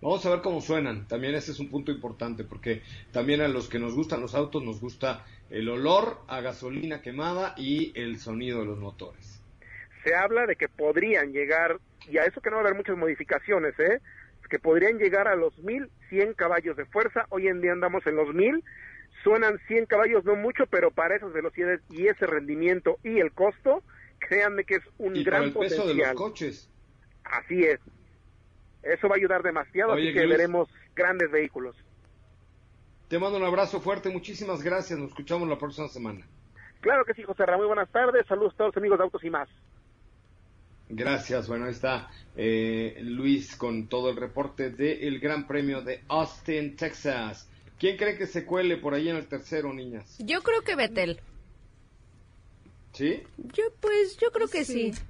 Vamos 0.00 0.24
a 0.26 0.30
ver 0.30 0.40
cómo 0.42 0.60
suenan. 0.60 1.08
También 1.08 1.34
ese 1.34 1.52
es 1.52 1.60
un 1.60 1.70
punto 1.70 1.90
importante 1.90 2.44
porque 2.44 2.82
también 3.12 3.40
a 3.40 3.48
los 3.48 3.68
que 3.68 3.78
nos 3.78 3.94
gustan 3.94 4.20
los 4.20 4.34
autos 4.34 4.62
nos 4.62 4.80
gusta 4.80 5.24
el 5.50 5.68
olor 5.68 6.18
a 6.28 6.40
gasolina 6.40 7.02
quemada 7.02 7.54
y 7.56 7.92
el 7.98 8.18
sonido 8.18 8.60
de 8.60 8.66
los 8.66 8.78
motores. 8.78 9.42
Se 10.04 10.14
habla 10.14 10.46
de 10.46 10.56
que 10.56 10.68
podrían 10.68 11.32
llegar, 11.32 11.78
y 12.08 12.18
a 12.18 12.24
eso 12.24 12.40
que 12.40 12.50
no 12.50 12.56
va 12.56 12.62
a 12.62 12.64
haber 12.66 12.76
muchas 12.76 12.96
modificaciones, 12.96 13.78
¿eh? 13.80 14.00
que 14.48 14.58
podrían 14.58 14.98
llegar 14.98 15.28
a 15.28 15.36
los 15.36 15.56
1100 15.58 16.34
caballos 16.34 16.76
de 16.76 16.86
fuerza. 16.86 17.26
Hoy 17.28 17.48
en 17.48 17.60
día 17.60 17.72
andamos 17.72 18.06
en 18.06 18.16
los 18.16 18.34
1000. 18.34 18.64
Suenan 19.22 19.58
100 19.66 19.86
caballos, 19.86 20.24
no 20.24 20.36
mucho, 20.36 20.66
pero 20.66 20.90
para 20.90 21.16
esas 21.16 21.32
velocidades 21.32 21.80
y 21.90 22.06
ese 22.06 22.26
rendimiento 22.26 22.98
y 23.02 23.18
el 23.18 23.32
costo, 23.32 23.82
créanme 24.20 24.64
que 24.64 24.76
es 24.76 24.82
un 24.98 25.16
y 25.16 25.24
gran 25.24 25.44
el 25.44 25.52
peso 25.52 25.86
de 25.86 25.94
los 25.94 26.12
coches. 26.12 26.70
Así 27.24 27.64
es. 27.64 27.80
Eso 28.82 29.08
va 29.08 29.14
a 29.14 29.18
ayudar 29.18 29.42
demasiado, 29.42 29.92
Oye, 29.92 30.04
así 30.04 30.14
que 30.14 30.24
Luis. 30.24 30.36
veremos 30.36 30.68
grandes 30.94 31.30
vehículos. 31.30 31.76
Te 33.08 33.18
mando 33.18 33.38
un 33.38 33.44
abrazo 33.44 33.80
fuerte, 33.80 34.10
muchísimas 34.10 34.62
gracias. 34.62 34.98
Nos 34.98 35.08
escuchamos 35.10 35.48
la 35.48 35.58
próxima 35.58 35.88
semana. 35.88 36.26
Claro 36.80 37.04
que 37.04 37.14
sí, 37.14 37.22
José 37.22 37.44
Ramón. 37.44 37.66
Muy 37.66 37.66
buenas 37.68 37.90
tardes. 37.90 38.26
Saludos 38.26 38.54
a 38.54 38.56
todos 38.58 38.68
los 38.68 38.76
amigos 38.76 38.98
de 38.98 39.04
Autos 39.04 39.24
y 39.24 39.30
más. 39.30 39.48
Gracias. 40.90 41.48
Bueno, 41.48 41.66
ahí 41.66 41.72
está 41.72 42.10
eh, 42.36 42.98
Luis 43.02 43.56
con 43.56 43.88
todo 43.88 44.10
el 44.10 44.16
reporte 44.16 44.70
del 44.70 45.18
Gran 45.20 45.46
Premio 45.46 45.82
de 45.82 46.02
Austin, 46.08 46.76
Texas. 46.76 47.48
¿Quién 47.78 47.96
cree 47.96 48.16
que 48.16 48.26
se 48.26 48.44
cuele 48.44 48.76
por 48.76 48.94
ahí 48.94 49.08
en 49.08 49.16
el 49.16 49.26
tercero, 49.26 49.72
niñas? 49.72 50.16
Yo 50.18 50.42
creo 50.42 50.62
que 50.62 50.76
Betel. 50.76 51.20
¿Sí? 52.92 53.22
Yo, 53.36 53.64
pues, 53.80 54.16
yo 54.16 54.30
creo 54.32 54.48
que 54.48 54.64
sí. 54.64 54.92
Sí, 54.92 55.02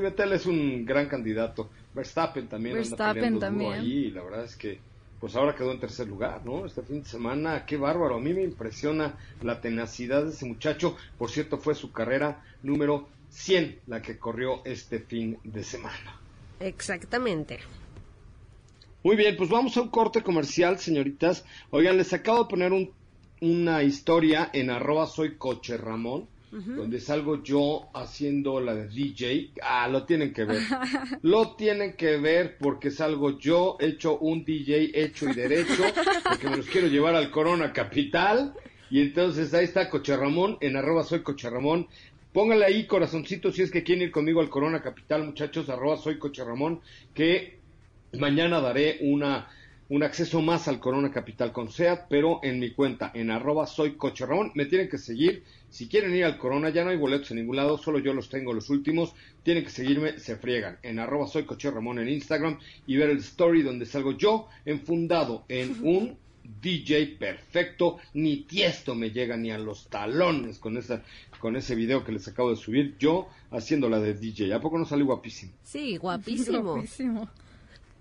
Vettel 0.00 0.32
es 0.32 0.46
un 0.46 0.84
gran 0.84 1.06
candidato. 1.08 1.70
Verstappen 1.94 2.48
también 2.48 2.74
Verstappen 2.76 3.24
anda 3.24 3.40
también. 3.40 3.72
ahí 3.72 3.92
y 4.06 4.10
la 4.10 4.22
verdad 4.22 4.44
es 4.44 4.56
que 4.56 4.78
pues 5.20 5.36
ahora 5.36 5.54
quedó 5.54 5.70
en 5.70 5.78
tercer 5.78 6.08
lugar, 6.08 6.44
¿no? 6.44 6.66
Este 6.66 6.82
fin 6.82 7.02
de 7.02 7.08
semana, 7.08 7.64
qué 7.64 7.76
bárbaro. 7.76 8.16
A 8.16 8.20
mí 8.20 8.34
me 8.34 8.42
impresiona 8.42 9.14
la 9.42 9.60
tenacidad 9.60 10.24
de 10.24 10.30
ese 10.30 10.46
muchacho. 10.46 10.96
Por 11.16 11.30
cierto, 11.30 11.58
fue 11.58 11.76
su 11.76 11.92
carrera 11.92 12.42
número 12.64 13.08
100 13.30 13.78
la 13.86 14.02
que 14.02 14.18
corrió 14.18 14.64
este 14.64 14.98
fin 14.98 15.38
de 15.44 15.62
semana. 15.62 16.18
Exactamente. 16.58 17.60
Muy 19.04 19.16
bien, 19.16 19.36
pues 19.36 19.48
vamos 19.48 19.76
a 19.76 19.82
un 19.82 19.88
corte 19.90 20.22
comercial, 20.22 20.78
señoritas. 20.78 21.44
Oigan, 21.70 21.96
les 21.96 22.12
acabo 22.12 22.44
de 22.44 22.50
poner 22.50 22.72
un- 22.72 22.90
una 23.40 23.82
historia 23.82 24.50
en 24.52 24.70
arroba 24.70 25.06
soy 25.06 25.36
coche 25.36 25.76
Ramón, 25.76 26.26
donde 26.52 27.00
salgo 27.00 27.42
yo 27.42 27.88
haciendo 27.94 28.60
la 28.60 28.74
de 28.74 28.88
DJ. 28.88 29.52
Ah, 29.62 29.88
lo 29.88 30.04
tienen 30.04 30.34
que 30.34 30.44
ver. 30.44 30.60
Lo 31.22 31.56
tienen 31.56 31.94
que 31.94 32.18
ver 32.18 32.58
porque 32.58 32.90
salgo 32.90 33.38
yo 33.38 33.78
hecho 33.80 34.18
un 34.18 34.44
DJ 34.44 34.90
hecho 34.94 35.30
y 35.30 35.34
derecho, 35.34 35.82
porque 36.28 36.50
me 36.50 36.58
los 36.58 36.66
quiero 36.66 36.88
llevar 36.88 37.14
al 37.14 37.30
Corona 37.30 37.72
Capital. 37.72 38.54
Y 38.90 39.00
entonces 39.00 39.54
ahí 39.54 39.64
está 39.64 39.88
Coche 39.88 40.14
Ramón, 40.16 40.58
en 40.60 40.76
arroba 40.76 41.04
soy 41.04 41.22
Coche 41.22 41.48
Ramón. 41.48 41.88
Póngale 42.32 42.66
ahí 42.66 42.86
corazoncito 42.86 43.50
si 43.50 43.62
es 43.62 43.70
que 43.70 43.82
quieren 43.82 44.04
ir 44.04 44.10
conmigo 44.10 44.40
al 44.40 44.50
Corona 44.50 44.82
Capital, 44.82 45.24
muchachos, 45.24 45.70
arroba 45.70 45.96
soy 45.96 46.18
Coche 46.18 46.44
Ramón, 46.44 46.80
que 47.14 47.62
Mañana 48.18 48.60
daré 48.60 48.98
una, 49.00 49.48
un 49.88 50.02
acceso 50.02 50.40
más 50.40 50.68
al 50.68 50.80
Corona 50.80 51.10
Capital 51.10 51.52
con 51.52 51.70
SEAT, 51.70 52.06
pero 52.08 52.40
en 52.42 52.58
mi 52.58 52.70
cuenta, 52.70 53.10
en 53.14 53.30
arroba 53.30 53.66
soy 53.66 53.96
Coche 53.96 54.24
Ramón. 54.24 54.52
Me 54.54 54.66
tienen 54.66 54.88
que 54.88 54.98
seguir. 54.98 55.44
Si 55.68 55.88
quieren 55.88 56.14
ir 56.14 56.24
al 56.24 56.38
Corona, 56.38 56.70
ya 56.70 56.84
no 56.84 56.90
hay 56.90 56.96
boletos 56.96 57.30
en 57.30 57.38
ningún 57.38 57.56
lado, 57.56 57.78
solo 57.78 57.98
yo 57.98 58.12
los 58.14 58.28
tengo 58.28 58.52
los 58.52 58.70
últimos. 58.70 59.14
Tienen 59.42 59.64
que 59.64 59.70
seguirme, 59.70 60.18
se 60.18 60.36
friegan. 60.36 60.78
En 60.82 60.98
arroba 60.98 61.26
soy 61.26 61.44
Coche 61.44 61.70
Ramón 61.70 61.98
en 61.98 62.08
Instagram 62.08 62.58
y 62.86 62.96
ver 62.96 63.10
el 63.10 63.18
story 63.18 63.62
donde 63.62 63.86
salgo 63.86 64.12
yo 64.12 64.48
enfundado 64.64 65.44
en 65.48 65.76
un 65.82 66.16
DJ 66.62 67.16
perfecto. 67.18 67.98
Ni 68.14 68.44
tiesto 68.44 68.94
me 68.94 69.10
llega 69.10 69.36
ni 69.36 69.50
a 69.50 69.58
los 69.58 69.88
talones 69.88 70.58
con, 70.58 70.76
esa, 70.76 71.02
con 71.38 71.56
ese 71.56 71.74
video 71.74 72.04
que 72.04 72.12
les 72.12 72.26
acabo 72.28 72.50
de 72.50 72.56
subir. 72.56 72.96
Yo 72.98 73.28
haciendo 73.50 73.88
la 73.88 74.00
de 74.00 74.14
DJ. 74.14 74.54
¿A 74.54 74.60
poco 74.60 74.78
no 74.78 74.84
salí 74.84 75.02
guapísimo? 75.02 75.52
Sí, 75.64 75.96
guapísimo. 75.96 76.62
Guapísimo. 76.74 77.28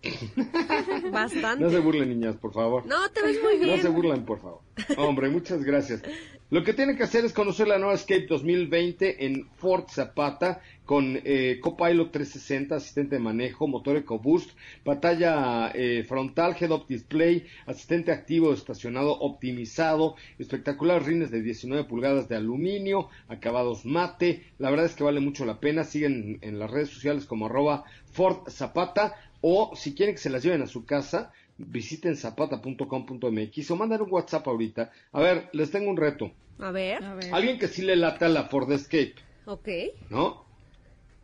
Bastante. 1.11 1.63
No 1.63 1.69
se 1.69 1.79
burlen, 1.79 2.09
niñas, 2.09 2.35
por 2.37 2.53
favor. 2.53 2.85
No, 2.85 3.09
te 3.11 3.21
ves 3.21 3.37
muy 3.43 3.57
No 3.57 3.63
bien. 3.65 3.81
se 3.81 3.89
burlan, 3.89 4.25
por 4.25 4.39
favor. 4.41 4.61
Hombre, 4.97 5.29
muchas 5.29 5.63
gracias. 5.63 6.01
Lo 6.49 6.65
que 6.65 6.73
tienen 6.73 6.97
que 6.97 7.03
hacer 7.03 7.23
es 7.23 7.31
conocer 7.31 7.69
la 7.69 7.77
nueva 7.77 7.93
Escape 7.93 8.25
2020 8.27 9.25
en 9.25 9.47
Ford 9.55 9.85
Zapata 9.89 10.61
con 10.83 11.17
eh, 11.23 11.59
Copilot 11.61 12.11
360, 12.11 12.75
asistente 12.75 13.15
de 13.15 13.21
manejo, 13.21 13.69
motor 13.69 13.95
EcoBoost, 13.95 14.49
pantalla 14.83 15.71
eh, 15.73 16.03
frontal, 16.05 16.57
head-up 16.59 16.87
display, 16.89 17.45
asistente 17.67 18.11
activo 18.11 18.51
estacionado 18.51 19.17
optimizado, 19.17 20.15
espectaculares 20.39 21.07
rines 21.07 21.31
de 21.31 21.41
19 21.41 21.85
pulgadas 21.85 22.27
de 22.27 22.35
aluminio, 22.35 23.07
acabados 23.29 23.85
mate. 23.85 24.43
La 24.57 24.69
verdad 24.71 24.87
es 24.87 24.95
que 24.95 25.05
vale 25.05 25.21
mucho 25.21 25.45
la 25.45 25.61
pena. 25.61 25.85
Siguen 25.85 26.39
en 26.41 26.59
las 26.59 26.69
redes 26.69 26.89
sociales 26.89 27.25
como 27.25 27.45
arroba 27.45 27.85
Ford 28.11 28.49
Zapata 28.49 29.15
o 29.41 29.75
si 29.75 29.93
quieren 29.95 30.15
que 30.15 30.21
se 30.21 30.29
las 30.29 30.43
lleven 30.43 30.61
a 30.61 30.67
su 30.67 30.85
casa, 30.85 31.31
visiten 31.57 32.15
zapata.com.mx 32.15 33.71
o 33.71 33.75
mandan 33.75 34.01
un 34.01 34.11
WhatsApp 34.11 34.47
ahorita. 34.47 34.91
A 35.11 35.19
ver, 35.21 35.49
les 35.53 35.71
tengo 35.71 35.89
un 35.89 35.97
reto. 35.97 36.31
A 36.59 36.71
ver. 36.71 37.03
A 37.03 37.15
ver. 37.15 37.33
Alguien 37.33 37.57
que 37.59 37.67
sí 37.67 37.81
le 37.81 37.95
lata 37.95 38.27
la 38.29 38.45
Ford 38.45 38.71
Escape, 38.71 39.15
Ok. 39.45 39.67
¿no? 40.09 40.45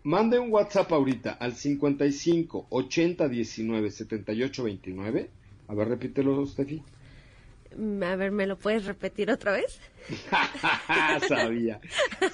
Mande 0.04 0.40
un 0.40 0.52
WhatsApp 0.52 0.92
ahorita 0.94 1.32
al 1.34 1.54
55 1.56 2.68
80 2.70 3.28
19 3.28 3.92
78 3.92 4.64
29. 4.64 5.30
A 5.68 5.74
ver, 5.74 5.88
repítelo, 5.90 6.46
Steffi. 6.46 6.82
Mm, 7.76 8.04
A 8.04 8.16
ver, 8.16 8.32
¿me 8.32 8.48
lo 8.48 8.58
puedes 8.58 8.86
repetir 8.86 9.30
otra 9.30 9.52
vez? 9.52 9.80
Sabía. 11.28 11.82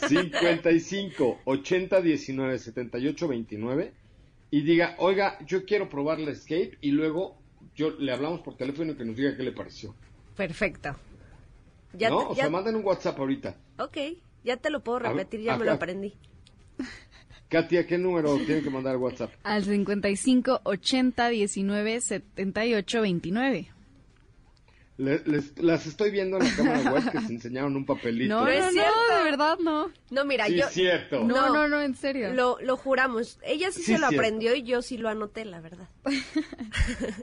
55 0.07 1.39
80 1.45 2.01
19 2.01 2.59
78 2.59 3.27
29 3.27 3.91
y 4.55 4.61
diga, 4.61 4.93
oiga, 4.99 5.39
yo 5.47 5.65
quiero 5.65 5.89
probar 5.89 6.19
la 6.19 6.29
Escape 6.29 6.77
y 6.79 6.91
luego 6.91 7.39
yo 7.75 7.89
le 7.89 8.11
hablamos 8.11 8.41
por 8.41 8.55
teléfono 8.55 8.91
y 8.91 8.95
que 8.95 9.03
nos 9.03 9.15
diga 9.15 9.35
qué 9.35 9.41
le 9.41 9.51
pareció. 9.51 9.95
Perfecto. 10.37 10.95
Ya, 11.93 12.11
¿No? 12.11 12.19
te- 12.19 12.25
O 12.25 12.35
ya- 12.35 12.43
sea, 12.43 12.49
manden 12.51 12.75
un 12.75 12.85
WhatsApp 12.85 13.17
ahorita. 13.17 13.57
Ok, 13.79 13.97
ya 14.43 14.57
te 14.57 14.69
lo 14.69 14.83
puedo 14.83 14.99
repetir, 14.99 15.41
ya 15.41 15.55
a 15.55 15.57
me 15.57 15.65
lo 15.65 15.71
aprendí. 15.71 16.13
Katia, 17.49 17.87
¿qué 17.87 17.97
número 17.97 18.35
tiene 18.45 18.61
que 18.61 18.69
mandar 18.69 18.97
WhatsApp? 18.97 19.31
Al 19.43 19.63
55 19.63 20.61
80 20.63 21.29
19 21.29 22.01
78 22.01 23.01
29. 23.01 23.67
Le- 24.97 25.23
les- 25.25 25.57
las 25.59 25.87
estoy 25.87 26.11
viendo 26.11 26.37
en 26.37 26.43
la 26.43 26.55
cámara 26.55 26.91
web 26.93 27.11
que 27.11 27.19
se 27.21 27.33
enseñaron 27.33 27.75
un 27.75 27.83
papelito. 27.85 28.33
No, 28.35 28.41
No 28.41 28.45
no, 28.45 28.51
es 28.51 28.65
no, 28.65 28.71
cierto. 28.71 29.17
de 29.17 29.23
verdad 29.23 29.57
no. 29.59 29.89
No, 30.11 30.23
mira, 30.25 30.45
sí, 30.45 30.55
yo... 30.57 30.65
es 30.67 30.71
cierto. 30.73 31.23
No, 31.23 31.47
No. 31.47 31.53
no, 31.53 31.67
no, 31.67 31.81
en 31.81 31.95
serio. 31.95 32.31
Lo, 32.33 32.57
lo 32.61 32.77
juramos. 32.77 33.39
Ella 33.43 33.71
sí, 33.71 33.79
Sí, 33.79 33.85
se 33.85 33.91
lo 33.93 34.09
cierto. 34.09 34.15
aprendió 34.17 34.55
y 34.55 34.61
yo 34.63 34.81
sí 34.83 34.97
lo 34.97 35.09
anoté, 35.09 35.45
la 35.45 35.61
verdad. 35.61 35.87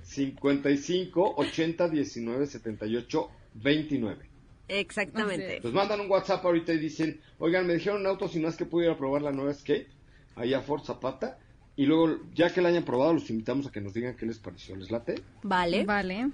55 0.03 1.35
80 1.37 1.89
19 1.89 2.47
78 2.47 3.29
29. 3.55 4.27
Exactamente. 4.69 5.59
Pues 5.63 5.75
mandan 5.75 6.01
un 6.01 6.11
WhatsApp 6.11 6.45
ahorita 6.45 6.73
y 6.73 6.79
dicen, 6.79 7.21
oigan, 7.39 7.67
me 7.67 7.75
dijeron 7.75 8.07
autos 8.07 8.35
y 8.37 8.41
más 8.41 8.57
que 8.57 8.65
pudiera 8.65 8.97
probar 8.97 9.23
la 9.23 9.33
nueva 9.33 9.51
Escape, 9.51 9.89
allá 10.37 10.59
a 10.59 10.63
Ford 10.63 10.83
Zapata, 10.85 11.39
y 11.77 11.87
luego, 11.87 12.19
ya 12.35 12.53
que 12.53 12.61
la 12.61 12.69
hayan 12.69 12.85
probado, 12.85 13.15
los 13.15 13.29
invitamos 13.31 13.67
a 13.67 13.73
que 13.73 13.81
nos 13.81 13.95
digan 13.95 14.17
qué 14.17 14.27
les 14.27 14.39
pareció. 14.39 14.77
¿Les 14.77 14.91
late? 14.91 15.17
Vale. 15.43 15.85
Vale. 15.85 16.31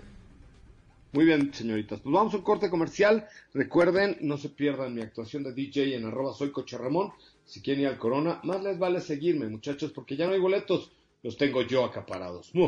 Muy 1.17 1.25
bien, 1.25 1.51
señoritas. 1.55 1.99
Pues 2.01 2.13
vamos 2.13 2.35
a 2.35 2.37
un 2.37 2.43
corte 2.43 2.69
comercial. 2.69 3.27
Recuerden, 3.55 4.19
no 4.21 4.37
se 4.37 4.51
pierdan 4.51 4.93
mi 4.93 5.01
actuación 5.01 5.45
de 5.45 5.55
DJ 5.55 5.97
en 5.97 6.05
arroba 6.05 6.35
soy 6.35 6.53
Coche 6.53 6.77
Ramón. 6.77 7.11
Si 7.47 7.63
quieren 7.63 7.85
ir 7.85 7.89
al 7.89 7.97
Corona, 7.97 8.39
más 8.43 8.63
les 8.63 8.79
vale 8.79 9.01
seguirme, 9.01 9.49
muchachos, 9.49 9.93
porque 9.93 10.15
ya 10.15 10.27
no 10.27 10.35
hay 10.35 10.41
boletos. 10.41 10.93
Los 11.23 11.39
tengo 11.39 11.63
yo 11.63 11.87
acaparados. 11.87 12.53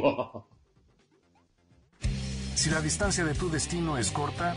Si 2.54 2.70
la 2.70 2.80
distancia 2.80 3.24
de 3.24 3.34
tu 3.34 3.48
destino 3.48 3.98
es 3.98 4.10
corta, 4.10 4.56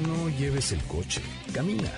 no 0.00 0.28
lleves 0.28 0.72
el 0.72 0.82
coche, 0.82 1.22
camina. 1.54 1.92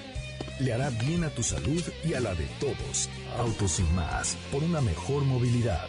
Le 0.60 0.74
hará 0.74 0.90
bien 0.90 1.24
a 1.24 1.30
tu 1.30 1.42
salud 1.42 1.82
y 2.04 2.12
a 2.12 2.20
la 2.20 2.34
de 2.34 2.44
todos. 2.60 3.08
Autos 3.38 3.80
y 3.80 3.84
más, 3.94 4.36
por 4.52 4.62
una 4.62 4.82
mejor 4.82 5.24
movilidad. 5.24 5.88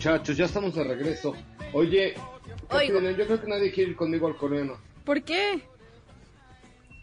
Muchachos, 0.00 0.34
ya 0.34 0.46
estamos 0.46 0.74
de 0.74 0.82
regreso. 0.82 1.34
Oye, 1.74 2.14
yo 2.14 3.26
creo 3.26 3.38
que 3.40 3.46
nadie 3.46 3.70
quiere 3.70 3.90
ir 3.90 3.96
conmigo 3.96 4.26
al 4.28 4.34
coreano. 4.36 4.78
¿Por 5.04 5.22
qué? 5.22 5.60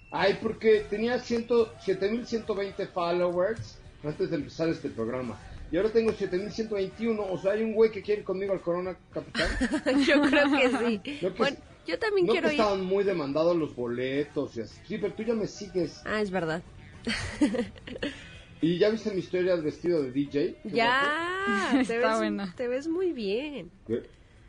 Ay, 0.10 0.40
porque 0.42 0.84
tenía 0.90 1.20
100 1.20 1.48
7120 1.86 2.88
followers 2.88 3.78
antes 4.04 4.32
de 4.32 4.38
empezar 4.38 4.70
este 4.70 4.90
programa. 4.90 5.38
Y 5.72 5.78
ahora 5.78 5.90
tengo 5.90 6.12
7121. 6.12 7.24
O 7.24 7.38
sea, 7.38 7.52
hay 7.52 7.62
un 7.62 7.74
güey 7.74 7.92
que 7.92 8.02
quiere 8.02 8.22
ir 8.22 8.26
conmigo 8.26 8.54
al 8.54 8.62
Corona 8.62 8.98
Capital. 9.14 9.48
Yo 10.08 10.20
creo 10.24 10.52
que 10.52 10.70
sí. 10.70 11.20
No, 11.22 11.34
que- 11.34 11.38
Bueno, 11.38 11.58
yo 11.86 12.00
también 12.00 12.26
no 12.26 12.34
quiero 12.34 12.48
que 12.50 12.56
ir. 12.56 12.60
estaban 12.60 12.84
muy 12.84 13.04
demandados 13.04 13.56
los 13.56 13.76
boletos 13.76 14.58
y 14.58 14.62
así. 14.62 14.80
Sí, 14.88 14.98
pero 14.98 15.14
tú 15.14 15.22
ya 15.24 15.36
me 15.36 15.46
sigues. 15.46 16.02
Ah, 16.04 16.20
es 16.20 16.32
verdad. 16.32 16.64
¿Y 18.62 18.78
ya 18.80 18.90
viste 18.90 19.12
mi 19.12 19.20
historia 19.20 19.54
del 19.56 19.64
vestido 19.64 20.02
de 20.02 20.12
DJ? 20.12 20.58
Ya, 20.66 21.70
te 21.74 21.82
Está 21.82 22.10
ves, 22.10 22.18
buena. 22.18 22.54
te 22.56 22.68
ves 22.68 22.88
muy 22.88 23.12
bien. 23.14 23.70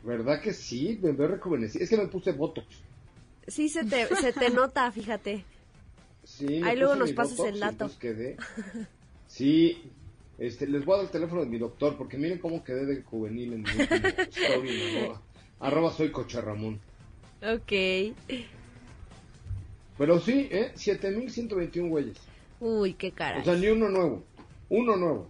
¿Verdad 0.03 0.41
que 0.41 0.53
sí? 0.53 0.97
Me 1.01 1.11
veo 1.11 1.27
rejuvenecido. 1.27 1.83
Es 1.83 1.89
que 1.89 1.97
me 1.97 2.07
puse 2.07 2.31
botox. 2.31 2.67
Sí, 3.47 3.69
se 3.69 3.83
te, 3.85 4.07
se 4.15 4.33
te 4.33 4.49
nota, 4.49 4.91
fíjate. 4.91 5.45
Sí, 6.23 6.61
Ahí 6.63 6.77
luego 6.77 6.95
nos 6.95 7.11
pasas 7.13 7.37
Botox 7.37 7.53
el 7.53 7.59
dato. 7.59 7.91
quedé. 7.99 8.37
Sí, 9.27 9.83
este, 10.39 10.65
les 10.65 10.83
voy 10.83 10.95
a 10.95 10.97
dar 10.97 11.05
el 11.05 11.11
teléfono 11.11 11.41
de 11.41 11.47
mi 11.47 11.59
doctor 11.59 11.95
porque 11.95 12.17
miren 12.17 12.39
cómo 12.39 12.63
quedé 12.63 12.87
de 12.87 13.03
juvenil 13.03 13.53
en 13.53 13.61
mi 13.61 13.69
story 13.69 14.69
en 14.69 14.97
arroba. 14.97 15.21
Arroba 15.59 15.91
soy 15.93 16.09
Coche 16.11 16.41
Ramón. 16.41 16.79
Ok. 17.43 17.71
Pero 19.99 20.19
sí, 20.19 20.47
¿eh? 20.51 20.71
7121 20.73 21.89
güeyes. 21.89 22.17
Uy, 22.59 22.93
qué 22.93 23.11
cara. 23.11 23.39
O 23.39 23.43
sea, 23.43 23.55
ni 23.55 23.67
uno 23.67 23.89
nuevo. 23.89 24.23
Uno 24.69 24.95
nuevo. 24.95 25.29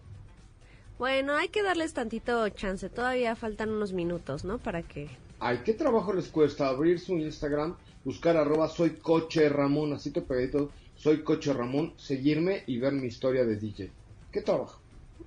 Bueno, 0.97 1.33
hay 1.33 1.49
que 1.49 1.63
darles 1.63 1.93
tantito 1.93 2.47
chance. 2.49 2.89
Todavía 2.89 3.35
faltan 3.35 3.69
unos 3.69 3.93
minutos, 3.93 4.43
¿no? 4.43 4.57
Para 4.57 4.81
que... 4.81 5.09
Ay, 5.39 5.61
¿qué 5.63 5.73
trabajo 5.73 6.11
les 6.11 6.27
cuesta 6.27 6.67
abrir 6.67 6.99
su 6.99 7.13
Instagram, 7.17 7.77
buscar 8.03 8.35
arroba 8.35 8.67
soy 8.67 8.91
Coche 8.97 9.47
Ramón, 9.47 9.93
así 9.93 10.11
te 10.11 10.21
pegadito, 10.21 10.71
soy 10.97 11.23
Coche 11.23 11.53
Ramón, 11.53 11.93
seguirme 11.95 12.63
y 12.67 12.79
ver 12.79 12.91
mi 12.91 13.07
historia 13.07 13.45
de 13.45 13.55
DJ? 13.55 13.91
¿Qué 14.33 14.41
trabajo? 14.41 14.81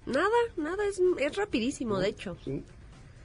Nada, 0.05 0.28
nada, 0.59 0.86
es, 0.86 1.00
es 1.18 1.36
rapidísimo, 1.36 1.98
de 1.98 2.09
hecho. 2.09 2.36
Sí, 2.44 2.62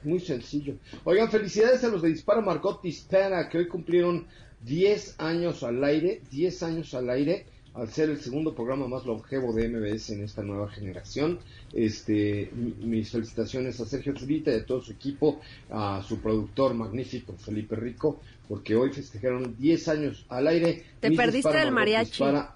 muy 0.04 0.20
sencillo. 0.20 0.76
Oigan, 1.04 1.30
felicidades 1.30 1.84
a 1.84 1.88
los 1.88 2.00
de 2.00 2.08
Dispara 2.08 2.40
Margot 2.40 2.80
Dispara, 2.80 3.50
que 3.50 3.58
hoy 3.58 3.68
cumplieron 3.68 4.26
10 4.62 5.16
años 5.18 5.62
al 5.62 5.84
aire, 5.84 6.22
10 6.30 6.62
años 6.62 6.94
al 6.94 7.10
aire, 7.10 7.44
al 7.78 7.88
ser 7.88 8.10
el 8.10 8.20
segundo 8.20 8.54
programa 8.54 8.88
más 8.88 9.06
longevo 9.06 9.52
de 9.52 9.68
MBS 9.68 10.10
en 10.14 10.24
esta 10.24 10.42
nueva 10.42 10.68
generación. 10.70 11.38
Este, 11.72 12.50
mi- 12.54 12.74
mis 12.86 13.10
felicitaciones 13.10 13.78
a 13.80 13.86
Sergio 13.86 14.14
Zurita 14.16 14.50
y 14.50 14.54
a 14.56 14.66
todo 14.66 14.80
su 14.82 14.92
equipo, 14.92 15.40
a 15.70 16.02
su 16.06 16.18
productor 16.20 16.74
magnífico, 16.74 17.34
Felipe 17.38 17.76
Rico, 17.76 18.20
porque 18.48 18.74
hoy 18.74 18.90
festejaron 18.92 19.56
10 19.58 19.88
años 19.88 20.24
al 20.28 20.48
aire. 20.48 20.84
Te 21.00 21.10
perdiste 21.12 21.50
Margot 21.52 21.72
mariachi. 21.72 22.10
Dispara. 22.10 22.54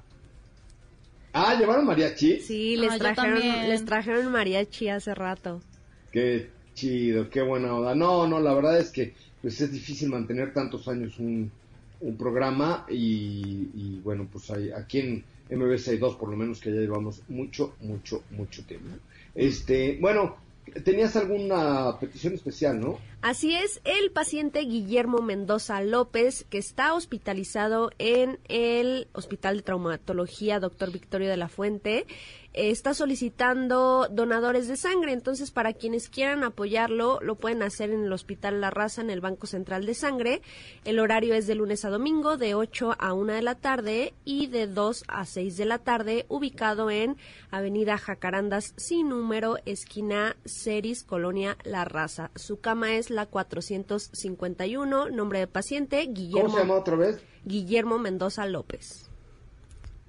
Ah, 1.35 1.55
¿llevaron 1.59 1.87
mariachi? 1.87 2.41
Sí, 2.41 2.77
les 2.77 2.91
Ah, 2.91 2.97
yo 2.97 2.99
trajeron, 2.99 3.69
les 3.69 3.85
trajeron 3.85 4.31
mariachi 4.33 4.89
hace 4.89 5.15
rato. 5.15 5.63
Qué 6.11 6.51
chido, 6.75 7.31
qué 7.31 7.41
buena 7.43 7.75
onda. 7.75 7.95
No, 7.95 8.27
no, 8.27 8.39
la 8.41 8.53
verdad 8.55 8.79
es 8.79 8.91
que 8.91 9.15
pues 9.41 9.61
es 9.61 9.73
difícil 9.73 10.09
mantener 10.11 10.53
tantos 10.53 10.87
años 10.89 11.19
un, 11.19 11.51
un 12.03 12.17
programa 12.17 12.85
y, 12.91 13.71
y, 13.75 14.01
bueno, 14.03 14.29
pues 14.31 14.51
hay, 14.51 14.71
aquí 14.71 14.99
en 14.99 15.25
MBS 15.51 15.89
hay 15.89 15.99
dos 15.99 16.17
por 16.17 16.29
lo 16.29 16.37
menos 16.37 16.61
que 16.61 16.71
ya 16.71 16.81
llevamos 16.81 17.23
mucho, 17.29 17.75
mucho, 17.81 18.23
mucho 18.31 18.65
tiempo. 18.65 18.89
Este, 19.35 19.99
bueno, 20.01 20.37
tenías 20.85 21.17
alguna 21.17 21.99
petición 21.99 22.35
especial, 22.35 22.81
¿no? 22.81 22.99
Así 23.23 23.55
es, 23.55 23.81
el 23.85 24.11
paciente 24.11 24.63
Guillermo 24.63 25.23
Mendoza 25.23 25.81
López, 25.81 26.45
que 26.51 26.59
está 26.59 26.93
hospitalizado 26.93 27.93
en 27.99 28.41
el 28.49 29.07
Hospital 29.13 29.59
de 29.59 29.63
Traumatología 29.63 30.59
Dr. 30.59 30.91
Victorio 30.91 31.29
de 31.29 31.37
la 31.37 31.49
Fuente, 31.49 32.05
eh, 32.55 32.71
está 32.71 32.93
solicitando 32.93 34.09
donadores 34.11 34.67
de 34.67 34.77
sangre. 34.77 35.13
Entonces, 35.13 35.53
para 35.53 35.73
quienes 35.73 36.09
quieran 36.09 36.45
apoyarlo, 36.45 37.19
lo 37.23 37.37
pueden 37.37 37.63
hacer 37.63 37.91
en 37.91 38.05
el 38.05 38.13
Hospital 38.13 38.61
La 38.61 38.71
Raza, 38.71 39.01
en 39.01 39.11
el 39.11 39.21
Banco 39.21 39.47
Central 39.47 39.87
de 39.87 39.95
Sangre. 39.95 40.43
El 40.85 40.99
horario 40.99 41.35
es 41.35 41.47
de 41.47 41.55
lunes 41.55 41.85
a 41.85 41.91
domingo, 41.91 42.37
de 42.37 42.55
8 42.55 42.97
a 42.99 43.13
1 43.15 43.33
de 43.35 43.43
la 43.43 43.55
tarde 43.55 44.15
y 44.25 44.49
de 44.49 44.67
2 44.67 45.05
a 45.09 45.25
6 45.25 45.57
de 45.57 45.65
la 45.65 45.79
tarde, 45.79 46.27
ubicado 46.29 46.91
en 46.91 47.17
Avenida 47.51 47.97
Jacarandas, 47.97 48.75
sin 48.77 49.09
número, 49.09 49.59
esquina 49.65 50.37
Ceris, 50.45 51.05
Colonia 51.05 51.57
La 51.63 51.85
Raza. 51.85 52.33
Su 52.35 52.61
cama 52.61 52.97
es 52.97 53.12
la 53.13 53.27
451, 53.27 55.11
nombre 55.11 55.39
de 55.39 55.47
paciente, 55.47 56.05
¿Cómo 56.05 56.15
Guillermo, 56.15 56.55
se 56.55 56.59
llama 56.59 56.75
otra 56.75 56.97
vez? 56.97 57.21
Guillermo 57.45 57.99
Mendoza 57.99 58.47
López. 58.47 59.09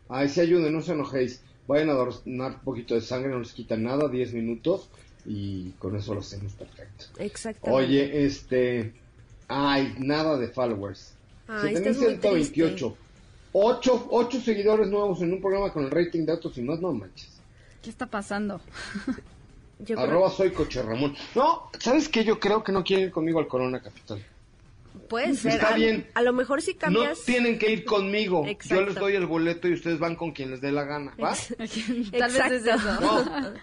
Ay, 0.09 0.29
sí, 0.29 0.41
ayuden, 0.41 0.73
no 0.73 0.81
se 0.81 0.93
enojéis. 0.93 1.41
Vayan 1.67 1.89
a 1.89 1.93
donar 1.93 2.51
un 2.53 2.59
poquito 2.59 2.93
de 2.93 3.01
sangre, 3.01 3.29
no 3.31 3.39
les 3.39 3.53
quitan 3.53 3.83
nada, 3.83 4.09
10 4.09 4.33
minutos 4.33 4.89
y 5.25 5.71
con 5.79 5.95
eso 5.95 6.13
lo 6.13 6.19
hacemos 6.19 6.53
perfecto. 6.53 7.05
Exactamente. 7.17 7.85
Oye, 7.85 8.25
este. 8.25 8.93
Ay, 9.47 9.95
nada 9.99 10.37
de 10.37 10.47
followers. 10.49 11.13
Ay, 11.47 11.75
estás 11.75 11.97
muy 11.97 12.15
7128. 12.15 12.97
Ocho, 13.55 14.07
ocho 14.09 14.41
seguidores 14.41 14.89
nuevos 14.89 15.21
en 15.21 15.31
un 15.31 15.39
programa 15.39 15.71
con 15.71 15.83
el 15.83 15.91
rating 15.91 16.25
de 16.25 16.31
autos 16.31 16.57
y 16.57 16.61
más, 16.61 16.79
no 16.79 16.91
manches. 16.91 17.29
¿Qué 17.81 17.89
está 17.89 18.07
pasando? 18.07 18.59
Yo 19.85 19.95
creo- 19.95 19.99
Arroba 20.07 20.29
soy 20.29 20.51
Coche 20.51 20.81
Ramón. 20.81 21.15
No, 21.35 21.69
¿sabes 21.79 22.09
qué? 22.09 22.23
Yo 22.23 22.39
creo 22.39 22.63
que 22.63 22.71
no 22.71 22.83
quieren 22.83 23.05
ir 23.07 23.11
conmigo 23.11 23.39
al 23.39 23.47
Corona 23.47 23.81
Capital. 23.81 24.23
puede 25.09 25.35
ser. 25.35 25.53
Está 25.53 25.73
a, 25.73 25.77
bien. 25.77 26.07
a 26.13 26.21
lo 26.21 26.33
mejor 26.33 26.61
si 26.61 26.73
No 26.73 26.79
cambias. 26.79 27.21
tienen 27.23 27.57
que 27.59 27.71
ir 27.71 27.83
conmigo. 27.85 28.45
Exacto. 28.47 28.75
Yo 28.75 28.85
les 28.87 28.95
doy 28.95 29.15
el 29.15 29.25
boleto 29.25 29.67
y 29.67 29.73
ustedes 29.73 29.99
van 29.99 30.15
con 30.15 30.31
quien 30.31 30.51
les 30.51 30.61
dé 30.61 30.71
la 30.71 30.83
gana. 30.83 31.13
¿Va? 31.21 31.33
Tal 31.57 32.31
vez 32.31 32.51
es 32.51 32.65
eso. 32.65 33.01
No. 33.01 33.53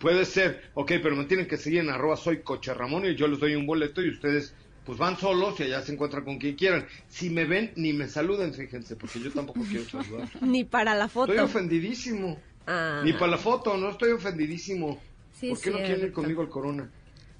Puede 0.00 0.24
ser. 0.24 0.70
Ok, 0.74 0.92
pero 1.02 1.14
me 1.14 1.24
tienen 1.24 1.46
que 1.46 1.56
seguir 1.56 1.80
en 1.80 1.90
arroba 1.90 2.16
soy 2.16 2.38
Coche 2.40 2.72
Ramón 2.72 3.04
y 3.04 3.14
yo 3.16 3.28
les 3.28 3.38
doy 3.38 3.54
un 3.54 3.66
boleto 3.66 4.02
y 4.02 4.08
ustedes 4.10 4.54
pues 4.86 4.98
van 4.98 5.16
solos 5.18 5.58
y 5.60 5.64
allá 5.64 5.80
se 5.82 5.92
encuentran 5.92 6.24
con 6.24 6.38
quien 6.38 6.56
quieran. 6.56 6.86
Si 7.08 7.30
me 7.30 7.44
ven, 7.44 7.72
ni 7.76 7.92
me 7.92 8.06
saluden, 8.08 8.52
fíjense, 8.52 8.96
porque 8.96 9.20
yo 9.20 9.30
tampoco 9.30 9.60
quiero 9.68 9.84
saludar. 9.84 10.28
Ni 10.42 10.64
para 10.64 10.94
la 10.94 11.08
foto. 11.08 11.32
Estoy 11.32 11.44
ofendidísimo. 11.44 12.38
Ah, 12.66 13.02
Ni 13.04 13.12
para 13.12 13.28
la 13.28 13.38
foto, 13.38 13.76
no 13.76 13.90
estoy 13.90 14.12
ofendidísimo. 14.12 14.98
Sí, 15.38 15.50
¿Por 15.50 15.60
qué 15.60 15.70
no 15.70 15.76
cierto. 15.76 15.86
quieren 15.94 16.06
ir 16.06 16.12
conmigo 16.12 16.42
al 16.42 16.48
Corona? 16.48 16.88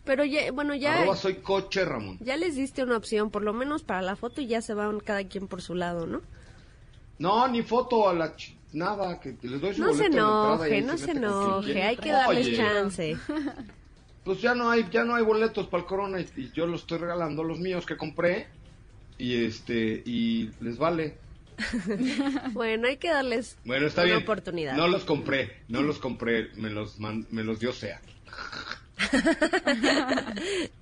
Pero 0.04 0.24
ya, 0.24 0.52
bueno, 0.52 0.74
ya, 0.74 0.98
Arroba 1.00 1.16
soy 1.16 1.36
Coche 1.36 1.84
Ramón. 1.84 2.18
ya 2.20 2.36
les 2.36 2.56
diste 2.56 2.82
una 2.82 2.96
opción, 2.96 3.30
por 3.30 3.42
lo 3.42 3.52
menos 3.54 3.82
para 3.84 4.02
la 4.02 4.16
foto 4.16 4.40
y 4.42 4.46
ya 4.46 4.60
se 4.60 4.74
van 4.74 5.00
cada 5.00 5.24
quien 5.24 5.46
por 5.48 5.62
su 5.62 5.74
lado, 5.74 6.06
¿no? 6.06 6.20
No, 7.18 7.48
ni 7.48 7.62
foto 7.62 8.08
a 8.08 8.12
la... 8.14 8.36
ch- 8.36 8.54
Nada, 8.74 9.20
que 9.20 9.36
les 9.42 9.60
doy 9.60 9.72
su 9.72 9.80
No 9.80 9.94
se 9.94 10.06
enoje, 10.06 10.82
no 10.82 10.98
se 10.98 11.04
quien 11.04 11.18
enoje, 11.18 11.82
hay 11.84 11.96
que 11.96 12.10
darles 12.10 12.46
Oye, 12.48 12.56
chance. 12.56 13.16
Pues 14.24 14.40
ya 14.40 14.54
no 14.54 14.70
hay, 14.70 14.88
ya 14.90 15.04
no 15.04 15.14
hay 15.14 15.22
boletos 15.22 15.66
para 15.68 15.82
el 15.82 15.86
Corona 15.86 16.18
y, 16.18 16.26
y 16.36 16.50
yo 16.52 16.66
los 16.66 16.80
estoy 16.80 16.96
regalando 16.98 17.44
los 17.44 17.60
míos 17.60 17.84
que 17.86 17.96
compré 17.96 18.46
y 19.18 19.44
este 19.44 20.02
y 20.04 20.50
les 20.60 20.76
vale. 20.78 21.18
Bueno, 22.52 22.88
hay 22.88 22.96
que 22.96 23.08
darles 23.08 23.56
Bueno, 23.64 23.86
está 23.86 24.02
una 24.02 24.12
bien. 24.12 24.22
oportunidad. 24.22 24.76
No 24.76 24.88
los 24.88 25.04
compré, 25.04 25.62
no 25.68 25.82
los 25.82 25.98
compré, 25.98 26.50
me 26.56 26.70
los 26.70 26.98
man- 26.98 27.26
me 27.30 27.42
los 27.44 27.60
dio 27.60 27.72
sea. 27.72 28.00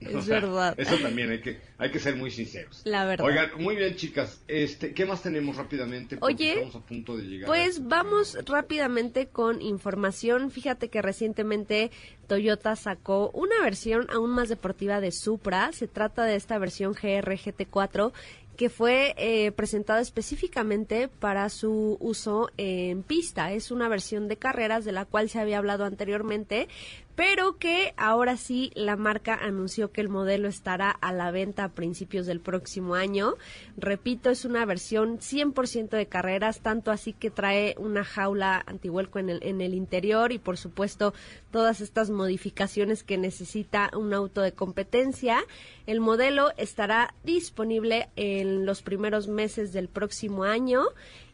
Es 0.00 0.26
verdad. 0.26 0.74
Eso 0.78 0.96
también 0.98 1.30
hay 1.30 1.40
que 1.40 1.58
hay 1.78 1.90
que 1.90 1.98
ser 1.98 2.16
muy 2.16 2.30
sinceros. 2.30 2.82
La 2.84 3.04
verdad. 3.06 3.26
Oigan, 3.26 3.50
muy 3.58 3.76
bien, 3.76 3.96
chicas. 3.96 4.42
Este, 4.48 4.92
¿qué 4.92 5.06
más 5.06 5.22
tenemos 5.22 5.56
rápidamente? 5.56 6.16
Porque 6.18 6.34
Oye, 6.34 6.52
estamos 6.54 6.76
a 6.76 6.80
punto 6.80 7.16
de 7.16 7.24
llegar. 7.24 7.46
Pues 7.46 7.86
vamos 7.88 8.36
rápidamente 8.44 9.26
con 9.28 9.62
información. 9.62 10.50
Fíjate 10.50 10.88
que 10.90 11.00
recientemente 11.02 11.90
Toyota 12.26 12.76
sacó 12.76 13.30
una 13.30 13.60
versión 13.62 14.06
aún 14.10 14.30
más 14.30 14.48
deportiva 14.48 15.00
de 15.00 15.12
Supra. 15.12 15.72
Se 15.72 15.88
trata 15.88 16.24
de 16.24 16.36
esta 16.36 16.58
versión 16.58 16.92
GR 16.92 17.32
GT4 17.36 18.12
que 18.56 18.68
fue 18.68 19.14
eh, 19.16 19.52
presentada 19.52 20.00
específicamente 20.00 21.08
para 21.08 21.48
su 21.48 21.96
uso 22.00 22.50
en 22.56 23.02
pista. 23.02 23.52
Es 23.52 23.70
una 23.70 23.88
versión 23.88 24.28
de 24.28 24.36
carreras 24.36 24.84
de 24.84 24.92
la 24.92 25.04
cual 25.04 25.28
se 25.28 25.40
había 25.40 25.58
hablado 25.58 25.84
anteriormente, 25.84 26.68
pero 27.14 27.58
que 27.58 27.92
ahora 27.96 28.36
sí 28.36 28.70
la 28.74 28.96
marca 28.96 29.34
anunció 29.34 29.92
que 29.92 30.00
el 30.00 30.08
modelo 30.08 30.48
estará 30.48 30.90
a 30.90 31.12
la 31.12 31.30
venta 31.30 31.64
a 31.64 31.68
principios 31.70 32.26
del 32.26 32.40
próximo 32.40 32.94
año. 32.94 33.34
Repito, 33.76 34.30
es 34.30 34.44
una 34.44 34.64
versión 34.64 35.18
100% 35.18 35.90
de 35.90 36.06
carreras, 36.06 36.60
tanto 36.60 36.90
así 36.90 37.12
que 37.12 37.30
trae 37.30 37.74
una 37.78 38.04
jaula 38.04 38.62
antihuelco 38.66 39.18
en 39.18 39.28
el, 39.28 39.42
en 39.42 39.60
el 39.60 39.74
interior 39.74 40.32
y 40.32 40.38
por 40.38 40.56
supuesto 40.56 41.12
todas 41.50 41.80
estas 41.80 42.10
modificaciones 42.10 43.04
que 43.04 43.18
necesita 43.18 43.90
un 43.94 44.14
auto 44.14 44.40
de 44.40 44.52
competencia. 44.52 45.44
El 45.86 46.00
modelo 46.00 46.50
estará 46.56 47.14
disponible 47.24 48.08
en 48.16 48.64
los 48.66 48.82
primeros 48.82 49.28
meses 49.28 49.72
del 49.72 49.88
próximo 49.88 50.44
año 50.44 50.84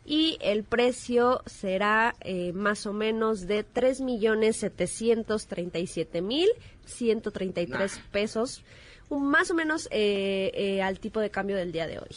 y 0.07 0.39
el 0.41 0.65
precio 0.65 1.43
será 1.47 2.15
eh, 2.21 2.53
más 2.55 2.87
o 2.87 2.93
menos 2.95 3.47
de 3.47 3.65
3.737.133 6.87 7.69
Nah. 7.69 7.89
pesos, 8.11 8.63
un- 9.09 9.29
más 9.29 9.51
o 9.51 9.55
menos 9.55 9.89
eh, 9.91 10.51
eh, 10.55 10.83
al 10.83 10.99
tipo 11.01 11.21
de 11.21 11.31
cambio 11.31 11.57
del 11.57 11.73
día 11.73 11.87
de 11.87 11.99
hoy. 11.99 12.09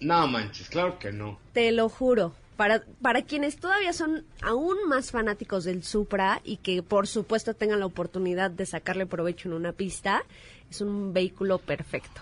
No 0.00 0.26
manches, 0.26 0.68
claro 0.70 0.98
que 0.98 1.12
no. 1.12 1.38
Te 1.52 1.72
lo 1.72 1.88
juro. 1.88 2.32
Para, 2.56 2.82
para 3.00 3.22
quienes 3.22 3.56
todavía 3.56 3.92
son 3.94 4.24
aún 4.42 4.76
más 4.86 5.10
fanáticos 5.12 5.64
del 5.64 5.82
Supra 5.82 6.42
y 6.44 6.58
que 6.58 6.82
por 6.82 7.06
supuesto 7.06 7.54
tengan 7.54 7.80
la 7.80 7.86
oportunidad 7.86 8.50
de 8.50 8.66
sacarle 8.66 9.06
provecho 9.06 9.48
en 9.48 9.54
una 9.54 9.72
pista, 9.72 10.24
es 10.70 10.80
un 10.80 11.12
vehículo 11.12 11.58
perfecto. 11.58 12.20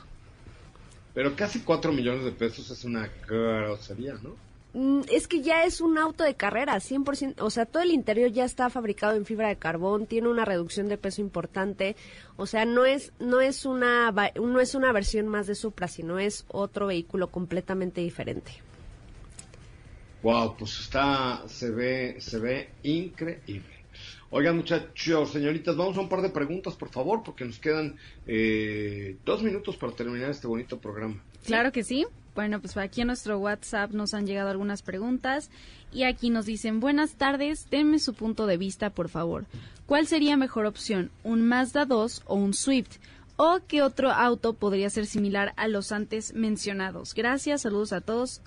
Pero 1.14 1.34
casi 1.34 1.61
4 1.61 1.92
millones 1.92 2.24
de 2.24 2.32
pesos 2.32 2.70
es 2.70 2.84
una 2.84 3.11
grosería, 3.26 4.14
¿no? 4.22 4.36
Mm, 4.74 5.03
Es 5.11 5.26
que 5.26 5.40
ya 5.42 5.64
es 5.64 5.80
un 5.80 5.99
auto 5.99 6.24
de 6.24 6.34
carrera, 6.34 6.78
100%, 6.80 7.42
o 7.42 7.51
sea, 7.51 7.66
todo 7.66 7.82
el 7.82 7.90
interior 7.90 8.30
ya 8.30 8.44
está 8.44 8.68
fabricado 8.70 9.16
en 9.16 9.24
fibra 9.24 9.49
de 9.49 9.57
carbón, 9.57 10.07
tiene 10.07 10.28
una 10.28 10.44
reducción 10.44 10.88
de 10.88 10.99
peso 10.99 11.20
importante, 11.20 11.96
o 12.36 12.46
sea, 12.46 12.64
no 12.66 12.84
es 12.84 13.12
no 13.18 13.40
es 13.40 13.64
una 13.64 14.12
no 14.36 14.61
es 14.61 14.74
una 14.74 14.92
versión 14.92 15.26
más 15.26 15.46
de 15.46 15.55
Supra, 15.55 15.88
sino 15.88 16.18
es 16.18 16.44
otro 16.49 16.86
vehículo 16.86 17.28
completamente 17.28 18.01
diferente. 18.03 18.53
Wow, 20.22 20.57
pues 20.59 20.80
está, 20.80 21.44
se 21.46 21.70
ve, 21.70 22.16
se 22.20 22.38
ve 22.38 22.70
increíble. 22.82 23.78
Oigan, 24.31 24.57
muchachos, 24.57 25.33
señoritas, 25.33 25.74
vamos 25.76 25.97
a 25.97 26.01
un 26.01 26.09
par 26.11 26.20
de 26.20 26.29
preguntas, 26.29 26.74
por 26.74 26.91
favor, 26.91 27.22
porque 27.24 27.47
nos 27.47 27.59
quedan 27.59 27.97
eh, 28.26 29.16
dos 29.24 29.43
minutos 29.43 29.76
para 29.76 29.93
terminar 29.93 30.31
este 30.31 30.47
bonito 30.47 30.79
programa. 30.79 31.22
Claro 31.47 31.72
que 31.72 31.83
sí. 31.83 32.07
Bueno, 32.35 32.61
pues 32.61 32.76
aquí 32.76 33.01
en 33.01 33.07
nuestro 33.09 33.39
WhatsApp 33.39 33.91
nos 33.93 34.14
han 34.14 34.26
llegado 34.26 34.51
algunas 34.51 34.83
preguntas 34.83 35.51
y 35.93 36.05
aquí 36.05 36.31
nos 36.31 36.47
dicen, 36.47 36.79
buenas 36.79 37.14
tardes, 37.14 37.68
denme 37.70 37.99
su 37.99 38.14
punto 38.14 38.47
de 38.47 38.59
vista, 38.59 38.91
por 38.91 39.09
favor. 39.09 39.47
¿Cuál 39.87 40.07
sería 40.07 40.37
mejor 40.37 40.66
opción, 40.66 41.11
un 41.24 41.43
Mazda 41.49 41.85
2 41.87 42.22
o 42.26 42.35
un 42.37 42.53
Swift? 42.55 42.99
¿O 43.37 43.61
qué 43.66 43.83
otro 43.83 44.11
auto 44.12 44.53
podría 44.53 44.91
ser 44.91 45.07
similar 45.07 45.53
a 45.57 45.66
los 45.68 45.91
antes 45.91 46.35
mencionados? 46.35 47.14
Gracias, 47.14 47.62
saludos 47.62 47.93
a 47.93 48.03
todos, 48.03 48.41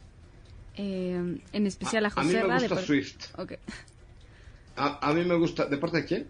eh, 0.77 1.39
en 1.51 1.67
especial 1.67 2.05
a, 2.05 2.09
A- 2.09 2.21
a 2.21 2.23
mí 2.23 2.31
José 2.31 2.43
me 2.47 2.53
de 2.53 2.59
gusta 2.59 2.75
par- 2.75 2.83
Swift. 2.85 3.25
Ok. 3.37 3.53
A, 4.81 4.97
a 5.09 5.13
mí 5.13 5.23
me 5.23 5.35
gusta, 5.35 5.65
¿de 5.67 5.77
parte 5.77 5.97
de 5.97 6.05
quién? 6.05 6.27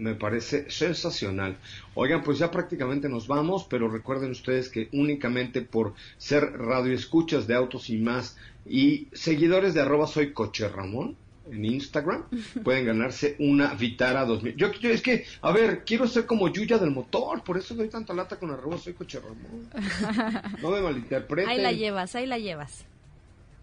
Me 0.00 0.14
parece 0.14 0.70
sensacional. 0.70 1.58
Oigan, 1.94 2.22
pues 2.22 2.38
ya 2.38 2.50
prácticamente 2.50 3.08
nos 3.08 3.26
vamos, 3.26 3.66
pero 3.68 3.88
recuerden 3.88 4.30
ustedes 4.30 4.70
que 4.70 4.88
únicamente 4.92 5.60
por 5.60 5.92
ser 6.16 6.52
radioescuchas 6.52 7.46
de 7.46 7.54
autos 7.54 7.90
y 7.90 7.98
más 7.98 8.36
y 8.66 9.08
seguidores 9.12 9.74
de 9.74 9.82
arroba 9.82 10.06
soy 10.06 10.32
coche 10.32 10.68
Ramón 10.68 11.16
en 11.50 11.64
Instagram 11.64 12.24
pueden 12.64 12.86
ganarse 12.86 13.36
una 13.38 13.74
Vitara 13.74 14.24
2000. 14.24 14.56
Yo, 14.56 14.72
yo 14.72 14.90
es 14.90 15.02
que, 15.02 15.24
a 15.42 15.52
ver, 15.52 15.84
quiero 15.84 16.06
ser 16.06 16.24
como 16.26 16.48
Yuya 16.48 16.78
del 16.78 16.90
motor, 16.90 17.42
por 17.42 17.58
eso 17.58 17.74
doy 17.74 17.88
tanta 17.88 18.14
lata 18.14 18.36
con 18.36 18.50
arroba 18.50 18.78
soy 18.78 18.94
coche 18.94 19.20
Ramón. 19.20 19.68
No 20.62 20.70
me 20.70 20.80
malinterpreten. 20.80 21.50
Ahí 21.50 21.60
la 21.60 21.72
llevas, 21.72 22.14
ahí 22.14 22.26
la 22.26 22.38
llevas. 22.38 22.84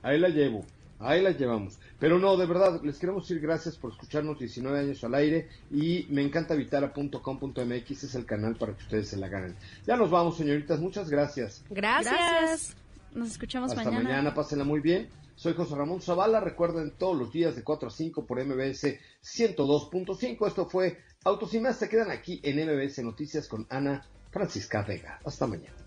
Ahí 0.03 0.19
la 0.19 0.29
llevo, 0.29 0.65
ahí 0.99 1.21
la 1.21 1.31
llevamos. 1.31 1.79
Pero 1.99 2.19
no, 2.19 2.37
de 2.37 2.45
verdad, 2.45 2.81
les 2.83 2.99
queremos 2.99 3.23
decir 3.27 3.41
gracias 3.41 3.75
por 3.75 3.91
escucharnos 3.91 4.37
19 4.37 4.79
años 4.79 5.03
al 5.03 5.15
aire 5.15 5.47
y 5.71 6.05
me 6.09 6.21
encanta 6.21 6.53
vitara.com.mx 6.53 8.03
es 8.03 8.15
el 8.15 8.25
canal 8.25 8.55
para 8.55 8.75
que 8.75 8.83
ustedes 8.83 9.09
se 9.09 9.17
la 9.17 9.27
ganen. 9.27 9.55
Ya 9.85 9.95
nos 9.97 10.11
vamos, 10.11 10.37
señoritas, 10.37 10.79
muchas 10.79 11.09
gracias. 11.09 11.63
Gracias. 11.69 12.75
Nos 13.13 13.31
escuchamos 13.31 13.71
Hasta 13.71 13.83
mañana. 13.83 14.03
mañana. 14.03 14.33
pásenla 14.33 14.63
muy 14.63 14.79
bien. 14.79 15.09
Soy 15.35 15.53
José 15.53 15.75
Ramón 15.75 16.01
Zavala, 16.01 16.39
recuerden 16.39 16.91
todos 16.97 17.17
los 17.17 17.31
días 17.31 17.55
de 17.55 17.63
4 17.63 17.89
a 17.89 17.91
5 17.91 18.25
por 18.25 18.43
MBS 18.43 18.97
102.5. 19.23 20.47
Esto 20.47 20.67
fue 20.67 20.99
Autos 21.23 21.53
y 21.53 21.59
más, 21.59 21.77
se 21.77 21.89
quedan 21.89 22.11
aquí 22.11 22.39
en 22.43 22.57
MBS 22.65 23.03
Noticias 23.03 23.47
con 23.47 23.67
Ana 23.69 24.05
Francisca 24.31 24.81
Vega. 24.83 25.19
Hasta 25.25 25.45
mañana. 25.45 25.86